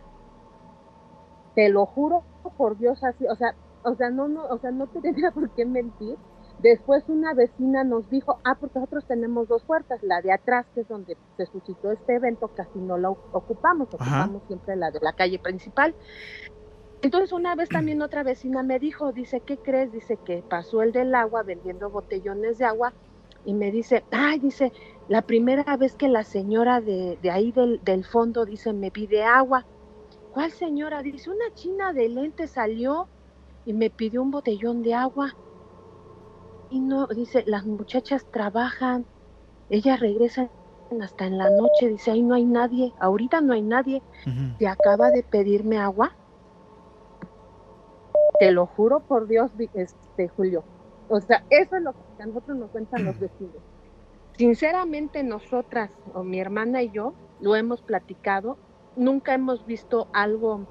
Te 1.55 1.69
lo 1.69 1.87
juro 1.87 2.23
por 2.57 2.77
Dios 2.77 3.03
así, 3.03 3.27
o 3.27 3.35
sea, 3.35 3.55
o 3.83 3.95
sea, 3.95 4.11
no, 4.11 4.29
no, 4.29 4.45
o 4.47 4.59
sea, 4.59 4.71
no 4.71 4.87
tenía 5.03 5.31
por 5.31 5.51
qué 5.51 5.65
mentir. 5.65 6.17
Después 6.59 7.05
una 7.09 7.35
vecina 7.35 7.85
nos 7.85 8.09
dijo, 8.09 8.39
ah, 8.45 8.57
porque 8.59 8.79
nosotros 8.79 9.05
tenemos 9.07 9.47
dos 9.47 9.63
puertas, 9.65 10.03
la 10.03 10.23
de 10.23 10.33
atrás, 10.33 10.65
que 10.75 10.81
es 10.81 10.89
donde 10.89 11.17
se 11.37 11.45
suscitó 11.47 11.93
este 11.93 12.15
evento, 12.15 12.49
casi 12.49 12.79
no 12.79 12.97
la 12.97 13.11
ocupamos, 13.11 13.89
ocupamos 13.93 14.43
siempre 14.47 14.75
la 14.75 14.91
de 14.91 15.01
la 15.03 15.13
calle 15.13 15.39
principal. 15.39 15.95
Entonces 17.03 17.33
una 17.33 17.55
vez 17.55 17.71
también 17.71 18.03
otra 18.03 18.23
vecina 18.23 18.63
me 18.63 18.79
dijo, 18.79 19.13
dice, 19.13 19.43
¿qué 19.43 19.59
crees? 19.61 19.93
Dice 19.93 20.19
que 20.19 20.43
pasó 20.49 20.83
el 20.83 20.93
del 20.93 21.15
agua 21.15 21.43
vendiendo 21.43 21.91
botellones 21.91 22.59
de 22.59 22.65
agua 22.67 22.97
y 23.45 23.55
me 23.55 23.71
dice, 23.71 24.07
ay, 24.11 24.41
dice, 24.41 24.73
la 25.07 25.23
primera 25.23 25.77
vez 25.77 25.97
que 25.97 26.09
la 26.09 26.25
señora 26.25 26.81
de, 26.81 27.19
de 27.21 27.31
ahí 27.31 27.53
del, 27.53 27.81
del 27.83 28.05
fondo, 28.05 28.45
dice, 28.45 28.73
me 28.73 28.91
pide 28.91 29.23
agua. 29.25 29.69
¿Cuál 30.31 30.53
señora? 30.53 31.03
Dice, 31.03 31.31
una 31.31 31.51
china 31.55 31.93
de 31.93 32.09
lente 32.09 32.49
salió 32.49 33.11
y 33.65 33.75
me 33.75 33.91
pidió 33.91 34.23
un 34.23 34.31
botellón 34.33 34.83
de 34.83 34.95
agua. 34.95 35.39
Y 36.69 36.81
no, 36.81 37.07
dice, 37.09 37.43
las 37.47 37.65
muchachas 37.67 38.27
trabajan, 38.31 39.09
ellas 39.69 40.01
regresan 40.01 40.53
hasta 41.01 41.27
en 41.27 41.39
la 41.39 41.51
noche, 41.51 41.89
dice, 41.89 42.11
ahí 42.13 42.23
no 42.23 42.35
hay 42.37 42.45
nadie, 42.47 42.95
ahorita 42.99 43.41
no 43.43 43.55
hay 43.55 43.63
nadie, 43.63 44.05
te 44.59 44.69
acaba 44.69 45.11
de 45.13 45.25
pedirme 45.25 45.79
agua. 45.79 46.19
Te 48.39 48.51
lo 48.51 48.67
juro 48.67 49.01
por 49.01 49.27
Dios, 49.27 49.51
este 49.75 50.29
Julio. 50.29 50.65
O 51.09 51.21
sea, 51.21 51.45
eso 51.51 51.77
es 51.77 51.83
lo 51.83 51.93
que 51.93 52.23
a 52.23 52.27
nosotros 52.27 52.57
nos 52.57 52.71
cuentan 52.71 53.05
los 53.05 53.19
vecinos. 53.21 53.57
Sinceramente, 54.37 55.23
nosotras, 55.23 55.91
o 56.13 56.23
mi 56.23 56.39
hermana 56.41 56.83
y 56.83 56.91
yo, 56.91 57.15
lo 57.41 57.57
hemos 57.57 57.83
platicado. 57.83 58.59
Nunca 58.97 59.35
hemos 59.35 59.65
visto 59.67 60.09
algo, 60.13 60.67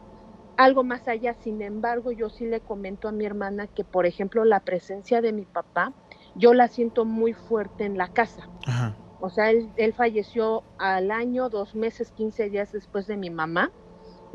algo 0.58 0.84
más 0.84 1.08
allá. 1.08 1.34
Sin 1.34 1.62
embargo, 1.62 2.12
yo 2.12 2.30
sí 2.30 2.46
le 2.46 2.60
comento 2.60 3.08
a 3.08 3.12
mi 3.12 3.26
hermana 3.26 3.68
que, 3.68 3.84
por 3.84 4.06
ejemplo, 4.06 4.46
la 4.46 4.60
presencia 4.60 5.22
de 5.22 5.34
mi 5.34 5.46
papá, 5.46 5.94
yo 6.36 6.54
la 6.54 6.68
siento 6.68 7.06
muy 7.06 7.34
fuerte 7.34 7.86
en 7.86 7.98
la 7.98 8.10
casa. 8.10 8.50
Ajá. 8.68 8.96
O 9.22 9.30
sea, 9.30 9.50
él, 9.50 9.72
él 9.78 9.94
falleció 9.94 10.64
al 10.78 11.10
año, 11.10 11.50
dos 11.50 11.74
meses, 11.74 12.12
15 12.12 12.50
días 12.50 12.72
después 12.72 13.08
de 13.08 13.18
mi 13.18 13.30
mamá. 13.30 13.72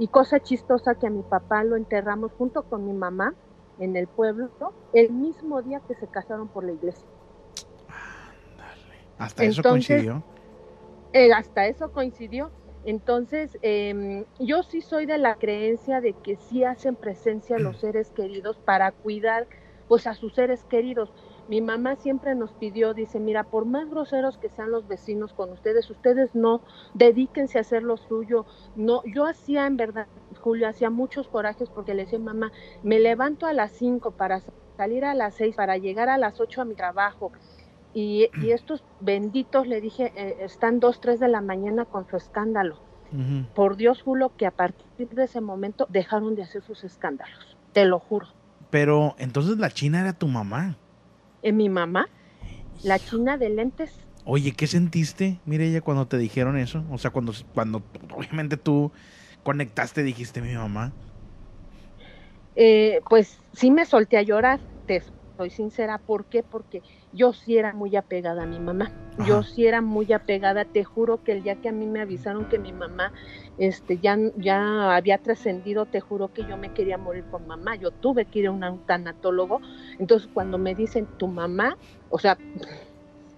Y 0.01 0.09
cosa 0.09 0.41
chistosa 0.41 0.95
que 0.95 1.09
a 1.09 1.11
mi 1.11 1.23
papá 1.23 1.63
lo 1.63 1.77
enterramos 1.77 2.33
junto 2.39 2.63
con 2.63 2.87
mi 2.87 2.95
mamá 2.95 3.35
en 3.79 3.97
el 3.97 4.07
pueblo, 4.07 4.49
el 4.95 5.13
mismo 5.13 5.61
día 5.61 5.83
que 5.87 5.95
se 5.95 6.07
casaron 6.07 6.49
por 6.49 6.65
la 6.65 6.73
iglesia. 6.73 7.07
Hasta 9.19 9.45
eso 9.45 9.63
coincidió. 9.63 10.23
Eh, 11.13 11.31
hasta 11.35 11.67
eso 11.67 11.93
coincidió. 11.93 12.51
Entonces, 12.87 13.59
em, 13.61 14.25
yo 14.39 14.63
sí 14.63 14.81
soy 14.81 15.05
de 15.05 15.19
la 15.19 15.35
creencia 15.35 16.01
de 16.01 16.15
que 16.15 16.37
sí 16.37 16.65
hacen 16.65 16.97
presencia 16.97 17.59
los 17.59 17.77
seres 17.81 18.11
queridos 18.11 18.57
para 18.57 18.93
cuidar 18.93 19.49
pues 19.87 20.07
a 20.07 20.15
sus 20.15 20.33
seres 20.33 20.65
queridos. 20.65 21.13
Mi 21.51 21.61
mamá 21.61 21.97
siempre 21.97 22.37
nos 22.37 22.53
pidió, 22.53 22.95
dice, 22.95 23.19
mira, 23.19 23.43
por 23.43 23.65
más 23.65 23.91
groseros 23.91 24.39
que 24.39 24.49
sean 24.51 24.71
los 24.71 24.87
vecinos 24.87 25.33
con 25.33 25.51
ustedes, 25.51 25.91
ustedes 25.91 26.33
no, 26.33 26.61
dedíquense 26.95 27.59
a 27.59 27.63
hacer 27.63 27.83
lo 27.83 27.97
suyo. 27.97 28.47
No, 28.77 29.03
yo 29.05 29.27
hacía 29.27 29.67
en 29.67 29.77
verdad, 29.77 30.07
Julio, 30.41 30.69
hacía 30.69 30.91
muchos 30.91 31.27
corajes 31.27 31.69
porque 31.69 31.93
le 31.93 32.05
decía, 32.05 32.21
mamá, 32.21 32.53
me 32.85 33.01
levanto 33.01 33.47
a 33.47 33.53
las 33.53 33.73
5 33.73 34.13
para 34.13 34.43
salir 34.77 35.05
a 35.05 35.13
las 35.15 35.35
6, 35.35 35.57
para 35.57 35.77
llegar 35.77 36.09
a 36.09 36.19
las 36.19 36.39
8 36.39 36.63
a 36.63 36.65
mi 36.65 36.77
trabajo. 36.77 37.33
Y, 37.95 38.29
y 38.41 38.53
estos 38.53 38.85
benditos, 39.01 39.67
le 39.67 39.81
dije, 39.81 40.13
eh, 40.15 40.37
están 40.43 40.79
2, 40.79 41.01
3 41.01 41.19
de 41.19 41.27
la 41.27 41.41
mañana 41.41 41.85
con 41.85 42.07
su 42.07 42.17
escándalo. 42.17 42.79
Por 43.57 43.75
Dios, 43.75 44.03
Julio, 44.03 44.31
que 44.37 44.47
a 44.47 44.53
partir 44.53 45.09
de 45.09 45.25
ese 45.25 45.41
momento 45.41 45.89
dejaron 45.91 46.37
de 46.37 46.45
hacer 46.45 46.63
sus 46.63 46.85
escándalos. 46.85 47.57
Te 47.73 47.87
lo 47.87 47.99
juro. 47.99 48.29
Pero 48.71 49.17
entonces 49.19 49.59
la 49.59 49.71
china 49.71 50.01
era 50.01 50.13
tu 50.13 50.29
mamá. 50.29 50.77
En 51.43 51.57
mi 51.57 51.69
mamá, 51.69 52.09
la 52.83 53.01
china 53.01 53.39
de 53.39 53.51
lentes, 53.51 54.09
Oye, 54.25 54.53
¿qué 54.53 54.67
sentiste, 54.67 55.41
Mireya, 55.45 55.81
cuando 55.83 56.07
te 56.09 56.19
dijeron 56.19 56.57
eso? 56.59 56.87
O 56.91 56.99
sea, 56.99 57.11
cuando, 57.11 57.33
cuando 57.53 57.89
obviamente 58.15 58.57
tú 58.57 58.93
conectaste, 59.43 60.03
dijiste 60.03 60.43
mi 60.43 60.55
mamá. 60.55 60.97
eh, 62.55 63.01
pues 63.09 63.39
sí 63.53 63.71
me 63.71 63.87
solté 63.87 64.17
a 64.19 64.23
llorar, 64.23 64.61
te 64.87 65.03
soy 65.37 65.51
sincera. 65.51 65.99
¿Por 65.99 66.27
qué? 66.29 66.43
Porque 66.43 66.83
yo 67.13 67.33
sí 67.33 67.57
era 67.59 67.73
muy 67.73 67.97
apegada 67.97 68.45
a 68.45 68.47
mi 68.47 68.59
mamá. 68.59 68.91
Yo 69.27 69.43
sí 69.43 69.67
era 69.67 69.81
muy 69.81 70.13
apegada. 70.13 70.65
Te 70.65 70.85
juro 70.85 71.23
que 71.23 71.33
el 71.33 71.43
día 71.43 71.57
que 71.57 71.69
a 71.69 71.73
mí 71.73 71.87
me 71.87 72.01
avisaron 72.01 72.47
que 72.47 72.59
mi 72.59 72.73
mamá 72.73 73.13
este, 73.59 73.99
ya, 73.99 74.17
ya 74.37 74.97
había 74.97 75.19
trascendido, 75.19 75.87
te 75.87 76.01
juro 76.01 76.29
que 76.33 76.45
yo 76.45 76.57
me 76.57 76.73
quería 76.73 76.97
morir 76.97 77.25
con 77.31 77.47
mamá. 77.47 77.77
Yo 77.77 77.91
tuve 77.91 78.25
que 78.25 78.41
ir 78.41 78.47
a 78.47 78.53
un 78.53 78.87
tanatólogo. 78.87 79.61
Entonces, 79.99 80.29
cuando 80.33 80.57
me 80.59 80.75
dicen 80.75 81.07
tu 81.19 81.27
mamá, 81.27 81.77
o 82.09 82.19
sea, 82.19 82.39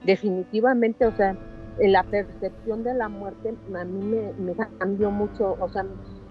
definitivamente, 0.05 1.07
o 1.07 1.17
sea, 1.17 1.37
en 1.79 1.93
la 1.93 2.03
percepción 2.03 2.85
de 2.85 2.95
la 2.95 3.09
muerte 3.09 3.55
a 3.75 3.85
mí 3.85 4.05
me, 4.05 4.33
me 4.35 4.55
cambió 4.79 5.11
mucho, 5.11 5.57
o 5.59 5.69
sea, 5.69 5.85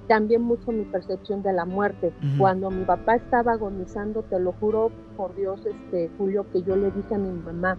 cambié 0.08 0.40
mucho 0.40 0.72
mi 0.72 0.84
percepción 0.86 1.42
de 1.44 1.54
la 1.54 1.66
muerte. 1.66 2.12
Cuando 2.38 2.70
mi 2.70 2.84
papá 2.86 3.16
estaba 3.16 3.54
agonizando, 3.54 4.24
te 4.24 4.40
lo 4.40 4.52
juro 4.54 4.92
por 5.16 5.36
Dios, 5.36 5.66
este 5.66 6.10
Julio, 6.18 6.46
que 6.52 6.62
yo 6.64 6.76
le 6.76 6.92
dije 6.92 7.16
a 7.16 7.18
mi 7.18 7.32
mamá, 7.32 7.78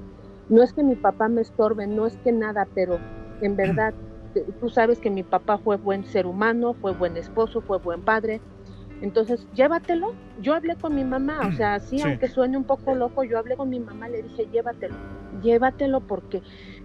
no 0.49 0.63
es 0.63 0.73
que 0.73 0.83
mi 0.83 0.97
papá 0.97 1.29
me 1.29 1.41
estorbe, 1.41 1.87
no 1.87 2.07
es 2.07 2.17
que 2.19 2.33
nada, 2.33 2.67
pero 2.75 2.99
en 3.41 3.57
verdad, 3.57 3.95
tú 4.61 4.69
sabes 4.69 4.99
que 4.99 5.11
mi 5.11 5.23
papá 5.23 5.59
fue 5.59 5.77
buen 5.77 6.05
ser 6.05 6.27
humano, 6.27 6.75
fue 6.75 6.93
buen 6.93 7.17
esposo, 7.17 7.61
fue 7.61 7.79
buen 7.79 8.03
padre. 8.03 8.41
Entonces, 9.01 9.47
llévatelo. 9.53 10.15
Yo 10.41 10.55
hablé 10.55 10.77
con 10.77 10.95
mi 10.95 11.05
mamá, 11.05 11.41
o 11.49 11.53
sea, 11.53 11.81
sí, 11.81 11.99
Sí. 11.99 12.05
aunque 12.07 12.29
suene 12.29 12.57
un 12.57 12.65
poco 12.65 12.95
loco, 12.95 13.25
yo 13.25 13.39
hablé 13.39 13.57
con 13.57 13.69
mi 13.69 13.81
mamá, 13.81 14.09
le 14.09 14.23
dije, 14.23 14.47
llévatelo, 14.53 14.95
llévatelo 15.43 16.01
porque 16.01 16.41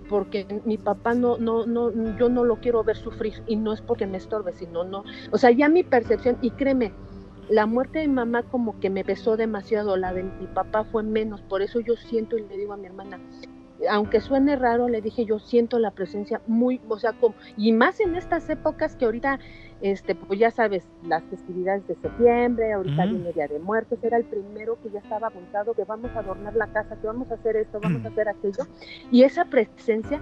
porque 0.09 0.45
mi 0.65 0.77
papá 0.77 1.13
no, 1.13 1.37
no, 1.37 1.65
no, 1.65 1.91
yo 2.17 2.29
no 2.29 2.43
lo 2.43 2.57
quiero 2.57 2.83
ver 2.83 2.97
sufrir 2.97 3.43
y 3.47 3.55
no 3.55 3.73
es 3.73 3.81
porque 3.81 4.07
me 4.07 4.17
estorbe, 4.17 4.53
sino 4.53 4.83
no, 4.83 5.03
o 5.31 5.37
sea, 5.37 5.51
ya 5.51 5.69
mi 5.69 5.83
percepción, 5.83 6.37
y 6.41 6.51
créeme, 6.51 6.93
la 7.49 7.65
muerte 7.65 7.99
de 7.99 8.07
mi 8.07 8.13
mamá 8.15 8.43
como 8.43 8.79
que 8.79 8.89
me 8.89 9.03
pesó 9.03 9.37
demasiado, 9.37 9.95
la 9.95 10.13
de 10.13 10.23
mi 10.23 10.47
papá 10.47 10.83
fue 10.85 11.03
menos, 11.03 11.41
por 11.41 11.61
eso 11.61 11.79
yo 11.79 11.95
siento 11.95 12.37
y 12.37 12.47
le 12.47 12.57
digo 12.57 12.73
a 12.73 12.77
mi 12.77 12.87
hermana, 12.87 13.19
aunque 13.89 14.21
suene 14.21 14.55
raro, 14.55 14.87
le 14.87 15.01
dije 15.01 15.25
yo 15.25 15.39
siento 15.39 15.79
la 15.79 15.91
presencia 15.91 16.41
muy, 16.47 16.81
o 16.89 16.97
sea, 16.99 17.13
como, 17.13 17.35
y 17.55 17.71
más 17.71 17.99
en 17.99 18.15
estas 18.15 18.49
épocas 18.49 18.95
que 18.95 19.05
ahorita, 19.05 19.39
este, 19.81 20.15
pues 20.15 20.39
ya 20.39 20.51
sabes, 20.51 20.83
las 21.01 21.23
festividades 21.25 21.85
de 21.87 21.95
septiembre, 21.95 22.73
ahorita 22.73 23.03
Ujú. 23.05 23.15
viene 23.15 23.33
Día 23.33 23.47
de 23.47 23.59
Muertos, 23.59 23.99
era 24.03 24.17
el 24.17 24.25
primero 24.25 24.77
que 24.81 24.89
ya 24.89 24.99
estaba 24.99 25.27
apuntado 25.27 25.73
que 25.73 25.83
vamos 25.83 26.11
a 26.15 26.19
adornar 26.19 26.55
la 26.55 26.67
casa, 26.67 26.95
que 26.99 27.07
vamos 27.07 27.29
a 27.31 27.35
hacer 27.35 27.55
esto, 27.57 27.79
vamos 27.79 28.03
a 28.05 28.07
hacer 28.09 28.27
aquello, 28.29 28.65
y 29.11 29.23
esa 29.23 29.45
presencia 29.45 30.19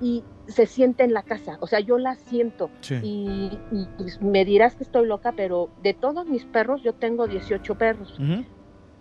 y 0.00 0.24
se 0.46 0.66
siente 0.66 1.04
en 1.04 1.12
la 1.12 1.22
casa, 1.22 1.58
o 1.60 1.66
sea, 1.66 1.80
yo 1.80 1.98
la 1.98 2.14
siento 2.16 2.70
Sí. 2.80 2.98
y, 3.02 3.58
y, 3.70 3.86
pues, 3.96 4.20
me 4.20 4.44
dirás 4.44 4.74
que 4.74 4.84
estoy 4.84 5.06
loca, 5.06 5.32
pero 5.32 5.70
de 5.76 5.94
todos 5.94 6.26
mis 6.26 6.44
perros, 6.46 6.82
yo 6.82 6.92
tengo 6.92 7.26
18 7.26 7.74
perros. 7.74 8.16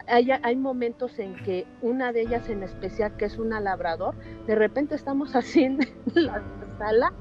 Hay, 0.09 0.29
hay 0.31 0.55
momentos 0.55 1.17
en 1.19 1.35
que 1.43 1.65
una 1.81 2.11
de 2.11 2.21
ellas 2.21 2.49
en 2.49 2.63
especial, 2.63 3.15
que 3.17 3.25
es 3.25 3.37
una 3.37 3.59
labrador, 3.59 4.15
de 4.47 4.55
repente 4.55 4.95
estamos 4.95 5.35
así 5.35 5.63
en 5.63 5.79
la 6.15 6.41
sala 6.77 7.13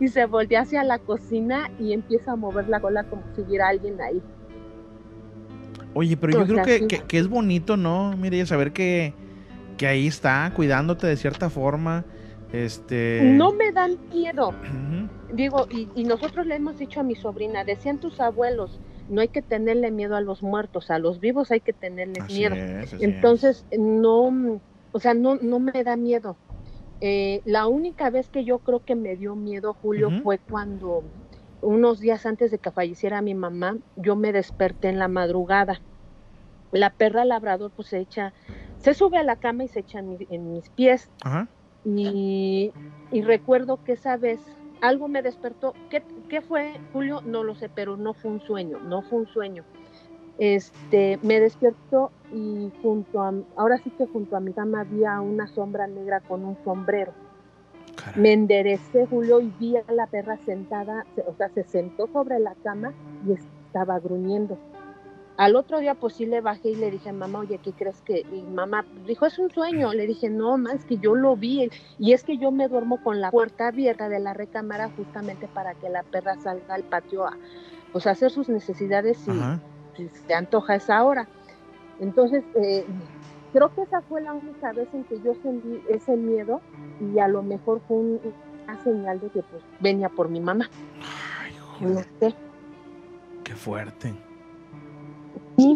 y 0.00 0.08
se 0.08 0.26
voltea 0.26 0.62
hacia 0.62 0.82
la 0.84 0.98
cocina 0.98 1.70
y 1.78 1.92
empieza 1.92 2.32
a 2.32 2.36
mover 2.36 2.68
la 2.68 2.80
cola 2.80 3.04
como 3.04 3.22
si 3.34 3.42
hubiera 3.42 3.68
alguien 3.68 4.00
ahí. 4.00 4.20
Oye, 5.94 6.16
pero 6.16 6.32
yo 6.32 6.42
O 6.42 6.46
creo 6.46 6.64
que, 6.64 6.86
que- 6.88 7.02
que 7.06 7.18
es 7.18 7.28
bonito, 7.28 7.76
¿no? 7.76 8.16
Mire, 8.16 8.44
saber 8.46 8.72
que, 8.72 9.14
que 9.76 9.86
ahí 9.86 10.06
está, 10.08 10.52
cuidándote 10.54 11.06
de 11.06 11.16
cierta 11.16 11.50
forma. 11.50 12.04
Este. 12.52 13.20
No 13.36 13.52
me 13.52 13.72
dan 13.72 13.96
miedo. 14.12 14.48
Ujú. 14.50 15.08
Digo, 15.34 15.66
y, 15.70 15.88
y 15.94 16.04
nosotros 16.04 16.46
le 16.46 16.56
hemos 16.56 16.78
dicho 16.78 17.00
a 17.00 17.02
mi 17.02 17.14
sobrina, 17.14 17.64
decían 17.64 17.98
tus 17.98 18.20
abuelos, 18.20 18.80
no 19.08 19.20
hay 19.20 19.28
que 19.28 19.42
tenerle 19.42 19.90
miedo 19.90 20.16
a 20.16 20.20
los 20.20 20.42
muertos, 20.42 20.90
a 20.90 20.98
los 20.98 21.20
vivos 21.20 21.50
hay 21.50 21.60
que 21.60 21.72
tenerles 21.72 22.24
Así 22.24 22.38
miedo. 22.40 22.54
es, 22.54 22.84
así 22.84 22.96
es. 22.96 23.02
Entonces, 23.02 23.66
no, 23.76 24.60
o 24.92 25.00
sea, 25.00 25.14
no, 25.14 25.36
no 25.36 25.58
me 25.60 25.84
da 25.84 25.96
miedo. 25.96 26.38
Eh, 27.00 27.42
la 27.44 27.66
única 27.66 28.10
vez 28.10 28.28
que 28.30 28.44
yo 28.44 28.60
creo 28.60 28.80
que 28.80 28.94
me 28.94 29.16
dio 29.16 29.36
miedo, 29.36 29.74
Julio, 29.74 30.10
fue 30.22 30.38
cuando 30.38 31.04
unos 31.60 32.00
días 32.00 32.24
antes 32.26 32.50
de 32.50 32.58
que 32.58 32.70
falleciera 32.72 33.20
mi 33.22 33.34
mamá, 33.34 33.76
yo 33.96 34.16
me 34.16 34.32
desperté 34.32 34.88
en 34.88 34.98
la 34.98 35.08
madrugada. 35.08 35.82
La 36.70 36.90
perra 36.90 37.24
labrador 37.24 37.72
pues 37.74 37.88
se 37.88 37.98
echa, 38.00 38.34
se 38.78 38.94
sube 38.94 39.18
a 39.18 39.22
la 39.22 39.36
cama 39.36 39.64
y 39.64 39.68
se 39.68 39.80
echa 39.80 39.98
en, 40.00 40.08
mi- 40.08 40.26
en 40.28 40.52
mis 40.52 40.70
pies. 40.70 41.10
Ajá. 41.22 41.48
Y, 41.84 42.72
y 43.10 43.22
recuerdo 43.22 43.80
que 43.84 43.92
esa 43.92 44.16
vez 44.16 44.42
algo 44.80 45.08
me 45.08 45.22
despertó. 45.22 45.74
¿Qué, 45.90 46.02
¿Qué 46.28 46.40
fue, 46.42 46.80
Julio? 46.92 47.20
No 47.24 47.42
lo 47.42 47.54
sé, 47.54 47.68
pero 47.68 47.96
no 47.96 48.14
fue 48.14 48.30
un 48.30 48.40
sueño, 48.40 48.78
no 48.80 49.02
fue 49.02 49.20
un 49.20 49.26
sueño. 49.26 49.64
Este, 50.38 51.18
me 51.22 51.38
despertó 51.40 52.10
y 52.32 52.70
junto 52.82 53.20
a, 53.22 53.32
ahora 53.56 53.78
sí 53.78 53.90
que 53.96 54.06
junto 54.06 54.36
a 54.36 54.40
mi 54.40 54.52
cama 54.52 54.80
había 54.80 55.20
una 55.20 55.46
sombra 55.46 55.86
negra 55.86 56.20
con 56.20 56.44
un 56.44 56.56
sombrero. 56.64 57.12
Caray. 57.96 58.20
Me 58.22 58.32
enderecé, 58.32 59.06
Julio, 59.06 59.40
y 59.40 59.50
vi 59.58 59.76
a 59.76 59.92
la 59.92 60.06
perra 60.06 60.36
sentada, 60.38 61.06
se- 61.14 61.22
o 61.22 61.34
sea, 61.34 61.48
se 61.50 61.62
sentó 61.64 62.08
sobre 62.08 62.40
la 62.40 62.54
cama 62.62 62.92
y 63.26 63.32
estaba 63.32 63.98
gruñendo. 64.00 64.58
Al 65.36 65.56
otro 65.56 65.80
día, 65.80 65.94
pues 65.96 66.14
sí 66.14 66.26
le 66.26 66.40
bajé 66.40 66.70
y 66.70 66.74
le 66.76 66.92
dije, 66.92 67.12
mamá, 67.12 67.40
oye, 67.40 67.58
¿qué 67.58 67.72
crees 67.72 68.00
que? 68.02 68.20
Y 68.20 68.42
mamá 68.42 68.84
dijo, 69.04 69.26
es 69.26 69.36
un 69.40 69.50
sueño. 69.50 69.92
Le 69.92 70.06
dije, 70.06 70.30
no, 70.30 70.56
más 70.58 70.74
es 70.76 70.84
que 70.84 70.96
yo 70.98 71.16
lo 71.16 71.36
vi. 71.36 71.70
Y 71.98 72.12
es 72.12 72.22
que 72.22 72.38
yo 72.38 72.52
me 72.52 72.68
duermo 72.68 73.02
con 73.02 73.20
la 73.20 73.32
puerta 73.32 73.66
abierta 73.68 74.08
de 74.08 74.20
la 74.20 74.32
recámara 74.32 74.90
justamente 74.96 75.48
para 75.48 75.74
que 75.74 75.88
la 75.88 76.04
perra 76.04 76.36
salga 76.40 76.74
al 76.74 76.84
patio 76.84 77.26
a, 77.26 77.36
pues, 77.92 78.06
hacer 78.06 78.30
sus 78.30 78.48
necesidades 78.48 79.18
si 79.18 80.08
se 80.26 80.34
antoja 80.34 80.76
esa 80.76 81.02
hora. 81.02 81.26
Entonces, 82.00 82.44
eh, 82.54 82.84
creo 83.52 83.74
que 83.74 83.82
esa 83.82 84.02
fue 84.02 84.20
la 84.20 84.34
única 84.34 84.72
vez 84.72 84.88
en 84.94 85.02
que 85.04 85.20
yo 85.20 85.34
sentí 85.42 85.80
ese 85.88 86.16
miedo 86.16 86.60
y 87.12 87.18
a 87.18 87.26
lo 87.26 87.42
mejor 87.42 87.80
fue 87.88 87.96
un- 87.96 88.20
una 88.68 88.82
señal 88.84 89.20
de 89.20 89.28
que 89.30 89.42
pues 89.42 89.62
venía 89.80 90.08
por 90.08 90.28
mi 90.28 90.40
mamá. 90.40 90.68
Ay, 91.42 91.54
No 91.80 91.88
joder, 91.88 92.06
sé. 92.20 92.34
qué 93.44 93.54
fuerte. 93.54 94.14
Sí, 95.56 95.74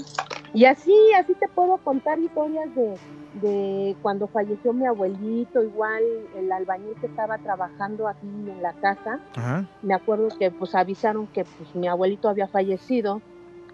y 0.55 0.65
así, 0.65 0.95
así 1.19 1.35
te 1.35 1.49
puedo 1.49 1.79
contar 1.79 2.19
historias 2.19 2.75
de, 2.75 2.99
de 3.41 3.97
cuando 4.03 4.29
falleció 4.29 4.73
mi 4.73 4.87
abuelito, 4.87 5.63
igual 5.63 6.03
el 6.37 6.51
albañil 6.51 6.97
que 7.01 7.07
estaba 7.07 7.39
trabajando 7.39 8.09
aquí 8.09 8.27
en 8.27 8.63
la 8.63 8.73
casa, 8.75 9.21
Ajá. 9.37 9.69
me 9.83 9.95
acuerdo 9.95 10.29
que 10.39 10.51
pues 10.51 10.75
avisaron 10.75 11.27
que 11.29 11.45
pues 11.45 11.75
mi 11.75 11.87
abuelito 11.89 12.29
había 12.29 12.49
fallecido, 12.49 13.23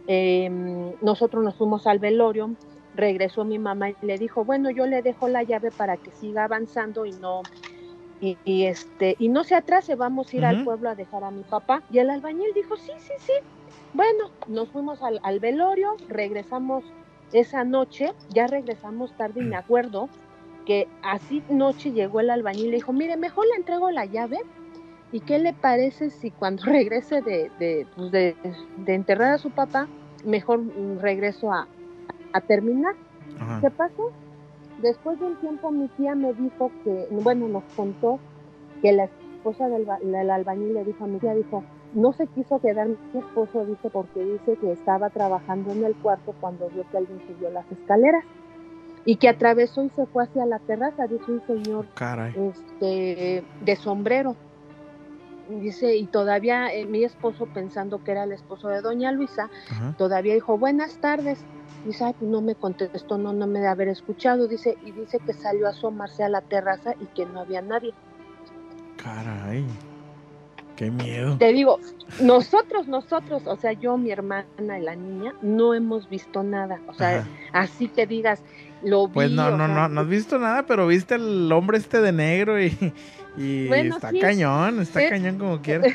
Em, 0.07 0.92
nosotros 1.00 1.42
nos 1.42 1.57
fuimos 1.57 1.86
al 1.86 1.98
velorio, 1.98 2.55
regresó 2.94 3.44
mi 3.44 3.59
mamá 3.59 3.90
y 3.90 3.96
le 4.02 4.18
dijo, 4.18 4.44
bueno, 4.44 4.70
yo 4.70 4.86
le 4.86 5.02
dejo 5.02 5.28
la 5.28 5.42
llave 5.42 5.70
para 5.70 5.96
que 5.96 6.11
siga 6.11 6.44
avanzando 6.44 7.07
y 7.07 7.12
no, 7.12 7.40
y, 8.20 8.38
y, 8.44 8.66
este, 8.66 9.16
y 9.18 9.28
no 9.28 9.44
se 9.44 9.55
atrase, 9.55 9.94
vamos 9.94 10.32
a 10.32 10.36
ir 10.36 10.44
al 10.44 10.62
pueblo 10.62 10.90
a 10.90 10.94
dejar 10.94 11.24
a 11.24 11.30
mi 11.30 11.42
papá. 11.42 11.82
Y 11.90 11.98
el 11.98 12.11
albañil 12.11 12.52
dijo, 12.55 12.76
sí, 12.76 12.92
sí, 12.98 13.12
sí. 13.18 13.32
Bueno, 13.95 14.24
nos 14.49 14.68
fuimos 14.70 15.03
al, 15.03 15.20
al 15.22 15.40
velorio, 15.40 15.88
regresamos 16.09 16.84
esa 17.32 17.64
noche, 17.64 18.12
ya 18.28 18.47
regresamos 18.47 19.16
tarde 19.16 19.40
y 19.40 19.45
me 19.45 19.57
acuerdo 19.57 20.09
que 20.66 20.88
así 21.03 21.42
noche 21.49 21.92
llegó 21.92 22.20
el 22.20 22.30
albañil 22.30 22.66
y 22.66 22.70
le 22.70 22.76
dijo, 22.76 22.92
mire, 22.92 23.16
mejor 23.16 23.47
le 23.47 23.55
entrego 23.57 23.90
la 23.90 24.05
llave 24.07 24.38
¿Y 25.12 25.20
qué 25.20 25.38
le 25.38 25.53
parece 25.53 26.11
si 26.11 26.32
cuando 26.32 26.64
regrese 26.66 27.22
de, 27.22 27.49
de, 27.61 27.86
pues, 27.95 28.11
de- 28.11 28.36
de 28.78 28.95
enterrar 28.95 29.34
a 29.34 29.38
su 29.38 29.51
papá, 29.51 29.86
mejor 30.24 30.61
regreso 31.01 31.53
a, 31.53 31.68
a 32.32 32.40
terminar? 32.40 32.95
Ajá. 33.38 33.61
¿Qué 33.61 33.70
pasó? 33.70 34.11
Después 34.82 35.20
de 35.20 35.26
un 35.26 35.36
tiempo 35.36 35.70
mi 35.70 35.86
tía 35.97 36.16
me 36.16 36.32
dijo 36.32 36.72
que, 36.82 37.07
bueno, 37.12 37.47
nos 37.47 37.62
contó 37.76 38.18
que 38.82 38.90
la 38.92 39.05
esposa 39.05 39.68
del, 39.68 39.86
del 40.03 40.30
albañil 40.30 40.74
le 40.74 40.84
dijo 40.84 41.05
a 41.05 41.07
mi 41.07 41.18
tía, 41.20 41.32
dijo, 41.34 41.62
no 41.95 42.12
se 42.12 42.26
quiso 42.26 42.61
quedar 42.61 42.88
mi 42.88 42.97
esposo, 43.14 43.64
dice, 43.64 43.88
porque 43.90 44.24
dice 44.24 44.57
que 44.61 44.72
estaba 44.72 45.11
trabajando 45.11 45.72
en 45.72 45.84
el 45.84 45.95
cuarto 45.95 46.34
cuando 46.40 46.68
vio 46.70 46.84
que 46.90 46.99
alguien 46.99 47.20
subió 47.26 47.51
las 47.51 47.70
escaleras 47.70 48.24
y 49.05 49.16
que 49.16 49.28
atravesó 49.28 49.84
y 49.84 49.90
se 49.90 50.07
fue 50.07 50.24
hacia 50.24 50.47
la 50.47 50.59
terraza, 50.59 51.07
dice 51.07 51.30
un 51.30 51.42
señor 51.47 51.86
Caray. 51.95 52.34
este, 52.36 53.45
de 53.61 53.76
sombrero. 53.76 54.36
Dice, 55.49 55.95
y 55.97 56.07
todavía 56.07 56.72
eh, 56.72 56.86
mi 56.86 57.05
esposo, 57.05 57.47
pensando 57.47 58.03
que 58.03 58.12
era 58.12 58.24
el 58.24 58.32
esposo 58.32 58.68
de 58.68 58.80
doña 58.80 59.12
Luisa, 59.12 59.51
Ajá. 59.70 59.95
todavía 59.99 60.32
dijo, 60.34 60.57
buenas 60.57 60.97
tardes. 60.99 61.38
Dice, 61.84 62.03
ay, 62.03 62.14
pues 62.18 62.30
no 62.30 62.40
me 62.40 62.55
contestó, 62.55 63.18
no, 63.18 63.34
no 63.34 63.46
me 63.46 63.61
de 63.61 63.66
haber 63.66 63.88
escuchado. 63.88 64.49
Dice, 64.49 64.79
y 64.87 64.92
dice 64.92 65.18
que 65.18 65.34
salió 65.34 65.66
a 65.66 65.71
asomarse 65.71 66.25
a 66.25 66.30
la 66.30 66.41
terraza 66.41 66.95
y 66.99 67.04
que 67.14 67.26
no 67.26 67.41
había 67.41 67.61
nadie. 67.61 67.92
Caray. 68.96 69.66
Qué 70.76 70.91
miedo. 70.91 71.37
Te 71.38 71.53
digo, 71.53 71.79
nosotros, 72.21 72.88
nosotros, 72.88 73.42
o 73.46 73.57
sea, 73.57 73.72
yo, 73.72 73.96
mi 73.96 74.11
hermana 74.11 74.46
y 74.79 74.83
la 74.83 74.96
niña, 74.96 75.34
no 75.42 75.75
hemos 75.75 76.09
visto 76.09 76.42
nada. 76.42 76.80
O 76.88 76.95
sea, 76.95 77.21
Ajá. 77.21 77.29
así 77.53 77.88
que 77.88 78.07
digas, 78.07 78.42
lo 78.83 79.07
vi. 79.09 79.14
Pues 79.14 79.30
no, 79.30 79.51
no, 79.51 79.67
sea, 79.67 79.68
no, 79.68 79.88
no 79.88 80.01
has 80.01 80.09
visto 80.09 80.38
nada, 80.38 80.67
pero 80.67 80.87
viste 80.87 81.14
el 81.14 81.51
hombre 81.53 81.79
este 81.79 82.01
de 82.01 82.13
negro 82.13 82.61
y, 82.61 82.76
y 83.37 83.68
Bueno, 83.68 83.96
está 83.96 84.11
sí. 84.11 84.18
cañón, 84.18 84.80
está 84.80 85.09
cañón 85.09 85.38
como 85.38 85.61
quiera. 85.63 85.87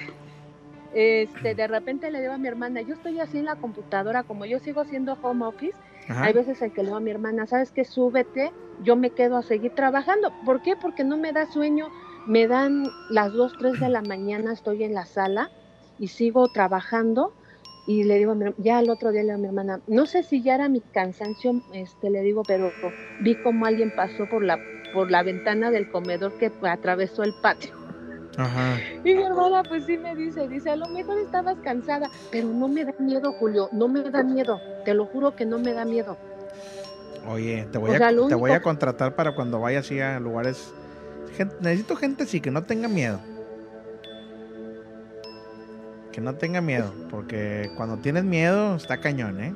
Este, 0.94 1.54
de 1.54 1.68
repente 1.68 2.10
le 2.10 2.22
digo 2.22 2.34
a 2.34 2.38
mi 2.38 2.48
hermana, 2.48 2.82
yo 2.82 2.96
estoy 2.96 3.20
así 3.20 3.38
en 3.38 3.46
la 3.46 3.56
computadora, 3.58 4.24
como 4.24 4.46
yo 4.46 4.60
sigo 4.60 4.82
haciendo 4.82 5.18
home 5.22 5.46
office, 5.46 5.76
Ajá. 6.10 6.26
Hay 6.26 6.34
veces 6.34 6.60
en 6.64 6.72
que 6.72 6.82
le 6.82 6.88
digo 6.88 6.98
a 6.98 7.02
mi 7.02 7.12
hermana, 7.12 7.46
¿sabes 7.46 7.72
qué? 7.72 7.86
Súbete, 7.86 8.52
yo 8.82 8.96
me 8.96 9.12
quedo 9.12 9.38
a 9.38 9.44
seguir 9.44 9.74
trabajando. 9.76 10.34
¿Por 10.44 10.62
qué? 10.62 10.76
Porque 10.76 11.04
no 11.04 11.18
me 11.18 11.32
da 11.32 11.46
sueño. 11.46 11.90
Me 12.30 12.48
dan 12.48 12.84
las 13.10 13.34
2, 13.34 13.54
3 13.58 13.80
de 13.80 13.90
la 13.90 14.04
mañana, 14.04 14.54
estoy 14.54 14.84
en 14.84 14.94
la 14.94 15.08
sala 15.08 15.50
y 15.98 16.10
sigo 16.10 16.48
trabajando. 16.48 17.34
Y 17.88 18.04
le 18.04 18.20
digo 18.20 18.34
a 18.34 18.36
mi 18.36 18.46
ya 18.60 18.80
el 18.80 18.92
otro 18.92 19.12
día 19.12 19.24
le 19.24 19.30
digo 19.30 19.38
a 19.38 19.42
mi 19.42 19.48
hermana, 19.48 19.82
no 19.88 20.06
sé 20.06 20.22
si 20.22 20.44
ya 20.44 20.54
era 20.54 20.70
mi 20.70 20.80
cansancio, 20.80 21.60
este, 21.74 22.12
le 22.12 22.22
digo, 22.22 22.44
pero 22.48 22.72
vi 23.22 23.34
como 23.42 23.66
alguien 23.66 23.92
pasó 23.96 24.30
por 24.30 24.44
la, 24.44 24.60
por 24.94 25.10
la 25.10 25.24
ventana 25.24 25.72
del 25.72 25.90
comedor 25.90 26.38
que 26.38 26.52
atravesó 26.68 27.24
el 27.24 27.34
patio. 27.42 27.74
Ajá. 28.38 28.78
Y 29.04 29.16
mi 29.16 29.24
hermana 29.24 29.64
pues 29.64 29.86
sí 29.86 29.98
me 29.98 30.16
dice, 30.16 30.48
dice, 30.48 30.70
a 30.70 30.76
lo 30.76 30.88
mejor 30.90 31.18
estabas 31.18 31.58
cansada, 31.64 32.12
pero 32.32 32.48
no 32.50 32.68
me 32.68 32.86
da 32.86 32.94
miedo, 33.00 33.32
Julio, 33.40 33.70
no 33.72 33.88
me 33.88 34.04
da 34.04 34.22
miedo, 34.22 34.62
te 34.86 34.94
lo 34.94 35.08
juro 35.08 35.36
que 35.36 35.48
no 35.48 35.58
me 35.58 35.74
da 35.74 35.84
miedo. 35.84 36.16
Oye, 37.28 37.68
te 37.72 37.80
voy, 37.80 37.90
O 37.90 37.94
a, 37.94 37.98
sea, 37.98 38.12
lo 38.12 38.28
te 38.28 38.36
voy 38.36 38.52
a 38.52 38.62
contratar 38.62 39.16
para 39.16 39.34
cuando 39.34 39.60
vaya 39.60 39.80
así 39.80 40.00
a 40.00 40.20
lugares. 40.20 40.76
Necesito 41.62 41.96
gente 41.96 42.26
sí 42.26 42.42
que 42.42 42.52
no 42.52 42.64
tenga 42.64 42.88
miedo. 42.88 43.20
Que 46.12 46.22
no 46.22 46.36
tenga 46.36 46.62
miedo, 46.62 46.94
porque 47.10 47.72
cuando 47.78 47.98
tienes 47.98 48.24
miedo 48.24 48.76
está 48.76 49.00
cañón, 49.00 49.40
¿eh? 49.42 49.54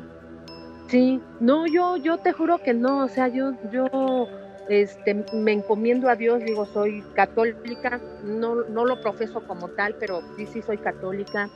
Sí, 0.87 1.19
no, 1.39 1.65
yo, 1.65 1.97
yo 1.97 2.17
te 2.17 2.31
juro 2.31 2.59
que 2.59 2.73
no, 2.73 3.05
o 3.05 3.07
sea, 3.07 3.27
yo, 3.27 3.53
yo, 3.71 4.27
este, 4.69 5.25
me 5.33 5.53
encomiendo 5.53 6.09
a 6.09 6.15
Dios, 6.15 6.43
digo, 6.43 6.65
soy 6.67 7.03
católica, 7.15 7.99
no, 8.23 8.55
no 8.69 8.85
lo 8.85 9.01
profeso 9.01 9.41
como 9.47 9.69
tal, 9.69 9.95
pero 9.99 10.21
sí, 10.37 10.45
sí 10.45 10.61
soy 10.61 10.77
católica. 10.77 11.49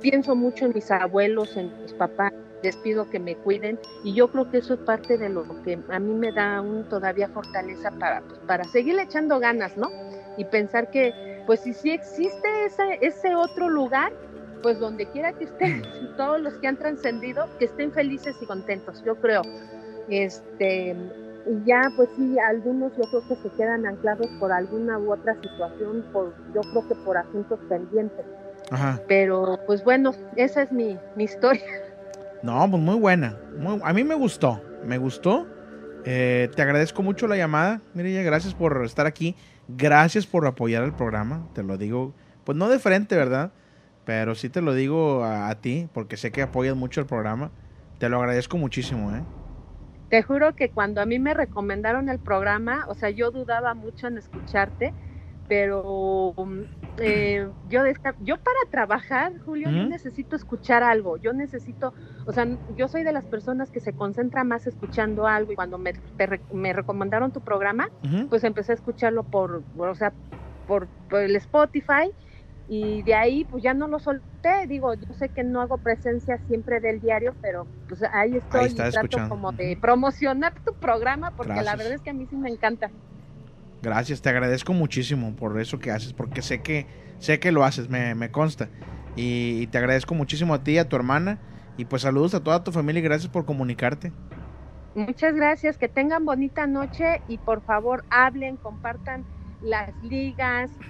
Pienso 0.00 0.36
mucho 0.36 0.66
en 0.66 0.72
mis 0.74 0.90
abuelos, 0.90 1.56
en 1.56 1.72
mis 1.82 1.92
papás, 1.94 2.32
les 2.62 2.76
pido 2.76 3.08
que 3.08 3.18
me 3.18 3.36
cuiden 3.36 3.78
y 4.04 4.14
yo 4.14 4.28
creo 4.28 4.50
que 4.50 4.58
eso 4.58 4.74
es 4.74 4.80
parte 4.80 5.16
de 5.16 5.28
lo 5.28 5.44
que 5.62 5.78
a 5.88 5.98
mí 5.98 6.14
me 6.14 6.32
da 6.32 6.56
aún 6.56 6.88
todavía 6.88 7.28
fortaleza 7.28 7.90
para, 7.92 8.20
pues, 8.22 8.38
para 8.40 8.64
seguir 8.64 8.98
echando 8.98 9.38
ganas, 9.38 9.76
¿no? 9.76 9.90
Y 10.36 10.44
pensar 10.44 10.90
que, 10.90 11.42
pues 11.46 11.60
si 11.60 11.72
sí 11.72 11.90
existe 11.90 12.48
ese, 12.66 12.98
ese 13.00 13.34
otro 13.34 13.68
lugar, 13.68 14.12
pues 14.62 14.78
donde 14.78 15.06
quiera 15.06 15.32
que 15.32 15.44
estén, 15.44 15.82
todos 16.16 16.40
los 16.40 16.54
que 16.54 16.66
han 16.66 16.76
trascendido, 16.76 17.48
que 17.58 17.66
estén 17.66 17.92
felices 17.92 18.36
y 18.40 18.46
contentos, 18.46 19.02
yo 19.04 19.16
creo. 19.16 19.42
Este, 20.08 20.96
y 21.46 21.64
ya, 21.64 21.90
pues 21.96 22.08
sí, 22.16 22.38
algunos 22.38 22.92
yo 22.96 23.04
creo 23.04 23.28
que 23.28 23.36
se 23.36 23.56
quedan 23.56 23.86
anclados 23.86 24.26
por 24.38 24.52
alguna 24.52 24.98
u 24.98 25.12
otra 25.12 25.34
situación, 25.40 26.04
por, 26.12 26.34
yo 26.54 26.60
creo 26.60 26.88
que 26.88 26.94
por 26.96 27.16
asuntos 27.16 27.58
pendientes. 27.68 28.26
Ajá. 28.70 29.00
Pero, 29.08 29.58
pues 29.66 29.82
bueno, 29.82 30.12
esa 30.36 30.62
es 30.62 30.72
mi, 30.72 30.98
mi 31.16 31.24
historia. 31.24 31.89
No, 32.42 32.70
pues 32.70 32.82
muy 32.82 32.96
buena. 32.96 33.38
A 33.84 33.92
mí 33.92 34.04
me 34.04 34.14
gustó, 34.14 34.62
me 34.84 34.98
gustó. 34.98 35.46
Eh, 36.04 36.48
te 36.54 36.62
agradezco 36.62 37.02
mucho 37.02 37.26
la 37.26 37.36
llamada, 37.36 37.82
Mireya, 37.94 38.22
gracias 38.22 38.54
por 38.54 38.82
estar 38.84 39.06
aquí. 39.06 39.36
Gracias 39.68 40.26
por 40.26 40.46
apoyar 40.46 40.82
el 40.82 40.92
programa, 40.92 41.46
te 41.54 41.62
lo 41.62 41.76
digo, 41.76 42.14
pues 42.44 42.56
no 42.58 42.68
de 42.68 42.78
frente, 42.78 43.16
¿verdad? 43.16 43.52
Pero 44.04 44.34
sí 44.34 44.48
te 44.48 44.62
lo 44.62 44.74
digo 44.74 45.22
a, 45.22 45.48
a 45.48 45.60
ti, 45.60 45.88
porque 45.92 46.16
sé 46.16 46.32
que 46.32 46.42
apoyas 46.42 46.74
mucho 46.74 47.00
el 47.00 47.06
programa. 47.06 47.52
Te 47.98 48.08
lo 48.08 48.18
agradezco 48.18 48.56
muchísimo, 48.56 49.14
¿eh? 49.14 49.22
Te 50.08 50.22
juro 50.22 50.56
que 50.56 50.70
cuando 50.70 51.00
a 51.00 51.06
mí 51.06 51.20
me 51.20 51.34
recomendaron 51.34 52.08
el 52.08 52.18
programa, 52.18 52.84
o 52.88 52.94
sea, 52.94 53.10
yo 53.10 53.30
dudaba 53.30 53.74
mucho 53.74 54.08
en 54.08 54.18
escucharte, 54.18 54.92
pero 55.50 56.34
eh, 56.96 57.52
yo, 57.62 57.82
yo 58.18 58.36
para 58.36 58.58
trabajar, 58.70 59.32
Julio, 59.40 59.70
yo 59.72 59.84
necesito 59.84 60.36
escuchar 60.36 60.82
algo, 60.84 61.16
yo 61.16 61.32
necesito, 61.32 61.92
o 62.26 62.32
sea, 62.32 62.46
yo 62.68 62.88
soy 62.88 63.02
de 63.04 63.12
las 63.12 63.26
personas 63.26 63.70
que 63.72 63.80
se 63.80 63.94
concentra 63.94 64.44
más 64.44 64.66
escuchando 64.68 65.26
algo 65.26 65.52
y 65.52 65.56
cuando 65.56 65.78
me, 65.78 65.94
te 66.16 66.26
re- 66.26 66.44
me 66.52 66.72
recomendaron 66.72 67.32
tu 67.32 67.42
programa, 67.42 67.88
pues 68.28 68.44
empecé 68.44 68.72
a 68.72 68.76
escucharlo 68.76 69.24
por, 69.24 69.64
o 69.76 69.94
sea, 69.96 70.14
por, 70.66 70.90
por 71.08 71.20
el 71.22 71.34
Spotify 71.36 72.12
y 72.66 73.02
de 73.02 73.14
ahí 73.14 73.44
pues 73.44 73.62
ya 73.64 73.74
no 73.74 73.88
lo 73.88 73.98
solté, 73.98 74.66
digo, 74.68 74.94
yo 74.94 75.14
sé 75.14 75.30
que 75.30 75.42
no 75.42 75.60
hago 75.62 75.78
presencia 75.78 76.38
siempre 76.46 76.80
del 76.80 77.00
diario, 77.00 77.36
pero 77.40 77.68
pues 77.88 78.02
ahí 78.12 78.36
estoy 78.36 78.60
Ahí 78.62 78.70
y 78.72 78.74
trato 78.76 78.98
escuchando. 79.00 79.28
como 79.30 79.52
de 79.52 79.76
promocionar 79.80 80.54
tu 80.64 80.74
programa 80.78 81.32
porque 81.32 81.62
la 81.62 81.74
verdad 81.76 81.94
es 81.94 82.02
que 82.02 82.10
a 82.10 82.14
mí 82.14 82.26
sí 82.26 82.36
me 82.36 82.50
encanta. 82.50 82.92
Gracias, 83.82 84.20
te 84.20 84.28
agradezco 84.28 84.74
muchísimo 84.74 85.34
por 85.36 85.58
eso 85.60 85.78
que 85.78 85.90
haces, 85.90 86.12
porque 86.12 86.42
sé 86.42 86.62
que 86.62 86.88
sé 87.18 87.40
que 87.40 87.52
lo 87.52 87.64
haces, 87.64 87.88
me, 87.88 88.14
me 88.14 88.30
consta. 88.30 88.70
Y, 89.14 89.62
y 89.62 89.66
te 89.68 89.78
agradezco 89.78 90.14
muchísimo 90.14 90.54
a 90.54 90.62
ti 90.62 90.72
y 90.72 90.78
a 90.78 90.88
tu 90.88 90.96
hermana. 90.96 91.42
Y 91.76 91.86
pues 91.86 92.02
saludos 92.02 92.34
a 92.34 92.42
toda 92.44 92.62
tu 92.64 92.72
familia 92.72 93.00
y 93.00 93.02
gracias 93.02 93.30
por 93.30 93.46
comunicarte. 93.46 94.14
Muchas 94.94 95.34
gracias, 95.34 95.78
que 95.78 95.88
tengan 95.88 96.24
bonita 96.24 96.66
noche 96.66 97.22
y 97.26 97.38
por 97.38 97.62
favor 97.62 98.06
hablen, 98.10 98.56
compartan 98.56 99.26
las 99.60 99.94
ligas 100.02 100.82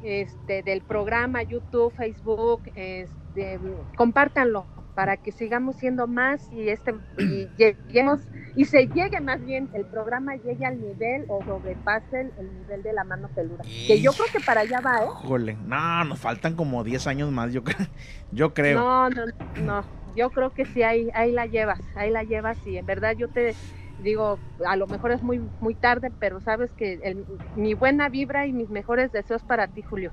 este, 0.00 0.62
del 0.62 0.82
programa, 0.84 1.42
YouTube, 1.42 1.92
Facebook, 1.94 2.62
este, 2.74 3.60
compártanlo 3.96 4.70
para 5.00 5.16
que 5.16 5.32
sigamos 5.32 5.76
siendo 5.76 6.06
más 6.06 6.46
y 6.52 6.68
este 6.68 6.94
y 7.16 7.48
lleguemos 7.56 8.20
y 8.54 8.66
se 8.66 8.86
llegue 8.88 9.18
más 9.22 9.42
bien 9.42 9.70
el 9.72 9.86
programa 9.86 10.36
llegue 10.36 10.66
al 10.66 10.78
nivel 10.78 11.24
o 11.28 11.42
sobrepase 11.42 12.20
el, 12.20 12.32
el 12.38 12.54
nivel 12.58 12.82
de 12.82 12.92
la 12.92 13.04
mano 13.04 13.28
peluda 13.34 13.64
que 13.86 13.98
yo 13.98 14.12
creo 14.12 14.26
que 14.30 14.40
para 14.40 14.60
allá 14.60 14.80
va 14.82 15.04
eh 15.04 15.08
Híjole, 15.24 15.56
no, 15.64 16.04
nos 16.04 16.18
faltan 16.18 16.54
como 16.54 16.84
10 16.84 17.06
años 17.06 17.30
más, 17.32 17.50
yo, 17.50 17.64
cre- 17.64 17.88
yo 18.30 18.52
creo. 18.52 18.78
no 18.78 19.08
no 19.08 19.24
no 19.62 19.84
yo 20.14 20.28
creo 20.28 20.50
que 20.52 20.66
sí 20.66 20.82
ahí 20.82 21.08
ahí 21.14 21.32
la 21.32 21.46
llevas 21.46 21.80
ahí 21.96 22.10
la 22.10 22.22
llevas 22.22 22.58
y 22.66 22.76
en 22.76 22.84
verdad 22.84 23.16
yo 23.16 23.28
te 23.28 23.54
digo 24.02 24.38
a 24.66 24.76
lo 24.76 24.86
mejor 24.86 25.12
es 25.12 25.22
muy 25.22 25.40
muy 25.60 25.74
tarde 25.74 26.12
pero 26.20 26.42
sabes 26.42 26.70
que 26.72 27.00
el- 27.02 27.24
mi 27.56 27.72
buena 27.72 28.10
vibra 28.10 28.46
y 28.46 28.52
mis 28.52 28.68
mejores 28.68 29.12
deseos 29.12 29.42
para 29.44 29.66
ti 29.66 29.80
Julio 29.80 30.12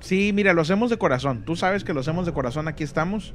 Sí, 0.00 0.32
mira, 0.34 0.52
lo 0.52 0.60
hacemos 0.60 0.90
de 0.90 0.98
corazón. 0.98 1.46
Tú 1.46 1.56
sabes 1.56 1.82
que 1.82 1.94
lo 1.94 2.00
hacemos 2.00 2.26
de 2.26 2.32
corazón, 2.34 2.68
aquí 2.68 2.84
estamos. 2.84 3.32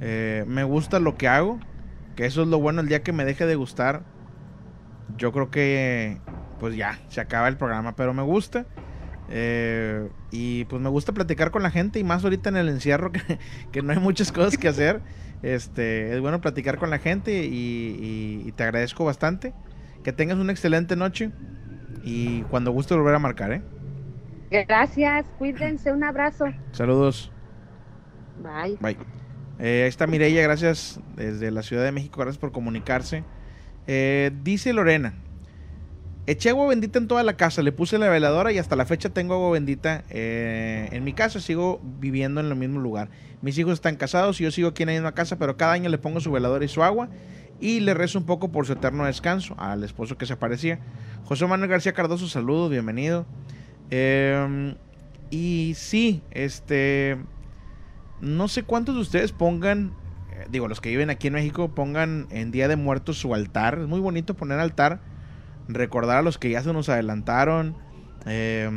Eh, 0.00 0.44
me 0.46 0.64
gusta 0.64 1.00
lo 1.00 1.16
que 1.16 1.28
hago, 1.28 1.66
que 2.14 2.26
eso 2.26 2.42
es 2.42 2.48
lo 2.48 2.60
bueno. 2.60 2.80
El 2.82 2.88
día 2.88 3.02
que 3.02 3.12
me 3.12 3.24
deje 3.24 3.46
de 3.46 3.56
gustar, 3.56 4.06
yo 5.06 5.32
creo 5.32 5.50
que 5.50 6.22
pues 6.56 6.76
ya, 6.76 7.04
se 7.08 7.20
acaba 7.20 7.48
el 7.48 7.56
programa, 7.56 7.94
pero 7.96 8.14
me 8.14 8.22
gusta. 8.22 8.68
Eh, 9.28 10.10
y 10.30 10.64
pues 10.66 10.82
me 10.82 10.90
gusta 10.90 11.12
platicar 11.14 11.50
con 11.52 11.62
la 11.62 11.70
gente 11.70 11.98
y 12.00 12.04
más 12.04 12.24
ahorita 12.24 12.50
en 12.50 12.56
el 12.58 12.68
encierro 12.68 13.12
que, 13.12 13.40
que 13.72 13.82
no 13.82 13.92
hay 13.92 14.00
muchas 14.00 14.32
cosas 14.32 14.58
que 14.58 14.68
hacer. 14.68 15.04
Este, 15.42 16.14
es 16.14 16.20
bueno 16.20 16.40
platicar 16.42 16.78
con 16.78 16.90
la 16.90 16.98
gente 17.00 17.46
y, 17.46 17.50
y- 18.44 18.48
y 18.48 18.52
te 18.52 18.64
agradezco 18.64 19.04
bastante. 19.04 19.56
Que 20.02 20.12
tengas 20.14 20.38
una 20.38 20.52
excelente 20.52 20.96
noche 20.96 21.32
y 22.00 22.44
cuando 22.46 22.72
guste 22.72 22.94
volver 22.96 23.14
a 23.16 23.18
marcar, 23.20 23.52
¿eh? 23.52 23.66
gracias 24.50 25.30
cuídense 25.36 25.90
un 25.92 26.04
abrazo 26.04 26.44
Saludos. 26.72 27.32
bye 28.36 28.78
Bye. 28.80 28.98
Eh, 29.58 29.82
ahí 29.82 29.88
está 29.88 30.06
Mireya, 30.06 30.42
gracias 30.42 31.00
desde 31.16 31.50
la 31.50 31.62
Ciudad 31.62 31.84
de 31.84 31.92
México, 31.92 32.20
gracias 32.20 32.38
por 32.38 32.52
comunicarse. 32.52 33.24
Eh, 33.86 34.30
dice 34.44 34.72
Lorena, 34.72 35.14
eché 36.26 36.50
agua 36.50 36.68
bendita 36.68 36.98
en 36.98 37.08
toda 37.08 37.22
la 37.22 37.36
casa, 37.36 37.62
le 37.62 37.72
puse 37.72 37.98
la 37.98 38.08
veladora 38.08 38.52
y 38.52 38.58
hasta 38.58 38.76
la 38.76 38.84
fecha 38.84 39.08
tengo 39.08 39.34
agua 39.34 39.50
bendita 39.50 40.04
eh, 40.10 40.88
en 40.92 41.02
mi 41.02 41.12
casa, 41.12 41.40
sigo 41.40 41.80
viviendo 41.98 42.40
en 42.40 42.46
el 42.46 42.54
mismo 42.54 42.78
lugar. 42.80 43.08
Mis 43.42 43.58
hijos 43.58 43.72
están 43.74 43.96
casados 43.96 44.40
y 44.40 44.44
yo 44.44 44.50
sigo 44.50 44.68
aquí 44.68 44.84
en 44.84 44.88
la 44.88 44.92
misma 44.92 45.12
casa, 45.12 45.38
pero 45.38 45.56
cada 45.56 45.72
año 45.72 45.88
le 45.88 45.98
pongo 45.98 46.20
su 46.20 46.30
veladora 46.30 46.64
y 46.64 46.68
su 46.68 46.82
agua 46.84 47.08
y 47.60 47.80
le 47.80 47.94
rezo 47.94 48.18
un 48.18 48.26
poco 48.26 48.52
por 48.52 48.66
su 48.66 48.74
eterno 48.74 49.06
descanso 49.06 49.54
al 49.58 49.82
esposo 49.82 50.16
que 50.16 50.26
se 50.26 50.34
aparecía. 50.34 50.78
José 51.24 51.46
Manuel 51.46 51.70
García 51.70 51.92
Cardoso, 51.92 52.28
saludos, 52.28 52.70
bienvenido. 52.70 53.26
Eh, 53.90 54.74
y 55.30 55.72
sí, 55.76 56.22
este 56.30 57.16
no 58.20 58.48
sé 58.48 58.62
cuántos 58.62 58.94
de 58.94 59.00
ustedes 59.00 59.32
pongan, 59.32 59.92
eh, 60.32 60.46
digo, 60.50 60.68
los 60.68 60.80
que 60.80 60.90
viven 60.90 61.10
aquí 61.10 61.28
en 61.28 61.34
México, 61.34 61.68
pongan 61.68 62.26
en 62.30 62.50
Día 62.50 62.68
de 62.68 62.76
Muertos 62.76 63.18
su 63.18 63.34
altar. 63.34 63.78
Es 63.80 63.88
muy 63.88 64.00
bonito 64.00 64.34
poner 64.34 64.58
altar, 64.58 65.00
recordar 65.68 66.18
a 66.18 66.22
los 66.22 66.38
que 66.38 66.50
ya 66.50 66.62
se 66.62 66.72
nos 66.72 66.88
adelantaron 66.88 67.76
eh, 68.26 68.70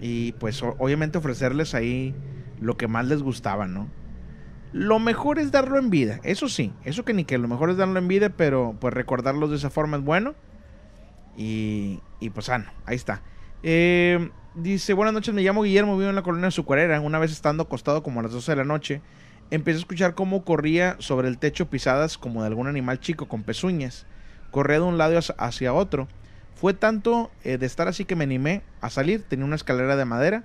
y 0.00 0.32
pues 0.32 0.62
obviamente 0.62 1.18
ofrecerles 1.18 1.74
ahí 1.74 2.14
lo 2.60 2.76
que 2.76 2.88
más 2.88 3.06
les 3.06 3.22
gustaba, 3.22 3.66
¿no? 3.66 3.88
Lo 4.72 4.98
mejor 5.00 5.38
es 5.38 5.50
darlo 5.50 5.78
en 5.78 5.90
vida, 5.90 6.20
eso 6.22 6.48
sí, 6.48 6.72
eso 6.84 7.04
que 7.04 7.12
ni 7.12 7.24
que 7.24 7.38
lo 7.38 7.48
mejor 7.48 7.70
es 7.70 7.76
darlo 7.76 7.98
en 7.98 8.06
vida, 8.06 8.30
pero 8.30 8.76
pues 8.80 8.94
recordarlos 8.94 9.50
de 9.50 9.56
esa 9.56 9.70
forma 9.70 9.96
es 9.96 10.04
bueno. 10.04 10.34
Y, 11.36 12.00
y 12.20 12.30
pues, 12.30 12.48
ah, 12.50 12.58
no, 12.58 12.70
ahí 12.86 12.96
está. 12.96 13.22
Eh, 13.62 14.30
dice, 14.54 14.92
buenas 14.92 15.14
noches, 15.14 15.34
me 15.34 15.42
llamo 15.42 15.62
Guillermo, 15.62 15.96
vivo 15.96 16.10
en 16.10 16.16
la 16.16 16.22
colonia 16.22 16.48
Azucarera. 16.48 17.00
Una 17.00 17.18
vez 17.18 17.32
estando 17.32 17.62
acostado 17.64 18.02
como 18.02 18.20
a 18.20 18.22
las 18.22 18.32
12 18.32 18.52
de 18.52 18.56
la 18.56 18.64
noche, 18.64 19.00
empecé 19.50 19.76
a 19.76 19.80
escuchar 19.80 20.14
cómo 20.14 20.44
corría 20.44 20.96
sobre 20.98 21.28
el 21.28 21.38
techo 21.38 21.68
pisadas 21.70 22.18
como 22.18 22.42
de 22.42 22.48
algún 22.48 22.66
animal 22.66 23.00
chico 23.00 23.28
con 23.28 23.42
pezuñas. 23.42 24.06
Corría 24.50 24.78
de 24.78 24.84
un 24.84 24.98
lado 24.98 25.16
hacia- 25.18 25.34
hacia 25.38 25.72
otro. 25.72 26.08
Fue 26.54 26.74
tanto 26.74 27.30
eh, 27.44 27.56
de 27.56 27.66
estar 27.66 27.88
así 27.88 28.04
que 28.04 28.16
me 28.16 28.24
animé 28.24 28.62
a 28.80 28.90
salir. 28.90 29.22
Tenía 29.22 29.44
una 29.46 29.56
escalera 29.56 29.96
de 29.96 30.04
madera. 30.04 30.44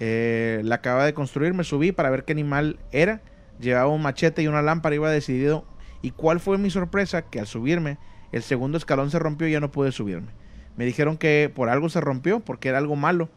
eh, 0.00 0.60
la 0.64 0.74
acababa 0.76 1.04
de 1.04 1.14
construir, 1.14 1.54
me 1.54 1.62
subí 1.62 1.92
para 1.92 2.10
ver 2.10 2.24
qué 2.24 2.32
animal 2.32 2.80
era. 2.90 3.22
Llevaba 3.60 3.86
un 3.86 4.02
machete 4.02 4.42
y 4.42 4.48
una 4.48 4.60
lámpara, 4.60 4.96
iba 4.96 5.08
decidido. 5.08 5.64
¿Y 6.02 6.10
cuál 6.10 6.40
fue 6.40 6.58
mi 6.58 6.68
sorpresa? 6.68 7.22
Que 7.22 7.38
al 7.38 7.46
subirme, 7.46 7.98
el 8.32 8.42
segundo 8.42 8.76
escalón 8.76 9.12
se 9.12 9.20
rompió 9.20 9.46
y 9.46 9.52
ya 9.52 9.60
no 9.60 9.70
pude 9.70 9.92
subirme. 9.92 10.32
Me 10.76 10.84
dijeron 10.84 11.16
que 11.16 11.50
por 11.54 11.68
algo 11.68 11.88
se 11.88 12.00
rompió, 12.00 12.40
porque 12.40 12.70
era 12.70 12.78
algo 12.78 12.96
malo, 12.96 13.30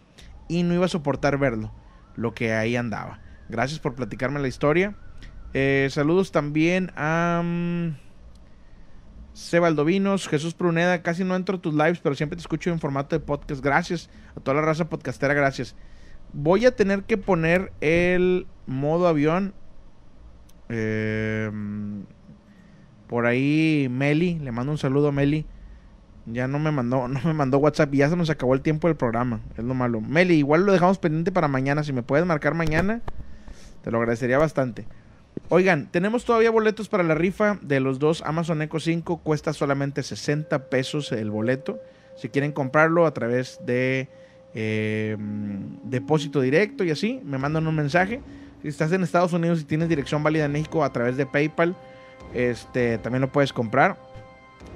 y 0.47 0.63
no 0.63 0.73
iba 0.73 0.85
a 0.85 0.89
soportar 0.89 1.37
verlo, 1.37 1.71
lo 2.15 2.33
que 2.33 2.53
ahí 2.53 2.75
andaba. 2.75 3.19
Gracias 3.49 3.79
por 3.79 3.95
platicarme 3.95 4.39
la 4.39 4.47
historia. 4.47 4.95
Eh, 5.53 5.87
saludos 5.91 6.31
también 6.31 6.91
a 6.95 7.41
mm, 7.43 7.95
Seba 9.33 9.67
Aldovinos, 9.67 10.27
Jesús 10.27 10.53
Pruneda. 10.53 11.01
Casi 11.01 11.23
no 11.23 11.35
entro 11.35 11.57
a 11.57 11.61
tus 11.61 11.73
lives, 11.73 11.99
pero 11.99 12.15
siempre 12.15 12.35
te 12.35 12.41
escucho 12.41 12.69
en 12.69 12.79
formato 12.79 13.15
de 13.15 13.19
podcast. 13.23 13.63
Gracias 13.63 14.09
a 14.35 14.39
toda 14.39 14.55
la 14.55 14.61
raza 14.61 14.89
podcastera, 14.89 15.33
gracias. 15.33 15.75
Voy 16.33 16.65
a 16.65 16.75
tener 16.75 17.03
que 17.03 17.17
poner 17.17 17.71
el 17.81 18.47
modo 18.65 19.07
avión. 19.07 19.53
Eh, 20.69 21.49
por 23.07 23.25
ahí 23.25 23.87
Meli, 23.89 24.37
le 24.39 24.51
mando 24.51 24.73
un 24.73 24.77
saludo 24.77 25.09
a 25.09 25.11
Meli. 25.11 25.45
Ya 26.27 26.47
no 26.47 26.59
me 26.59 26.71
mandó, 26.71 27.07
no 27.07 27.19
me 27.23 27.33
mandó 27.33 27.57
WhatsApp 27.57 27.93
y 27.93 27.97
ya 27.97 28.09
se 28.09 28.15
nos 28.15 28.29
acabó 28.29 28.53
el 28.53 28.61
tiempo 28.61 28.87
del 28.87 28.97
programa. 28.97 29.39
Es 29.57 29.63
lo 29.63 29.73
malo. 29.73 30.01
Meli, 30.01 30.35
igual 30.35 30.65
lo 30.65 30.71
dejamos 30.71 30.99
pendiente 30.99 31.31
para 31.31 31.47
mañana. 31.47 31.83
Si 31.83 31.93
me 31.93 32.03
puedes 32.03 32.25
marcar 32.25 32.53
mañana, 32.53 33.01
te 33.83 33.91
lo 33.91 33.97
agradecería 33.97 34.37
bastante. 34.37 34.85
Oigan, 35.49 35.87
tenemos 35.91 36.25
todavía 36.25 36.51
boletos 36.51 36.89
para 36.89 37.03
la 37.03 37.15
rifa 37.15 37.57
de 37.61 37.79
los 37.79 37.99
dos 37.99 38.21
Amazon 38.25 38.61
Echo 38.61 38.79
5. 38.79 39.17
Cuesta 39.17 39.53
solamente 39.53 40.03
60 40.03 40.69
pesos 40.69 41.11
el 41.11 41.31
boleto. 41.31 41.79
Si 42.17 42.29
quieren 42.29 42.51
comprarlo 42.51 43.05
a 43.05 43.13
través 43.13 43.59
de 43.65 44.09
eh, 44.53 45.15
depósito 45.83 46.41
directo 46.41 46.83
y 46.83 46.91
así, 46.91 47.21
me 47.23 47.37
mandan 47.37 47.67
un 47.67 47.75
mensaje. 47.75 48.21
Si 48.61 48.67
estás 48.67 48.91
en 48.91 49.03
Estados 49.03 49.33
Unidos 49.33 49.61
y 49.61 49.65
tienes 49.65 49.87
dirección 49.87 50.23
válida 50.23 50.45
en 50.45 50.51
México 50.51 50.83
a 50.83 50.91
través 50.91 51.15
de 51.15 51.25
PayPal, 51.25 51.75
Este, 52.33 52.97
también 52.97 53.21
lo 53.21 53.31
puedes 53.31 53.53
comprar. 53.53 54.06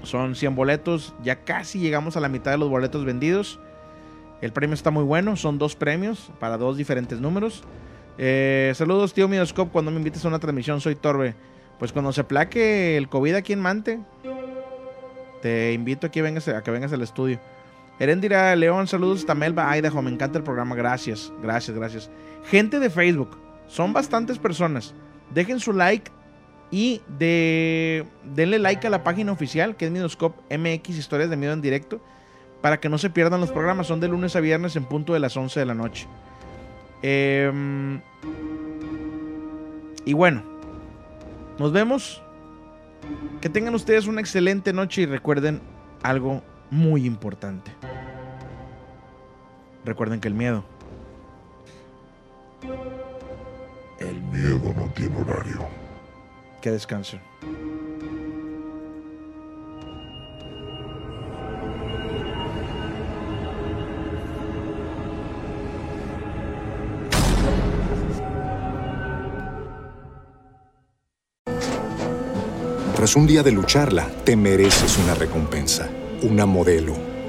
Son 0.03 0.35
100 0.35 0.55
boletos. 0.55 1.13
Ya 1.23 1.43
casi 1.43 1.80
llegamos 1.80 2.18
a 2.18 2.19
la 2.19 2.30
mitad 2.30 2.51
de 2.51 2.57
los 2.57 2.69
boletos 2.69 3.05
vendidos. 3.05 3.59
El 4.41 4.51
premio 4.51 4.73
está 4.73 4.91
muy 4.91 5.03
bueno. 5.03 5.35
Son 5.35 5.57
dos 5.57 5.76
premios 5.76 6.31
para 6.39 6.57
dos 6.57 6.77
diferentes 6.77 7.19
números. 7.19 7.63
Eh, 8.18 8.72
saludos, 8.76 9.13
tío 9.13 9.27
Midoscope. 9.27 9.72
Cuando 9.72 9.91
me 9.91 9.97
invites 9.97 10.23
a 10.26 10.27
una 10.27 10.39
transmisión, 10.39 10.81
soy 10.81 10.95
Torbe. 10.95 11.35
Pues 11.80 11.91
cuando 11.91 12.13
se 12.13 12.23
plaque 12.23 12.97
el 12.97 13.09
COVID 13.09 13.35
aquí 13.35 13.53
en 13.53 13.59
Mante, 13.59 13.99
te 15.41 15.73
invito 15.73 16.07
a 16.07 16.11
que 16.11 16.22
vengas, 16.22 16.47
a 16.47 16.61
que 16.61 16.69
vengas 16.69 16.93
al 16.93 17.01
estudio. 17.01 17.39
Herendira 17.97 18.55
León, 18.55 18.88
saludos 18.88 19.19
hasta 19.19 19.35
Melba 19.35 19.76
Idaho. 19.77 20.01
Me 20.01 20.11
encanta 20.11 20.38
el 20.38 20.43
programa. 20.43 20.76
Gracias, 20.76 21.31
gracias, 21.41 21.76
gracias. 21.76 22.11
Gente 22.45 22.80
de 22.80 22.89
Facebook, 22.89 23.38
son 23.68 23.93
bastantes 23.93 24.38
personas. 24.38 24.93
Dejen 25.34 25.59
su 25.59 25.73
like 25.73 26.11
y 26.72 27.02
de, 27.19 28.06
denle 28.23 28.57
like 28.57 28.88
a 28.88 28.89
la 28.89 29.03
página 29.03 29.31
oficial 29.31 29.76
que 29.76 29.85
es 29.85 29.91
Midoscope 29.91 30.57
MX 30.57 30.98
Historias 30.98 31.30
de 31.30 31.35
Miedo 31.35 31.53
en 31.53 31.61
Directo 31.61 31.99
para 32.61 32.80
que 32.80 32.89
no 32.89 32.98
se 32.98 33.10
pierdan 33.10 33.41
los 33.41 33.52
programas. 33.52 33.88
Son 33.88 33.99
de 33.99 34.07
lunes 34.07 34.35
a 34.35 34.39
viernes 34.39 34.76
en 34.76 34.85
punto 34.85 35.14
de 35.14 35.19
las 35.19 35.35
11 35.35 35.60
de 35.60 35.65
la 35.65 35.73
noche. 35.73 36.07
Em, 37.02 37.99
y 40.06 40.14
bueno, 40.14 40.43
nos 41.60 41.72
vemos. 41.72 42.22
Que 43.41 43.49
tengan 43.49 43.73
ustedes 43.73 44.06
una 44.06 44.22
excelente 44.22 44.72
noche 44.73 45.02
y 45.02 45.06
recuerden 45.07 45.61
algo 46.03 46.43
muy 46.69 47.06
importante. 47.06 47.72
Recuerden 49.84 50.22
que 50.22 50.27
el 50.27 50.35
miedo. 50.35 50.64
El 53.99 54.22
miedo 54.22 54.73
no 54.76 54.85
tiene 54.93 55.18
horario. 55.18 55.68
Que 56.61 56.69
descansen. 56.69 57.19
Tras 72.95 73.15
un 73.15 73.25
día 73.25 73.41
de 73.41 73.51
lucharla, 73.51 74.07
te 74.23 74.35
mereces 74.35 74.99
una 74.99 75.15
recompensa, 75.15 75.89
una 76.21 76.45
modelo, 76.45 77.10